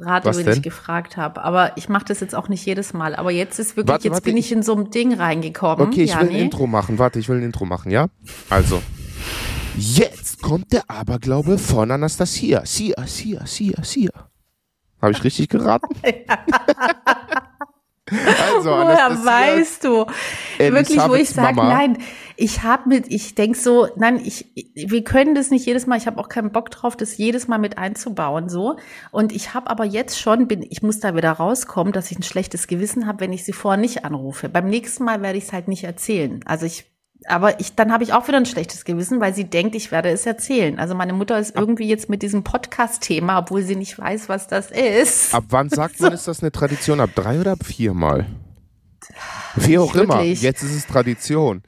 Rate, 0.00 0.32
wenn 0.36 0.52
ich 0.52 0.62
gefragt 0.62 1.16
habe. 1.16 1.42
Aber 1.42 1.76
ich 1.76 1.88
mache 1.88 2.04
das 2.04 2.20
jetzt 2.20 2.34
auch 2.34 2.48
nicht 2.48 2.64
jedes 2.64 2.92
Mal. 2.92 3.16
Aber 3.16 3.32
jetzt 3.32 3.58
ist 3.58 3.76
wirklich, 3.76 3.88
warte, 3.88 4.04
jetzt 4.04 4.12
warte, 4.12 4.24
bin 4.24 4.36
ich 4.36 4.52
in 4.52 4.62
so 4.62 4.76
ein 4.76 4.90
Ding 4.90 5.12
reingekommen. 5.12 5.88
Okay, 5.88 6.04
ich 6.04 6.10
ja, 6.10 6.20
will 6.20 6.28
ein 6.28 6.36
Intro 6.36 6.68
machen. 6.68 7.00
Warte, 7.00 7.18
ich 7.18 7.28
will 7.28 7.38
ein 7.38 7.42
Intro 7.42 7.64
machen, 7.64 7.90
ja? 7.90 8.06
Also. 8.48 8.80
Jetzt 9.80 10.42
kommt 10.42 10.72
der 10.72 10.90
Aberglaube 10.90 11.56
von 11.56 11.88
Anastasia. 11.92 12.66
Sia, 12.66 13.06
Sia, 13.06 13.46
Sia, 13.46 13.84
Sia. 13.84 14.10
Habe 15.00 15.12
ich 15.12 15.22
richtig 15.22 15.48
geraten? 15.48 15.94
Also, 18.10 18.70
Woher 18.70 19.10
weißt 19.10 19.84
du? 19.84 20.06
Wirklich, 20.56 20.98
wo 21.06 21.14
ich 21.14 21.28
sage, 21.28 21.56
nein, 21.56 21.98
ich 22.36 22.62
habe 22.62 22.88
mit, 22.88 23.12
ich 23.12 23.34
denk 23.34 23.54
so, 23.54 23.86
nein, 23.96 24.18
ich, 24.24 24.46
wir 24.74 25.04
können 25.04 25.34
das 25.34 25.50
nicht 25.50 25.66
jedes 25.66 25.86
Mal, 25.86 25.98
ich 25.98 26.06
habe 26.06 26.18
auch 26.18 26.30
keinen 26.30 26.50
Bock 26.50 26.70
drauf, 26.70 26.96
das 26.96 27.18
jedes 27.18 27.48
Mal 27.48 27.58
mit 27.58 27.76
einzubauen, 27.76 28.48
so. 28.48 28.76
Und 29.10 29.30
ich 29.30 29.52
habe 29.52 29.68
aber 29.68 29.84
jetzt 29.84 30.18
schon, 30.18 30.48
bin, 30.48 30.62
ich 30.62 30.82
muss 30.82 31.00
da 31.00 31.14
wieder 31.14 31.32
rauskommen, 31.32 31.92
dass 31.92 32.10
ich 32.10 32.18
ein 32.18 32.22
schlechtes 32.22 32.66
Gewissen 32.66 33.06
habe, 33.06 33.20
wenn 33.20 33.34
ich 33.34 33.44
sie 33.44 33.52
vorher 33.52 33.78
nicht 33.78 34.06
anrufe. 34.06 34.48
Beim 34.48 34.70
nächsten 34.70 35.04
Mal 35.04 35.20
werde 35.20 35.36
ich 35.36 35.44
es 35.44 35.52
halt 35.52 35.68
nicht 35.68 35.84
erzählen. 35.84 36.40
Also 36.46 36.64
ich 36.64 36.86
aber 37.26 37.60
ich, 37.60 37.74
dann 37.74 37.92
habe 37.92 38.04
ich 38.04 38.12
auch 38.12 38.28
wieder 38.28 38.38
ein 38.38 38.46
schlechtes 38.46 38.84
Gewissen, 38.84 39.20
weil 39.20 39.34
sie 39.34 39.44
denkt, 39.44 39.74
ich 39.74 39.90
werde 39.90 40.10
es 40.10 40.24
erzählen. 40.24 40.78
Also 40.78 40.94
meine 40.94 41.12
Mutter 41.12 41.38
ist 41.38 41.56
irgendwie 41.56 41.88
jetzt 41.88 42.08
mit 42.08 42.22
diesem 42.22 42.44
Podcast-Thema, 42.44 43.38
obwohl 43.38 43.62
sie 43.62 43.76
nicht 43.76 43.98
weiß, 43.98 44.28
was 44.28 44.46
das 44.46 44.70
ist. 44.70 45.34
Ab 45.34 45.44
wann 45.50 45.68
sagt 45.68 46.00
man, 46.00 46.12
ist 46.12 46.28
das 46.28 46.42
eine 46.42 46.52
Tradition? 46.52 47.00
Ab 47.00 47.10
drei 47.14 47.40
oder 47.40 47.52
ab 47.52 47.64
viermal? 47.64 48.26
Wie 49.56 49.78
auch 49.78 49.94
immer. 49.94 50.22
Jetzt 50.22 50.62
ist 50.62 50.74
es 50.74 50.86
Tradition. 50.86 51.62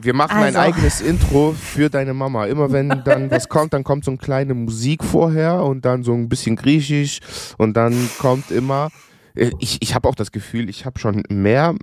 Wir 0.00 0.14
machen 0.14 0.38
also. 0.38 0.46
ein 0.46 0.56
eigenes 0.56 1.00
Intro 1.00 1.52
für 1.52 1.88
deine 1.88 2.14
Mama. 2.14 2.46
Immer 2.46 2.72
wenn 2.72 3.02
dann 3.04 3.30
was 3.30 3.48
kommt, 3.48 3.72
dann 3.72 3.84
kommt 3.84 4.04
so 4.04 4.10
eine 4.10 4.18
kleine 4.18 4.54
Musik 4.54 5.04
vorher 5.04 5.62
und 5.62 5.84
dann 5.84 6.02
so 6.02 6.12
ein 6.12 6.28
bisschen 6.28 6.56
Griechisch 6.56 7.20
und 7.56 7.74
dann 7.76 8.08
kommt 8.18 8.50
immer. 8.50 8.90
Äh, 9.34 9.50
ich, 9.60 9.78
ich 9.80 9.94
habe 9.94 10.08
auch 10.08 10.14
das 10.14 10.32
Gefühl, 10.32 10.68
ich 10.68 10.84
habe 10.84 10.98
schon 10.98 11.22
mehr 11.28 11.74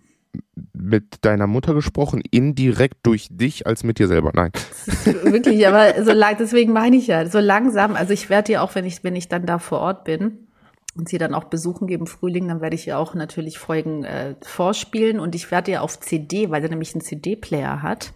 mit 0.74 1.26
deiner 1.26 1.48
Mutter 1.48 1.74
gesprochen, 1.74 2.22
indirekt 2.32 2.98
durch 3.04 3.28
dich 3.32 3.66
als 3.68 3.84
mit 3.84 4.00
dir 4.00 4.08
selber. 4.08 4.32
Nein. 4.34 4.52
Wirklich, 5.24 5.68
aber 5.68 6.04
so 6.04 6.12
lang, 6.12 6.36
deswegen 6.40 6.74
meine 6.74 6.96
ich 6.96 7.08
ja, 7.08 7.26
so 7.28 7.40
langsam. 7.40 7.96
Also 7.96 8.14
ich 8.14 8.30
werde 8.30 8.48
dir 8.48 8.64
auch, 8.64 8.76
wenn 8.76 8.86
ich, 8.86 9.04
wenn 9.04 9.16
ich 9.16 9.28
dann 9.28 9.46
da 9.46 9.60
vor 9.60 9.80
Ort 9.80 10.04
bin 10.04 10.48
und 10.96 11.10
sie 11.10 11.18
dann 11.18 11.34
auch 11.34 11.46
besuchen 11.46 11.88
geben 11.88 12.08
Frühling, 12.08 12.48
dann 12.48 12.62
werde 12.62 12.76
ich 12.76 12.88
ihr 12.88 12.98
auch 12.98 13.16
natürlich 13.16 13.58
Folgen 13.58 14.04
äh, 14.04 14.36
vorspielen 14.42 15.20
und 15.20 15.36
ich 15.36 15.52
werde 15.52 15.72
ihr 15.72 15.82
auf 15.82 16.00
CD, 16.00 16.50
weil 16.50 16.62
sie 16.62 16.70
nämlich 16.70 16.94
einen 16.94 17.02
CD-Player 17.02 17.82
hat. 17.82 18.14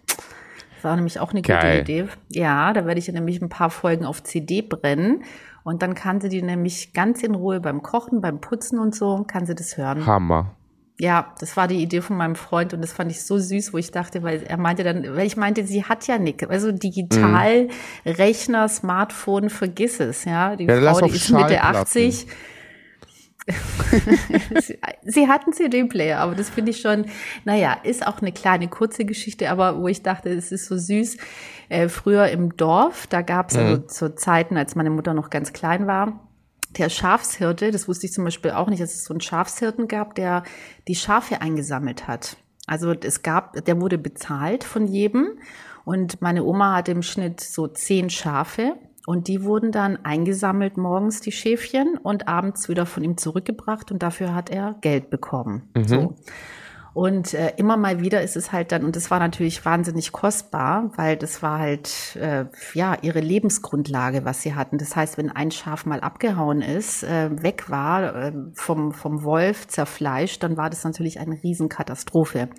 Das 0.76 0.84
war 0.84 0.96
nämlich 0.96 1.20
auch 1.20 1.30
eine 1.30 1.42
gute 1.42 1.52
Geil. 1.52 1.80
Idee. 1.82 2.06
Ja, 2.30 2.72
da 2.72 2.86
werde 2.86 3.00
ich 3.00 3.08
ihr 3.08 3.14
nämlich 3.14 3.42
ein 3.42 3.50
paar 3.50 3.70
Folgen 3.70 4.06
auf 4.06 4.22
CD 4.22 4.62
brennen. 4.62 5.24
Und 5.62 5.82
dann 5.82 5.94
kann 5.94 6.22
sie 6.22 6.30
die 6.30 6.40
nämlich 6.40 6.94
ganz 6.94 7.22
in 7.22 7.34
Ruhe 7.34 7.60
beim 7.60 7.82
Kochen, 7.82 8.22
beim 8.22 8.40
Putzen 8.40 8.78
und 8.78 8.94
so, 8.94 9.24
kann 9.24 9.44
sie 9.44 9.54
das 9.54 9.76
hören. 9.76 10.06
Hammer 10.06 10.54
ja, 11.00 11.34
das 11.40 11.56
war 11.56 11.66
die 11.66 11.82
Idee 11.82 12.02
von 12.02 12.16
meinem 12.16 12.36
Freund 12.36 12.74
und 12.74 12.82
das 12.82 12.92
fand 12.92 13.10
ich 13.10 13.22
so 13.22 13.38
süß, 13.38 13.72
wo 13.72 13.78
ich 13.78 13.90
dachte, 13.90 14.22
weil 14.22 14.42
er 14.42 14.58
meinte 14.58 14.84
dann, 14.84 15.16
weil 15.16 15.26
ich 15.26 15.36
meinte, 15.36 15.64
sie 15.64 15.84
hat 15.84 16.06
ja 16.06 16.18
nichts. 16.18 16.44
Also 16.44 16.72
digital, 16.72 17.64
mhm. 17.64 17.70
Rechner, 18.04 18.68
Smartphone, 18.68 19.48
vergiss 19.48 19.98
es, 19.98 20.26
ja. 20.26 20.56
Die 20.56 20.64
ja, 20.64 20.94
Frau, 20.94 21.06
die 21.06 21.16
ist 21.16 21.30
Mitte 21.30 21.62
80. 21.62 22.26
sie 25.04 25.26
hat 25.26 25.44
einen 25.44 25.54
CD-Player, 25.54 26.18
aber 26.18 26.34
das 26.34 26.50
finde 26.50 26.72
ich 26.72 26.82
schon, 26.82 27.06
naja, 27.46 27.78
ist 27.82 28.06
auch 28.06 28.20
eine 28.20 28.30
kleine, 28.30 28.68
kurze 28.68 29.06
Geschichte, 29.06 29.50
aber 29.50 29.80
wo 29.80 29.88
ich 29.88 30.02
dachte, 30.02 30.28
es 30.28 30.52
ist 30.52 30.66
so 30.66 30.76
süß. 30.76 31.16
Äh, 31.70 31.88
früher 31.88 32.28
im 32.28 32.56
Dorf, 32.58 33.06
da 33.06 33.22
gab 33.22 33.50
es 33.50 33.56
mhm. 33.56 33.62
also 33.62 33.78
zu 33.78 34.14
Zeiten, 34.16 34.58
als 34.58 34.74
meine 34.74 34.90
Mutter 34.90 35.14
noch 35.14 35.30
ganz 35.30 35.54
klein 35.54 35.86
war, 35.86 36.29
der 36.78 36.88
Schafshirte, 36.88 37.70
das 37.70 37.88
wusste 37.88 38.06
ich 38.06 38.12
zum 38.12 38.24
Beispiel 38.24 38.52
auch 38.52 38.68
nicht, 38.68 38.82
dass 38.82 38.94
es 38.94 39.04
so 39.04 39.14
einen 39.14 39.20
Schafshirten 39.20 39.88
gab, 39.88 40.14
der 40.14 40.44
die 40.88 40.94
Schafe 40.94 41.40
eingesammelt 41.40 42.06
hat. 42.06 42.36
Also 42.66 42.92
es 42.92 43.22
gab, 43.22 43.64
der 43.64 43.80
wurde 43.80 43.98
bezahlt 43.98 44.64
von 44.64 44.86
jedem 44.86 45.38
und 45.84 46.22
meine 46.22 46.44
Oma 46.44 46.76
hatte 46.76 46.92
im 46.92 47.02
Schnitt 47.02 47.40
so 47.40 47.66
zehn 47.66 48.10
Schafe 48.10 48.74
und 49.06 49.28
die 49.28 49.42
wurden 49.42 49.72
dann 49.72 50.04
eingesammelt 50.04 50.76
morgens, 50.76 51.20
die 51.20 51.32
Schäfchen, 51.32 51.96
und 51.96 52.28
abends 52.28 52.68
wieder 52.68 52.86
von 52.86 53.02
ihm 53.02 53.16
zurückgebracht 53.16 53.90
und 53.90 54.02
dafür 54.02 54.34
hat 54.34 54.50
er 54.50 54.76
Geld 54.82 55.10
bekommen. 55.10 55.70
Mhm. 55.74 55.84
So. 55.84 56.14
Und 57.00 57.32
äh, 57.32 57.54
immer 57.56 57.78
mal 57.78 58.02
wieder 58.02 58.20
ist 58.20 58.36
es 58.36 58.52
halt 58.52 58.72
dann, 58.72 58.84
und 58.84 58.94
das 58.94 59.10
war 59.10 59.20
natürlich 59.20 59.64
wahnsinnig 59.64 60.12
kostbar, 60.12 60.90
weil 60.96 61.16
das 61.16 61.42
war 61.42 61.58
halt 61.58 62.14
äh, 62.16 62.44
ja 62.74 62.94
ihre 63.00 63.20
Lebensgrundlage, 63.20 64.26
was 64.26 64.42
sie 64.42 64.54
hatten. 64.54 64.76
Das 64.76 64.96
heißt, 64.96 65.16
wenn 65.16 65.30
ein 65.30 65.50
Schaf 65.50 65.86
mal 65.86 66.00
abgehauen 66.00 66.60
ist, 66.60 67.02
äh, 67.02 67.30
weg 67.42 67.70
war, 67.70 68.14
äh, 68.14 68.32
vom, 68.52 68.92
vom 68.92 69.22
Wolf 69.24 69.66
zerfleischt, 69.66 70.42
dann 70.42 70.58
war 70.58 70.68
das 70.68 70.84
natürlich 70.84 71.20
eine 71.20 71.42
Riesenkatastrophe. 71.42 72.50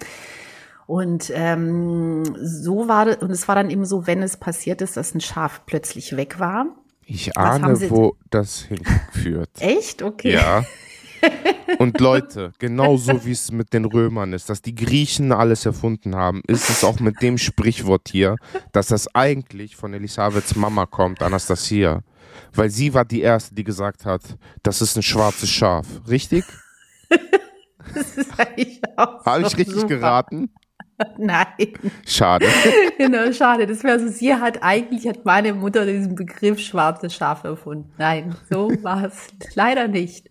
Und 0.88 1.32
ähm, 1.36 2.24
so 2.42 2.88
war 2.88 3.06
das, 3.06 3.18
und 3.18 3.30
es 3.30 3.48
war 3.48 3.54
dann 3.54 3.70
eben 3.70 3.86
so, 3.86 4.08
wenn 4.08 4.24
es 4.24 4.38
passiert 4.38 4.82
ist, 4.82 4.98
dass 4.98 5.14
ein 5.14 5.22
Schaf 5.22 5.68
plötzlich 5.68 6.18
weg 6.18 6.40
war. 6.40 6.66
Ich 7.06 7.38
ahne, 7.38 7.80
wo 7.92 8.16
das 8.32 8.62
hinführt. 8.62 9.52
Echt? 9.60 10.02
Okay. 10.02 10.34
Ja. 10.34 10.64
Und 11.80 12.00
Leute, 12.00 12.54
genauso 12.60 13.26
wie 13.26 13.32
es 13.32 13.52
mit 13.52 13.74
den 13.74 13.86
Römern 13.86 14.34
ist, 14.34 14.50
dass 14.50 14.62
die 14.62 14.76
Griechen 14.76 15.32
alles 15.32 15.66
erfunden 15.66 16.16
haben, 16.16 16.42
ist 16.48 16.70
es 16.70 16.84
auch 16.84 17.00
mit 17.00 17.22
dem 17.22 17.38
Sprichwort 17.38 18.10
hier, 18.10 18.36
dass 18.72 18.88
das 18.88 19.14
eigentlich 19.16 19.76
von 19.76 19.94
Elisabeths 19.94 20.56
Mama 20.56 20.86
kommt, 20.86 21.22
Anastasia. 21.22 22.02
Weil 22.54 22.70
sie 22.70 22.94
war 22.94 23.06
die 23.06 23.22
Erste, 23.22 23.56
die 23.56 23.64
gesagt 23.64 24.06
hat, 24.06 24.22
das 24.64 24.82
ist 24.82 24.96
ein 24.96 25.04
schwarzes 25.04 25.50
Schaf. 25.50 25.88
Richtig? 26.08 26.46
Das 27.94 28.16
ist 28.16 28.40
eigentlich 28.40 28.80
auch 28.96 29.26
Habe 29.26 29.42
ich 29.42 29.58
richtig 29.58 29.76
super. 29.76 29.88
geraten? 29.88 30.52
Nein. 31.18 31.74
Schade. 32.06 32.48
genau, 32.98 33.32
schade. 33.32 33.68
Das 33.68 33.84
wäre 33.84 34.00
so, 34.00 34.08
sie 34.08 34.34
hat 34.34 34.62
eigentlich, 34.62 35.08
hat 35.08 35.26
meine 35.26 35.54
Mutter 35.54 35.86
diesen 35.86 36.16
Begriff 36.16 36.60
schwarzes 36.60 37.14
Schaf 37.14 37.44
erfunden. 37.44 37.92
Nein, 37.98 38.36
so 38.50 38.72
war 38.84 39.06
es 39.06 39.28
leider 39.56 39.88
nicht. 39.88 40.30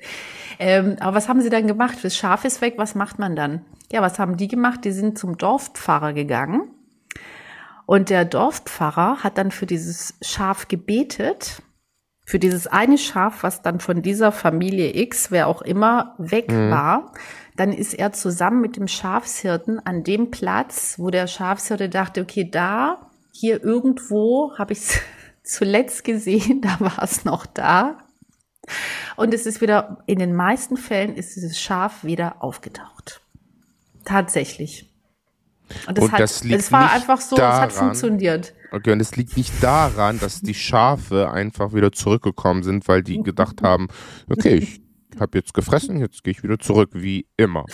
Ähm, 0.58 0.96
aber 1.00 1.16
was 1.16 1.28
haben 1.28 1.40
sie 1.40 1.50
dann 1.50 1.66
gemacht? 1.66 1.98
Das 2.02 2.16
Schaf 2.16 2.44
ist 2.44 2.60
weg, 2.60 2.74
was 2.76 2.94
macht 2.94 3.18
man 3.18 3.36
dann? 3.36 3.64
Ja, 3.92 4.02
was 4.02 4.18
haben 4.18 4.36
die 4.36 4.48
gemacht? 4.48 4.84
Die 4.84 4.92
sind 4.92 5.18
zum 5.18 5.38
Dorfpfarrer 5.38 6.12
gegangen. 6.12 6.70
Und 7.86 8.10
der 8.10 8.24
Dorfpfarrer 8.24 9.24
hat 9.24 9.36
dann 9.36 9.50
für 9.50 9.66
dieses 9.66 10.14
Schaf 10.22 10.68
gebetet, 10.68 11.62
für 12.24 12.38
dieses 12.38 12.68
eine 12.68 12.98
Schaf, 12.98 13.42
was 13.42 13.62
dann 13.62 13.80
von 13.80 14.02
dieser 14.02 14.30
Familie 14.30 14.96
X, 14.96 15.32
wer 15.32 15.48
auch 15.48 15.62
immer, 15.62 16.14
weg 16.18 16.52
mhm. 16.52 16.70
war, 16.70 17.12
dann 17.60 17.74
ist 17.74 17.92
er 17.92 18.10
zusammen 18.12 18.62
mit 18.62 18.78
dem 18.78 18.88
Schafshirten 18.88 19.84
an 19.84 20.02
dem 20.02 20.30
Platz, 20.30 20.94
wo 20.96 21.10
der 21.10 21.26
Schafshirte 21.26 21.90
dachte, 21.90 22.22
okay, 22.22 22.48
da, 22.50 23.10
hier 23.32 23.62
irgendwo 23.62 24.56
habe 24.56 24.72
ich 24.72 24.78
es 24.78 25.00
zuletzt 25.42 26.04
gesehen, 26.04 26.60
da 26.62 26.80
war 26.80 27.02
es 27.02 27.26
noch 27.26 27.44
da. 27.44 27.98
Und 29.16 29.34
es 29.34 29.44
ist 29.44 29.60
wieder, 29.60 30.02
in 30.06 30.18
den 30.18 30.34
meisten 30.34 30.78
Fällen 30.78 31.14
ist 31.14 31.36
dieses 31.36 31.60
Schaf 31.60 32.02
wieder 32.02 32.42
aufgetaucht. 32.42 33.20
Tatsächlich. 34.06 34.90
Und 35.86 35.98
das, 35.98 36.04
Und 36.04 36.12
hat, 36.12 36.20
das 36.20 36.42
liegt 36.42 36.60
es 36.60 36.72
war 36.72 36.84
nicht 36.84 36.94
einfach 36.94 37.20
so, 37.20 37.36
daran, 37.36 37.68
es 37.68 37.74
hat 37.76 37.84
funktioniert. 37.84 38.54
Okay, 38.72 38.92
und 38.92 39.00
es 39.00 39.16
liegt 39.16 39.36
nicht 39.36 39.52
daran, 39.62 40.18
dass 40.18 40.40
die 40.40 40.54
Schafe 40.54 41.30
einfach 41.30 41.74
wieder 41.74 41.92
zurückgekommen 41.92 42.62
sind, 42.62 42.88
weil 42.88 43.02
die 43.02 43.18
gedacht 43.22 43.60
haben, 43.60 43.88
okay, 44.30 44.54
ich 44.54 44.79
habe 45.18 45.38
jetzt 45.38 45.54
gefressen, 45.54 45.98
jetzt 45.98 46.22
gehe 46.22 46.32
ich 46.32 46.42
wieder 46.42 46.58
zurück, 46.58 46.90
wie 46.92 47.26
immer. 47.36 47.64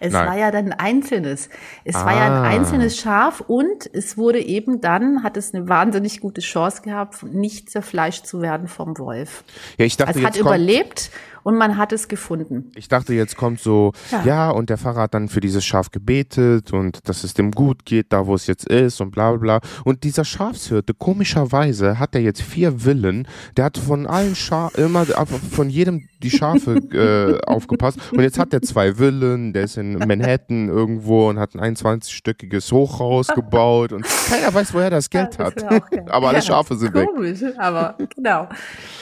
Es 0.00 0.12
Nein. 0.12 0.28
war 0.28 0.38
ja 0.38 0.50
dann 0.52 0.66
ein 0.66 0.78
einzelnes. 0.78 1.48
Es 1.84 1.96
war 1.96 2.12
ja 2.14 2.28
Ah. 2.28 2.42
ein 2.42 2.60
einzelnes 2.60 2.96
Schaf 2.98 3.40
und 3.40 3.90
es 3.92 4.16
wurde 4.16 4.38
eben 4.40 4.80
dann, 4.80 5.24
hat 5.24 5.36
es 5.36 5.52
eine 5.52 5.68
wahnsinnig 5.68 6.20
gute 6.20 6.40
Chance 6.40 6.82
gehabt, 6.82 7.24
nicht 7.24 7.68
zerfleischt 7.68 8.24
zu 8.24 8.40
werden 8.40 8.68
vom 8.68 8.96
Wolf. 8.98 9.42
Ja, 9.76 9.84
ich 9.86 9.96
dachte, 9.96 10.18
Es 10.20 10.24
hat 10.24 10.36
überlebt 10.36 11.10
und 11.48 11.56
man 11.56 11.78
hat 11.78 11.92
es 11.92 12.08
gefunden. 12.08 12.70
ich 12.76 12.88
dachte, 12.88 13.14
jetzt 13.14 13.36
kommt 13.38 13.58
so, 13.60 13.92
ja. 14.10 14.22
Ja. 14.24 14.50
und 14.50 14.68
der 14.68 14.76
Pfarrer 14.76 15.00
hat 15.02 15.14
dann 15.14 15.28
für 15.30 15.40
dieses 15.40 15.64
Schaf 15.64 15.90
gebetet 15.90 16.74
und 16.74 17.08
dass 17.08 17.24
es 17.24 17.32
dem 17.32 17.52
gut 17.52 17.86
geht, 17.86 18.12
da 18.12 18.26
wo 18.26 18.34
es 18.34 18.46
jetzt 18.46 18.66
ist 18.68 19.00
und 19.00 19.12
bla 19.12 19.30
bla 19.32 19.38
bla. 19.58 19.70
Und 19.84 20.04
dieser 20.04 20.26
Schafshirte, 20.26 20.92
komischerweise 20.92 21.98
hat 21.98 22.14
er 22.14 22.20
jetzt 22.20 22.42
vier 22.42 22.80
Villen, 22.80 23.26
der 23.56 23.64
hat 23.64 23.78
von 23.78 24.06
allen 24.06 24.34
Schafen, 24.34 24.84
immer 24.84 25.06
von 25.06 25.70
jedem 25.70 26.06
die 26.22 26.30
Schafe 26.30 26.76
äh, 26.92 27.46
aufgepasst 27.46 27.98
und 28.12 28.20
jetzt 28.20 28.38
hat 28.38 28.52
er 28.52 28.60
zwei 28.60 28.94
Villen, 28.96 29.54
der 29.54 29.64
ist 29.64 29.78
in 29.78 29.94
Manhattan 29.94 30.68
irgendwo 30.68 31.28
und 31.30 31.38
hat 31.38 31.54
ein 31.56 31.74
21-stöckiges 31.76 32.70
Hochhaus 32.72 33.28
gebaut 33.28 33.92
und 33.92 34.04
keiner 34.28 34.52
weiß, 34.52 34.74
woher 34.74 34.86
er 34.86 34.90
das 34.90 35.08
Geld 35.08 35.38
Ja, 35.38 35.50
das 35.50 35.64
hat. 35.64 35.82
Aber 36.10 36.28
alle 36.28 36.38
Ja, 36.38 36.42
Schafe 36.42 36.74
sind 36.76 36.92
weg. 36.92 37.08
Komisch, 37.14 37.40
aber 37.56 37.96
genau. 38.14 38.48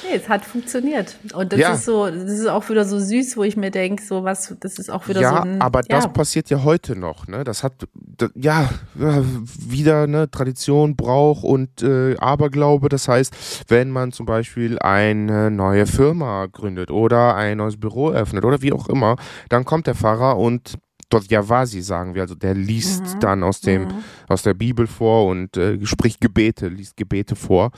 Nee, 0.03 0.17
es 0.17 0.29
hat 0.29 0.45
funktioniert. 0.45 1.17
Und 1.35 1.53
das 1.53 1.59
Ja. 1.61 1.73
ist 1.73 1.85
so, 1.85 2.07
das 2.07 2.36
ist 2.39 2.47
auch 2.49 2.69
wieder 2.69 2.85
so 2.85 2.99
süß, 2.99 3.37
wo 3.37 3.43
ich 3.45 3.57
mir 3.57 3.71
denke, 3.71 4.03
so 4.03 4.25
was, 4.25 4.55
das 4.61 4.79
ist 4.79 4.91
auch 4.91 5.09
wieder 5.09 5.21
ja, 5.21 5.31
so 5.31 5.37
ein. 5.49 5.61
aber 5.61 5.83
das 5.83 6.05
ja. 6.05 6.11
passiert 6.11 6.51
ja 6.51 6.63
heute 6.65 6.97
noch, 6.97 7.27
ne? 7.27 7.45
Das 7.45 7.63
hat 7.63 7.73
d- 7.95 8.29
ja 8.35 8.69
wieder 8.95 10.07
ne 10.07 10.31
Tradition, 10.31 10.97
Brauch 10.97 11.43
und 11.43 11.83
äh, 11.83 12.17
Aberglaube. 12.19 12.89
Das 12.89 13.09
heißt, 13.09 13.65
wenn 13.69 13.91
man 13.91 14.13
zum 14.13 14.27
Beispiel 14.27 14.79
eine 14.79 15.51
neue 15.51 15.87
Firma 15.87 16.47
gründet 16.47 16.91
oder 16.91 17.35
ein 17.37 17.59
neues 17.59 17.77
Büro 17.79 18.11
eröffnet 18.11 18.45
oder 18.45 18.63
wie 18.63 18.73
auch 18.73 18.89
immer, 18.89 19.17
dann 19.49 19.65
kommt 19.65 19.87
der 19.87 19.95
Pfarrer 19.95 20.37
und 20.39 20.75
dort 21.09 21.31
Javasi 21.31 21.83
sagen 21.83 22.15
wir, 22.15 22.23
also 22.23 22.35
der 22.35 22.55
liest 22.55 23.03
Mhm. 23.15 23.21
dann 23.21 23.43
aus 23.45 23.61
dem 23.61 23.87
aus 24.29 24.43
der 24.43 24.55
Bibel 24.55 24.87
vor 24.87 25.27
und 25.27 25.57
äh, 25.57 25.79
spricht 25.87 26.21
Gebete, 26.21 26.69
liest 26.69 26.97
Gebete 26.97 27.37
vor 27.37 27.71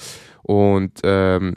und 0.42 0.92
ähm, 1.04 1.56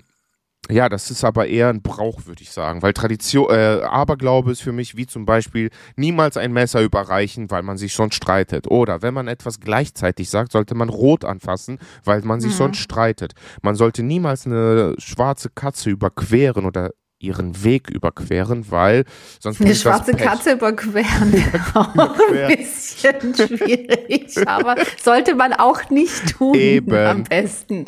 ja, 0.72 0.90
das 0.90 1.12
ist 1.12 1.24
aber 1.24 1.48
eher 1.48 1.70
ein 1.70 1.82
Brauch, 1.82 2.26
würde 2.26 2.42
ich 2.42 2.52
sagen, 2.52 2.82
weil 2.82 2.94
Tradition, 2.94 3.50
äh, 3.50 3.82
Aberglaube 3.84 4.52
ist 4.52 4.62
für 4.62 4.72
mich 4.72 4.96
wie 4.96 5.06
zum 5.06 5.26
Beispiel 5.26 5.70
niemals 5.96 6.38
ein 6.38 6.54
Messer 6.54 6.82
überreichen, 6.82 7.52
weil 7.52 7.62
man 7.62 7.78
sich 7.78 7.94
sonst 7.94 8.16
streitet. 8.16 8.68
Oder 8.70 9.02
wenn 9.02 9.14
man 9.14 9.28
etwas 9.28 9.60
gleichzeitig 9.60 10.30
sagt, 10.30 10.52
sollte 10.52 10.76
man 10.76 10.90
rot 10.90 11.26
anfassen, 11.26 11.80
weil 12.04 12.22
man 12.22 12.40
sich 12.40 12.56
sonst 12.56 12.78
streitet. 12.78 13.34
Man 13.62 13.76
sollte 13.76 14.04
niemals 14.04 14.46
eine 14.46 14.96
schwarze 14.98 15.50
Katze 15.50 15.90
überqueren 15.90 16.66
oder 16.66 16.92
ihren 17.22 17.64
Weg 17.64 17.90
überqueren, 17.90 18.66
weil 18.70 19.06
sonst 19.40 19.62
Eine 19.62 19.76
schwarze. 19.76 20.14
Katze 20.14 20.54
überqueren 20.54 21.34
wäre 21.34 21.62
auch 21.74 21.96
ein 21.96 22.58
bisschen 22.58 23.36
schwierig, 23.36 24.48
aber 24.48 24.76
sollte 25.02 25.36
man 25.36 25.54
auch 25.54 25.90
nicht 25.90 26.38
tun 26.38 26.56
Eben. 26.56 26.96
am 26.96 27.24
besten. 27.24 27.86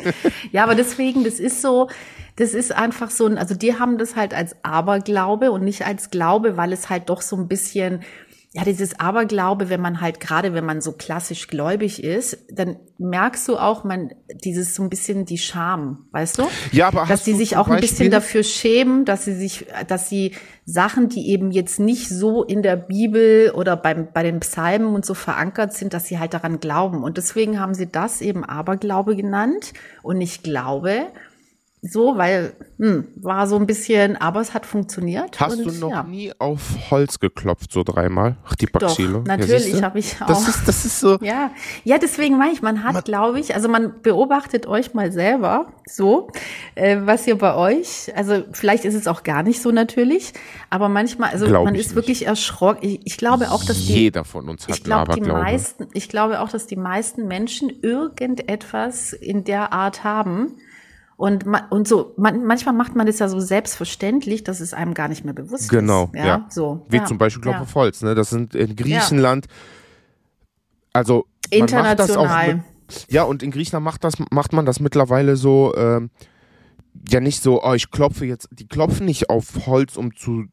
Ja, 0.52 0.64
aber 0.64 0.74
deswegen, 0.74 1.24
das 1.24 1.40
ist 1.40 1.62
so, 1.62 1.88
das 2.36 2.52
ist 2.54 2.72
einfach 2.72 3.10
so 3.10 3.26
ein, 3.26 3.38
also 3.38 3.54
die 3.54 3.78
haben 3.78 3.98
das 3.98 4.16
halt 4.16 4.34
als 4.34 4.56
Aberglaube 4.62 5.52
und 5.52 5.62
nicht 5.62 5.86
als 5.86 6.10
Glaube, 6.10 6.56
weil 6.56 6.72
es 6.72 6.90
halt 6.90 7.08
doch 7.08 7.22
so 7.22 7.36
ein 7.36 7.46
bisschen, 7.46 8.00
ja, 8.56 8.62
dieses 8.62 9.00
Aberglaube, 9.00 9.68
wenn 9.68 9.80
man 9.80 10.00
halt 10.00 10.20
gerade, 10.20 10.54
wenn 10.54 10.64
man 10.64 10.80
so 10.80 10.92
klassisch 10.92 11.48
gläubig 11.48 12.04
ist, 12.04 12.38
dann 12.52 12.76
merkst 12.98 13.48
du 13.48 13.56
auch, 13.56 13.82
man, 13.82 14.12
dieses 14.44 14.76
so 14.76 14.84
ein 14.84 14.90
bisschen 14.90 15.24
die 15.24 15.38
Scham, 15.38 16.06
weißt 16.12 16.38
du? 16.38 16.44
Ja, 16.70 16.86
aber 16.86 17.04
dass 17.08 17.24
du 17.24 17.34
sich 17.34 17.56
auch 17.56 17.66
ein 17.66 17.80
bisschen 17.80 18.12
dafür 18.12 18.44
schämen, 18.44 19.04
dass 19.04 19.24
sie 19.24 19.34
sich, 19.34 19.66
dass 19.88 20.08
sie 20.08 20.36
Sachen, 20.64 21.08
die 21.08 21.30
eben 21.30 21.50
jetzt 21.50 21.80
nicht 21.80 22.08
so 22.08 22.44
in 22.44 22.62
der 22.62 22.76
Bibel 22.76 23.50
oder 23.56 23.76
beim, 23.76 24.12
bei 24.12 24.22
den 24.22 24.38
Psalmen 24.38 24.94
und 24.94 25.04
so 25.04 25.14
verankert 25.14 25.72
sind, 25.72 25.92
dass 25.92 26.06
sie 26.06 26.20
halt 26.20 26.32
daran 26.32 26.60
glauben. 26.60 27.02
Und 27.02 27.16
deswegen 27.16 27.58
haben 27.58 27.74
sie 27.74 27.90
das 27.90 28.20
eben 28.20 28.44
Aberglaube 28.44 29.16
genannt 29.16 29.72
und 30.02 30.18
nicht 30.18 30.44
Glaube. 30.44 31.06
So, 31.86 32.16
weil, 32.16 32.54
hm, 32.78 33.08
war 33.16 33.46
so 33.46 33.56
ein 33.56 33.66
bisschen, 33.66 34.16
aber 34.16 34.40
es 34.40 34.54
hat 34.54 34.64
funktioniert. 34.64 35.38
Hast 35.38 35.58
und, 35.58 35.66
du 35.66 35.72
noch 35.72 35.90
ja. 35.90 36.02
nie 36.02 36.32
auf 36.38 36.90
Holz 36.90 37.20
geklopft, 37.20 37.72
so 37.72 37.82
dreimal? 37.82 38.36
Ach, 38.46 38.54
die 38.54 38.64
Doch, 38.64 38.80
Baxilo. 38.80 39.20
natürlich 39.20 39.64
siehste? 39.64 39.82
habe 39.82 39.98
ich 39.98 40.16
auch. 40.22 40.26
Das 40.26 40.48
ist, 40.48 40.66
das 40.66 40.86
ist 40.86 40.98
so. 40.98 41.18
Ja, 41.20 41.50
ja, 41.84 41.98
deswegen 41.98 42.38
meine 42.38 42.52
ich, 42.52 42.62
man 42.62 42.84
hat, 42.84 43.04
glaube 43.04 43.38
ich, 43.38 43.54
also 43.54 43.68
man 43.68 44.00
beobachtet 44.00 44.66
euch 44.66 44.94
mal 44.94 45.12
selber 45.12 45.74
so, 45.86 46.30
äh, 46.74 46.96
was 47.02 47.26
ihr 47.26 47.36
bei 47.36 47.54
euch, 47.54 48.10
also 48.16 48.44
vielleicht 48.52 48.86
ist 48.86 48.94
es 48.94 49.06
auch 49.06 49.22
gar 49.22 49.42
nicht 49.42 49.60
so 49.60 49.70
natürlich, 49.70 50.32
aber 50.70 50.88
manchmal, 50.88 51.32
also 51.32 51.46
Glaub 51.46 51.66
man 51.66 51.74
ist 51.74 51.88
nicht. 51.88 51.96
wirklich 51.96 52.26
erschrocken. 52.26 52.78
Ich, 52.80 53.00
ich 53.04 53.16
glaube 53.18 53.50
auch, 53.50 53.62
dass 53.62 53.84
die, 53.84 53.92
Jeder 53.92 54.24
von 54.24 54.48
uns 54.48 54.66
hat 54.66 54.76
ich 54.76 54.84
glaube, 54.84 55.14
die 55.16 55.20
meisten, 55.20 55.88
ich 55.92 56.08
glaube 56.08 56.40
auch, 56.40 56.48
dass 56.48 56.66
die 56.66 56.76
meisten 56.76 57.28
Menschen 57.28 57.68
irgendetwas 57.82 59.12
in 59.12 59.44
der 59.44 59.74
Art 59.74 60.02
haben. 60.02 60.56
Und, 61.16 61.46
ma- 61.46 61.66
und 61.70 61.86
so, 61.86 62.12
man, 62.16 62.44
manchmal 62.44 62.74
macht 62.74 62.96
man 62.96 63.06
das 63.06 63.20
ja 63.20 63.28
so 63.28 63.38
selbstverständlich, 63.38 64.42
dass 64.42 64.60
es 64.60 64.74
einem 64.74 64.94
gar 64.94 65.08
nicht 65.08 65.24
mehr 65.24 65.34
bewusst 65.34 65.68
Genau, 65.70 66.10
ist. 66.12 66.24
ja. 66.24 66.46
so. 66.50 66.84
Wie 66.88 66.96
ja, 66.96 67.04
zum 67.04 67.18
Beispiel 67.18 67.40
Klopf 67.42 67.54
ja. 67.56 67.62
auf 67.62 67.74
Holz, 67.76 68.02
ne? 68.02 68.14
Das 68.16 68.30
sind 68.30 68.54
in 68.56 68.74
Griechenland, 68.74 69.46
also 70.92 71.26
International. 71.50 72.54
mit, 72.56 73.06
ja, 73.08 73.22
und 73.24 73.42
in 73.42 73.50
Griechenland 73.50 73.84
macht 73.84 74.04
das, 74.04 74.14
macht 74.30 74.52
man 74.52 74.66
das 74.66 74.80
mittlerweile 74.80 75.36
so, 75.36 75.72
ähm, 75.76 76.10
ja 77.08 77.20
nicht 77.20 77.42
so, 77.42 77.62
oh, 77.62 77.72
ich 77.74 77.90
klopfe 77.90 78.24
jetzt, 78.26 78.48
die 78.52 78.66
klopfen 78.66 79.06
nicht 79.06 79.30
auf 79.30 79.66
Holz, 79.66 79.96
um 79.96 80.14
zu, 80.16 80.44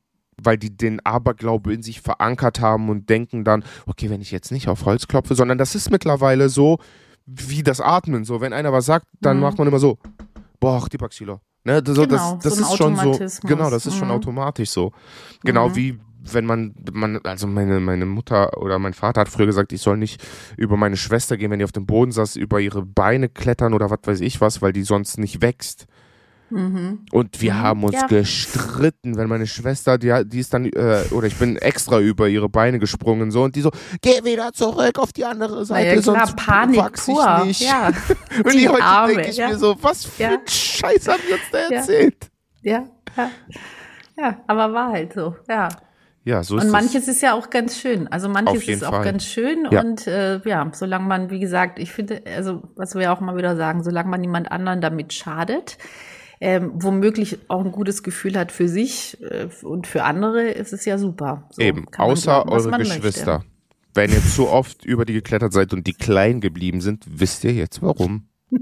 weil 0.41 0.57
die 0.57 0.75
den 0.75 0.99
Aberglaube 1.05 1.73
in 1.73 1.83
sich 1.83 2.01
verankert 2.01 2.59
haben 2.59 2.89
und 2.89 3.09
denken 3.09 3.43
dann, 3.43 3.63
okay, 3.85 4.09
wenn 4.09 4.21
ich 4.21 4.31
jetzt 4.31 4.51
nicht 4.51 4.67
auf 4.67 4.85
Holz 4.85 5.07
klopfe, 5.07 5.35
sondern 5.35 5.57
das 5.57 5.75
ist 5.75 5.91
mittlerweile 5.91 6.49
so, 6.49 6.79
wie 7.27 7.61
das 7.63 7.79
Atmen, 7.79 8.25
so, 8.25 8.41
wenn 8.41 8.53
einer 8.53 8.73
was 8.73 8.85
sagt, 8.87 9.05
dann 9.21 9.37
Mhm. 9.37 9.43
macht 9.43 9.57
man 9.59 9.67
immer 9.67 9.79
so, 9.79 9.99
boah, 10.61 10.87
die 10.89 10.97
Baxilo. 10.97 11.41
Ne, 11.65 11.83
das, 11.83 11.95
Genau, 11.95 12.07
das, 12.07 12.39
das 12.39 12.55
so 12.55 12.61
ist 12.61 12.77
schon 12.77 12.95
so, 12.95 13.19
genau, 13.45 13.69
das 13.69 13.85
ist 13.85 13.95
schon 13.95 14.07
Mhm. 14.07 14.13
automatisch 14.15 14.69
so. 14.69 14.93
Genau 15.43 15.67
Mhm. 15.69 15.75
wie 15.75 15.99
wenn 16.23 16.45
man, 16.45 16.75
man, 16.91 17.19
also 17.23 17.47
meine, 17.47 17.79
meine 17.79 18.05
Mutter 18.05 18.55
oder 18.61 18.77
mein 18.77 18.93
Vater 18.93 19.21
hat 19.21 19.29
früher 19.29 19.47
gesagt, 19.47 19.73
ich 19.73 19.81
soll 19.81 19.97
nicht 19.97 20.23
über 20.55 20.77
meine 20.77 20.95
Schwester 20.95 21.35
gehen, 21.35 21.49
wenn 21.49 21.57
die 21.57 21.65
auf 21.65 21.71
dem 21.71 21.87
Boden 21.87 22.11
saß, 22.11 22.35
über 22.35 22.59
ihre 22.59 22.83
Beine 22.85 23.27
klettern 23.27 23.73
oder 23.73 23.89
was 23.89 23.99
weiß 24.03 24.21
ich 24.21 24.39
was, 24.39 24.61
weil 24.61 24.71
die 24.71 24.83
sonst 24.83 25.17
nicht 25.17 25.41
wächst. 25.41 25.87
Mhm. 26.51 27.05
Und 27.11 27.41
wir 27.41 27.53
Mhm, 27.53 27.59
haben 27.59 27.83
uns 27.83 27.95
ja. 27.95 28.07
gestritten, 28.07 29.17
wenn 29.17 29.27
meine 29.29 29.47
Schwester, 29.47 29.97
die, 29.97 30.13
die 30.25 30.39
ist 30.39 30.53
dann, 30.53 30.65
äh, 30.65 31.03
oder 31.11 31.27
ich 31.27 31.37
bin 31.37 31.55
extra 31.57 31.99
über 31.99 32.27
ihre 32.27 32.49
Beine 32.49 32.79
gesprungen 32.79 33.31
so 33.31 33.43
und 33.43 33.55
die 33.55 33.61
so, 33.61 33.71
geh 34.01 34.23
wieder 34.23 34.53
zurück 34.53 34.99
auf 34.99 35.13
die 35.13 35.25
andere 35.25 35.65
Seite, 35.65 35.95
ja, 35.95 36.01
klar, 36.01 36.25
sonst 36.27 36.35
Panik 36.35 36.77
wachs 36.79 37.07
ich 37.07 37.45
nicht. 37.45 37.61
Ja, 37.61 37.91
und 38.43 38.53
die 38.53 38.69
heute 38.69 38.83
Arme, 38.83 39.13
denke 39.15 39.29
ich 39.29 39.37
ja. 39.37 39.49
mir 39.49 39.57
so, 39.57 39.75
was 39.81 40.05
für 40.05 40.27
ein 40.27 40.39
Scheiß 40.47 41.07
haben 41.07 41.21
die 41.27 41.33
uns 41.33 41.41
da 41.51 41.57
erzählt? 41.57 42.15
ja, 42.61 42.83
ja. 43.17 43.31
Ja, 44.17 44.37
aber 44.47 44.71
war 44.73 44.89
halt 44.91 45.13
so, 45.13 45.35
ja. 45.49 45.69
Ja, 46.23 46.43
so 46.43 46.57
ist 46.57 46.61
Und 46.61 46.67
es. 46.67 46.71
manches 46.71 47.07
ist 47.07 47.21
ja 47.21 47.33
auch 47.33 47.49
ganz 47.49 47.79
schön. 47.79 48.07
Also 48.09 48.29
manches 48.29 48.67
ist 48.67 48.83
auch 48.83 48.91
Fall. 48.91 49.03
ganz 49.05 49.25
schön. 49.25 49.67
Ja. 49.71 49.81
Und 49.81 50.05
äh, 50.05 50.39
ja, 50.47 50.69
solange 50.71 51.07
man, 51.07 51.31
wie 51.31 51.39
gesagt, 51.39 51.79
ich 51.79 51.91
finde, 51.91 52.21
also 52.35 52.61
was 52.75 52.93
wir 52.93 53.11
auch 53.11 53.21
mal 53.21 53.35
wieder 53.35 53.55
sagen, 53.55 53.83
solange 53.83 54.09
man 54.09 54.21
niemand 54.21 54.51
anderen 54.51 54.81
damit 54.81 55.13
schadet, 55.13 55.79
ähm, 56.41 56.71
womöglich 56.73 57.37
auch 57.47 57.63
ein 57.63 57.71
gutes 57.71 58.01
Gefühl 58.01 58.35
hat 58.37 58.51
für 58.51 58.67
sich 58.67 59.17
äh, 59.21 59.47
und 59.63 59.85
für 59.85 60.03
andere, 60.03 60.49
ist 60.49 60.73
es 60.73 60.85
ja 60.85 60.97
super. 60.97 61.47
So 61.51 61.61
Eben, 61.61 61.85
außer 61.95 62.43
glauben, 62.43 62.49
eure 62.49 62.71
Geschwister. 62.79 63.37
Möchte. 63.37 63.51
Wenn 63.93 64.11
ihr 64.11 64.21
zu 64.21 64.47
oft 64.49 64.83
über 64.83 65.05
die 65.05 65.13
geklettert 65.13 65.53
seid 65.53 65.71
und 65.73 65.85
die 65.85 65.93
klein 65.93 66.41
geblieben 66.41 66.81
sind, 66.81 67.05
wisst 67.07 67.43
ihr 67.43 67.53
jetzt 67.53 67.81
warum. 67.81 68.27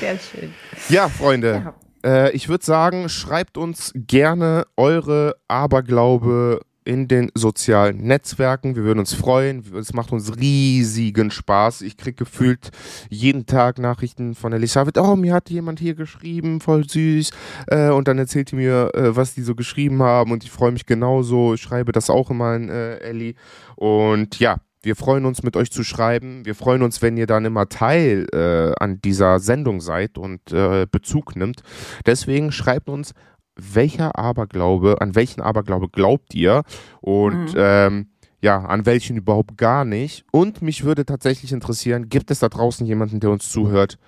Sehr 0.00 0.18
schön. 0.18 0.52
Ja, 0.88 1.08
Freunde, 1.08 1.74
äh, 2.04 2.30
ich 2.32 2.48
würde 2.48 2.64
sagen, 2.64 3.08
schreibt 3.08 3.58
uns 3.58 3.92
gerne 3.94 4.66
eure 4.76 5.36
Aberglaube 5.48 6.60
in 6.86 7.08
den 7.08 7.30
sozialen 7.34 7.98
Netzwerken. 7.98 8.76
Wir 8.76 8.84
würden 8.84 9.00
uns 9.00 9.12
freuen. 9.12 9.64
Es 9.76 9.92
macht 9.92 10.12
uns 10.12 10.36
riesigen 10.38 11.30
Spaß. 11.30 11.82
Ich 11.82 11.96
kriege 11.96 12.16
gefühlt 12.16 12.70
jeden 13.10 13.46
Tag 13.46 13.78
Nachrichten 13.78 14.34
von 14.34 14.52
Elisabeth. 14.52 14.96
Oh, 14.98 15.16
mir 15.16 15.34
hat 15.34 15.50
jemand 15.50 15.80
hier 15.80 15.94
geschrieben, 15.94 16.60
voll 16.60 16.88
süß. 16.88 17.30
Äh, 17.66 17.90
und 17.90 18.08
dann 18.08 18.18
erzählt 18.18 18.52
die 18.52 18.56
mir, 18.56 18.92
äh, 18.94 19.16
was 19.16 19.34
die 19.34 19.42
so 19.42 19.54
geschrieben 19.54 20.02
haben. 20.02 20.30
Und 20.30 20.44
ich 20.44 20.50
freue 20.50 20.72
mich 20.72 20.86
genauso. 20.86 21.54
Ich 21.54 21.60
schreibe 21.60 21.92
das 21.92 22.08
auch 22.08 22.30
immer 22.30 22.46
an 22.46 22.68
äh, 22.68 22.98
Ellie. 22.98 23.34
Und 23.74 24.38
ja, 24.38 24.58
wir 24.82 24.94
freuen 24.94 25.24
uns, 25.24 25.42
mit 25.42 25.56
euch 25.56 25.72
zu 25.72 25.82
schreiben. 25.82 26.46
Wir 26.46 26.54
freuen 26.54 26.82
uns, 26.82 27.02
wenn 27.02 27.16
ihr 27.16 27.26
dann 27.26 27.44
immer 27.44 27.68
Teil 27.68 28.28
äh, 28.32 28.72
an 28.78 29.00
dieser 29.00 29.40
Sendung 29.40 29.80
seid 29.80 30.16
und 30.16 30.52
äh, 30.52 30.86
Bezug 30.88 31.34
nimmt. 31.34 31.62
Deswegen 32.06 32.52
schreibt 32.52 32.88
uns, 32.88 33.12
welcher 33.56 34.18
Aberglaube, 34.18 35.00
an 35.00 35.14
welchen 35.14 35.40
Aberglaube 35.40 35.88
glaubt 35.88 36.34
ihr? 36.34 36.62
Und 37.00 37.54
mhm. 37.54 37.56
ähm, 37.56 38.06
ja, 38.40 38.58
an 38.58 38.86
welchen 38.86 39.16
überhaupt 39.16 39.56
gar 39.56 39.84
nicht. 39.84 40.24
Und 40.30 40.62
mich 40.62 40.84
würde 40.84 41.04
tatsächlich 41.04 41.52
interessieren, 41.52 42.08
gibt 42.08 42.30
es 42.30 42.38
da 42.38 42.48
draußen 42.48 42.86
jemanden, 42.86 43.20
der 43.20 43.30
uns 43.30 43.50
zuhört, 43.50 43.98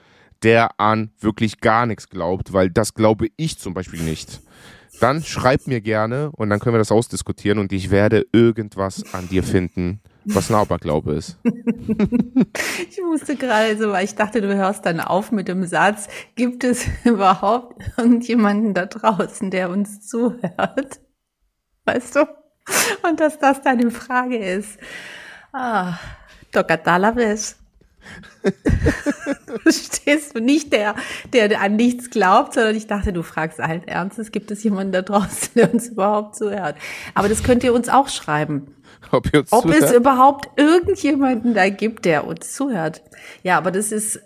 der 0.42 0.78
an 0.78 1.10
wirklich 1.18 1.60
gar 1.60 1.86
nichts 1.86 2.08
glaubt? 2.08 2.52
Weil 2.52 2.70
das 2.70 2.94
glaube 2.94 3.28
ich 3.36 3.58
zum 3.58 3.74
Beispiel 3.74 4.02
nicht. 4.02 4.40
Dann 5.00 5.22
schreibt 5.22 5.66
mir 5.66 5.80
gerne 5.80 6.30
und 6.32 6.50
dann 6.50 6.60
können 6.60 6.74
wir 6.74 6.78
das 6.78 6.92
ausdiskutieren 6.92 7.58
und 7.58 7.72
ich 7.72 7.90
werde 7.90 8.26
irgendwas 8.32 9.14
an 9.14 9.28
dir 9.28 9.42
finden, 9.42 10.00
was 10.34 10.50
ein 10.50 10.56
Aberglaube 10.56 11.14
ist. 11.14 11.38
ich 11.44 13.00
musste 13.02 13.36
gerade 13.36 13.76
so, 13.78 13.90
weil 13.90 14.04
ich 14.04 14.14
dachte, 14.14 14.40
du 14.40 14.54
hörst 14.54 14.86
dann 14.86 15.00
auf 15.00 15.32
mit 15.32 15.48
dem 15.48 15.64
Satz, 15.64 16.08
gibt 16.34 16.64
es 16.64 16.86
überhaupt 17.04 17.82
irgendjemanden 17.96 18.74
da 18.74 18.86
draußen, 18.86 19.50
der 19.50 19.70
uns 19.70 20.06
zuhört? 20.06 21.00
Weißt 21.84 22.16
du? 22.16 22.28
Und 23.02 23.20
dass 23.20 23.38
das 23.38 23.62
deine 23.62 23.90
Frage 23.90 24.36
ist. 24.36 24.78
Ah, 25.52 25.94
tocata 26.52 27.16
vez. 27.16 27.56
Stehst 29.68 30.36
du 30.36 30.40
nicht 30.40 30.72
der, 30.72 30.94
der 31.32 31.60
an 31.60 31.76
nichts 31.76 32.10
glaubt, 32.10 32.54
sondern 32.54 32.76
ich 32.76 32.86
dachte, 32.86 33.12
du 33.12 33.22
fragst 33.22 33.60
allen 33.60 33.86
Ernstes, 33.86 34.32
gibt 34.32 34.50
es 34.50 34.62
jemanden 34.62 34.92
da 34.92 35.02
draußen, 35.02 35.50
der 35.54 35.72
uns 35.72 35.88
überhaupt 35.88 36.36
zuhört? 36.36 36.76
Aber 37.14 37.28
das 37.28 37.42
könnt 37.42 37.64
ihr 37.64 37.74
uns 37.74 37.88
auch 37.88 38.08
schreiben. 38.08 38.74
Ob, 39.12 39.28
Ob 39.50 39.66
es 39.66 39.92
überhaupt 39.92 40.48
irgendjemanden 40.58 41.54
da 41.54 41.68
gibt, 41.68 42.04
der 42.04 42.26
uns 42.26 42.52
zuhört. 42.52 43.02
Ja, 43.42 43.56
aber 43.56 43.70
das 43.70 43.92
ist, 43.92 44.20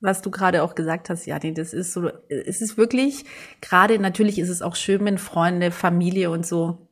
was 0.00 0.22
du 0.22 0.30
gerade 0.30 0.62
auch 0.62 0.74
gesagt 0.74 1.10
hast, 1.10 1.26
Jani, 1.26 1.52
das 1.52 1.72
ist 1.72 1.92
so, 1.92 2.10
es 2.28 2.60
ist 2.60 2.76
wirklich, 2.76 3.24
gerade 3.60 3.98
natürlich 3.98 4.38
ist 4.38 4.50
es 4.50 4.62
auch 4.62 4.76
schön, 4.76 5.04
wenn 5.04 5.18
Freunde, 5.18 5.70
Familie 5.70 6.30
und 6.30 6.46
so 6.46 6.83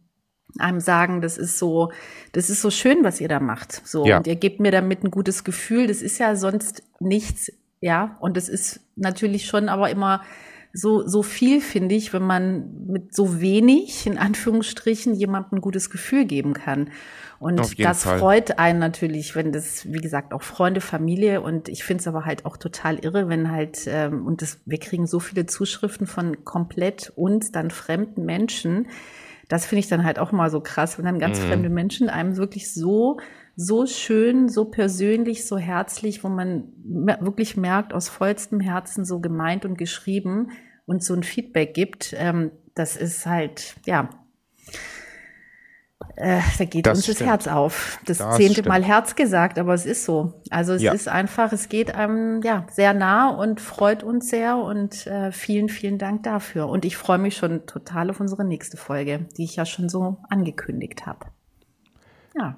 einem 0.59 0.81
sagen, 0.81 1.21
das 1.21 1.39
ist 1.39 1.59
so, 1.59 1.93
das 2.33 2.51
ist 2.51 2.63
so 2.63 2.71
schön, 2.71 3.05
was 3.05 3.21
ihr 3.21 3.29
da 3.29 3.41
macht. 3.41 3.87
So, 3.87 4.07
ja. 4.07 4.19
und 4.19 4.27
ihr 4.27 4.37
gebt 4.37 4.61
mir 4.61 4.71
damit 4.71 5.05
ein 5.05 5.11
gutes 5.11 5.45
Gefühl. 5.45 5.87
Das 5.87 6.03
ist 6.03 6.19
ja 6.19 6.37
sonst 6.37 6.83
nichts, 7.01 7.53
ja. 7.81 8.17
Und 8.21 8.37
das 8.37 8.49
ist 8.49 8.81
natürlich 8.97 9.47
schon 9.47 9.69
aber 9.69 9.91
immer 9.91 10.23
so, 10.75 11.07
so 11.07 11.23
viel, 11.23 11.61
finde 11.61 11.95
ich, 11.95 12.13
wenn 12.13 12.23
man 12.23 12.87
mit 12.87 13.15
so 13.15 13.41
wenig, 13.41 14.07
in 14.07 14.17
Anführungsstrichen, 14.17 15.15
jemandem 15.15 15.59
ein 15.59 15.61
gutes 15.61 15.91
Gefühl 15.91 16.25
geben 16.25 16.55
kann. 16.55 16.91
Und 17.39 17.79
das 17.81 18.05
Fall. 18.05 18.21
freut 18.21 18.59
einen 18.59 18.79
natürlich, 18.79 19.35
wenn 19.35 19.51
das, 19.51 19.93
wie 19.93 20.01
gesagt, 20.01 20.33
auch 20.33 20.43
Freunde, 20.43 20.81
Familie 20.81 21.41
und 21.41 21.69
ich 21.69 21.83
finde 21.83 22.01
es 22.01 22.07
aber 22.07 22.25
halt 22.25 22.47
auch 22.47 22.57
total 22.57 23.01
irre, 23.01 23.29
wenn 23.29 23.51
halt, 23.51 23.81
ähm, 23.89 24.25
und 24.25 24.43
das, 24.43 24.61
wir 24.65 24.79
kriegen 24.79 25.09
so 25.09 25.19
viele 25.19 25.45
Zuschriften 25.47 26.07
von 26.07 26.45
komplett 26.45 27.13
uns, 27.17 27.51
dann 27.51 27.73
fremden 27.73 28.25
Menschen. 28.25 28.87
Das 29.53 29.67
finde 29.67 29.81
ich 29.81 29.89
dann 29.89 30.05
halt 30.05 30.19
auch 30.19 30.33
mal 30.33 30.51
so 30.51 30.61
krass, 30.61 30.97
wenn 30.97 31.05
dann 31.05 31.19
ganz 31.19 31.39
mhm. 31.39 31.45
fremde 31.45 31.69
Menschen 31.69 32.09
einem 32.09 32.37
wirklich 32.37 32.73
so 32.73 33.19
so 33.55 33.87
schön, 33.87 34.49
so 34.49 34.65
persönlich, 34.65 35.47
so 35.47 35.59
herzlich, 35.59 36.25
wo 36.25 36.29
man 36.29 36.73
wirklich 37.21 37.57
merkt, 37.57 37.93
aus 37.93 38.09
vollstem 38.09 38.61
Herzen 38.61 39.05
so 39.05 39.21
gemeint 39.21 39.67
und 39.67 39.77
geschrieben 39.77 40.53
und 40.87 41.05
so 41.05 41.15
ein 41.15 41.23
Feedback 41.23 41.75
gibt. 41.75 42.15
Ähm, 42.17 42.51
das 42.75 42.97
ist 42.97 43.27
halt, 43.27 43.77
ja, 43.85 44.09
äh, 46.17 46.41
da 46.59 46.65
geht 46.65 46.87
das 46.87 46.99
uns 46.99 47.05
stimmt. 47.05 47.21
das 47.21 47.27
Herz 47.27 47.49
auf. 47.49 47.99
Das, 48.05 48.19
das 48.19 48.37
zehnte 48.37 48.55
stimmt. 48.55 48.69
Mal 48.69 48.85
Herz 48.85 49.15
gesagt, 49.15 49.59
aber 49.59 49.75
es 49.75 49.87
ist 49.87 50.05
so. 50.05 50.35
Also 50.51 50.75
es 50.75 50.83
ja. 50.83 50.93
ist 50.93 51.09
einfach, 51.09 51.53
es 51.53 51.69
geht 51.69 51.95
einem 51.95 52.43
ja 52.43 52.67
sehr 52.71 52.95
nah 52.95 53.29
und 53.29 53.61
freut 53.61 54.03
uns 54.03 54.29
sehr 54.29 54.57
und 54.57 55.07
äh, 55.07 55.33
vielen, 55.33 55.69
vielen 55.69 55.99
Dank 55.99 56.23
dafür. 56.25 56.69
Und 56.69 56.85
ich 56.85 56.97
freue 56.97 57.19
mich 57.19 57.37
schon 57.37 57.67
total 57.67 58.11
auf 58.11 58.21
unsere 58.21 58.45
nächste 58.45 58.77
Folge, 58.77 59.27
die 59.37 59.45
ich 59.45 59.57
ja 59.57 59.65
schon 59.65 59.89
so 59.89 60.19
angekündigt 60.29 61.07
habe. 61.07 61.27
Ja. 62.37 62.57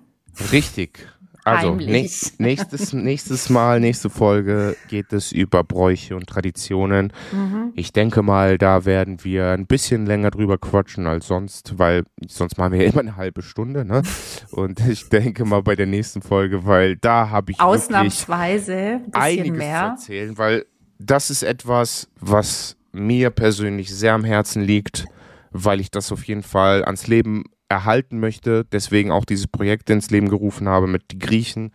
Richtig. 0.52 1.06
Also 1.44 1.74
nächstes, 1.74 2.92
nächstes 2.94 3.50
Mal, 3.50 3.78
nächste 3.78 4.08
Folge 4.08 4.76
geht 4.88 5.12
es 5.12 5.30
über 5.30 5.62
Bräuche 5.62 6.16
und 6.16 6.26
Traditionen. 6.26 7.12
Mhm. 7.32 7.72
Ich 7.74 7.92
denke 7.92 8.22
mal, 8.22 8.56
da 8.56 8.86
werden 8.86 9.22
wir 9.24 9.50
ein 9.50 9.66
bisschen 9.66 10.06
länger 10.06 10.30
drüber 10.30 10.56
quatschen 10.56 11.06
als 11.06 11.26
sonst, 11.26 11.78
weil 11.78 12.04
sonst 12.26 12.56
machen 12.56 12.72
wir 12.72 12.82
ja 12.82 12.90
immer 12.90 13.00
eine 13.00 13.16
halbe 13.16 13.42
Stunde. 13.42 13.84
Ne? 13.84 14.02
Und 14.52 14.80
ich 14.88 15.10
denke 15.10 15.44
mal 15.44 15.62
bei 15.62 15.76
der 15.76 15.86
nächsten 15.86 16.22
Folge, 16.22 16.64
weil 16.64 16.96
da 16.96 17.28
habe 17.28 17.52
ich 17.52 17.60
ausnahmsweise 17.60 19.00
ein 19.04 19.14
einiges 19.14 19.58
mehr. 19.58 19.96
zu 19.98 20.12
erzählen, 20.12 20.38
weil 20.38 20.64
das 20.98 21.28
ist 21.28 21.42
etwas, 21.42 22.08
was 22.20 22.76
mir 22.92 23.30
persönlich 23.30 23.94
sehr 23.94 24.14
am 24.14 24.24
Herzen 24.24 24.62
liegt, 24.62 25.04
weil 25.50 25.80
ich 25.80 25.90
das 25.90 26.10
auf 26.10 26.24
jeden 26.24 26.42
Fall 26.42 26.84
ans 26.84 27.06
Leben 27.06 27.44
erhalten 27.74 28.20
möchte. 28.20 28.64
Deswegen 28.64 29.10
auch 29.10 29.24
dieses 29.24 29.48
Projekt 29.48 29.90
ins 29.90 30.10
Leben 30.10 30.28
gerufen 30.28 30.68
habe 30.68 30.86
mit 30.86 31.10
den 31.10 31.18
Griechen. 31.18 31.72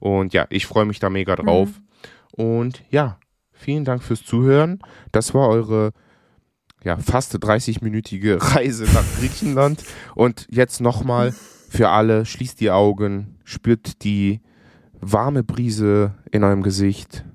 Und 0.00 0.32
ja, 0.32 0.46
ich 0.48 0.66
freue 0.66 0.86
mich 0.86 0.98
da 0.98 1.10
mega 1.10 1.36
drauf. 1.36 1.68
Mhm. 1.68 2.44
Und 2.44 2.84
ja, 2.90 3.18
vielen 3.52 3.84
Dank 3.84 4.02
fürs 4.02 4.24
Zuhören. 4.24 4.78
Das 5.12 5.34
war 5.34 5.48
eure 5.48 5.92
ja, 6.84 6.96
fast 6.96 7.36
30-minütige 7.36 8.38
Reise 8.54 8.84
nach 8.84 9.04
Griechenland. 9.18 9.84
Und 10.14 10.46
jetzt 10.50 10.80
nochmal 10.80 11.34
für 11.68 11.90
alle, 11.90 12.24
schließt 12.24 12.58
die 12.58 12.70
Augen, 12.70 13.38
spürt 13.44 14.02
die 14.04 14.40
warme 15.00 15.44
Brise 15.44 16.14
in 16.30 16.44
eurem 16.44 16.62
Gesicht, 16.62 17.26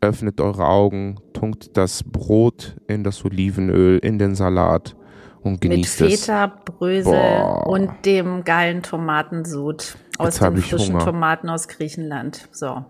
öffnet 0.00 0.40
eure 0.40 0.66
Augen, 0.66 1.20
tunkt 1.32 1.76
das 1.76 2.02
Brot 2.02 2.76
in 2.88 3.04
das 3.04 3.24
Olivenöl, 3.24 3.98
in 3.98 4.18
den 4.18 4.34
Salat 4.34 4.96
und 5.42 5.60
genießt 5.60 6.00
Mit 6.00 6.10
Feta, 6.20 6.46
Brösel 6.46 7.18
und 7.64 7.90
dem 8.04 8.44
geilen 8.44 8.82
Tomatensud 8.82 9.96
aus 10.18 10.38
den 10.38 10.56
frischen 10.58 10.94
Hunger. 10.94 11.04
Tomaten 11.04 11.48
aus 11.48 11.68
Griechenland. 11.68 12.48
So. 12.52 12.84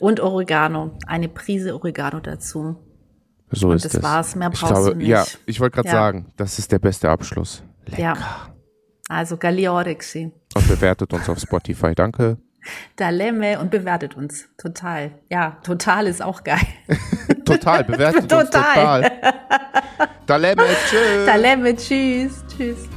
Und 0.00 0.20
Oregano. 0.20 0.92
Eine 1.06 1.28
Prise 1.28 1.74
Oregano 1.74 2.20
dazu. 2.20 2.76
So 3.50 3.68
und 3.68 3.76
ist 3.76 3.84
das 3.84 3.94
es. 3.94 4.02
war's. 4.02 4.34
Mehr 4.36 4.50
brauchst 4.50 4.62
ich 4.64 4.68
glaube, 4.68 4.90
du 4.90 4.96
nicht. 4.96 5.08
Ja, 5.08 5.24
ich 5.46 5.60
wollte 5.60 5.76
gerade 5.76 5.88
ja. 5.88 5.94
sagen, 5.94 6.32
das 6.36 6.58
ist 6.58 6.72
der 6.72 6.80
beste 6.80 7.08
Abschluss. 7.08 7.62
Lecker. 7.86 8.02
Ja. 8.02 8.16
Also 9.08 9.36
Galiorexi. 9.36 10.32
Und 10.54 10.68
bewertet 10.68 11.12
uns 11.12 11.28
auf 11.28 11.38
Spotify. 11.38 11.94
Danke. 11.94 12.38
Dalemme 12.96 13.60
und 13.60 13.70
bewertet 13.70 14.16
uns. 14.16 14.48
Total. 14.58 15.12
Ja, 15.30 15.58
total 15.62 16.08
ist 16.08 16.20
auch 16.20 16.42
geil. 16.42 16.66
total, 17.46 17.84
bewertet 17.90 18.28
total. 18.28 18.40
uns 18.40 18.50
total. 18.50 19.18
Dalemme, 20.26 20.64
tschüss. 20.88 21.26
Dalemme, 21.26 21.76
tschüss. 21.76 22.44
Tschüss. 22.56 22.88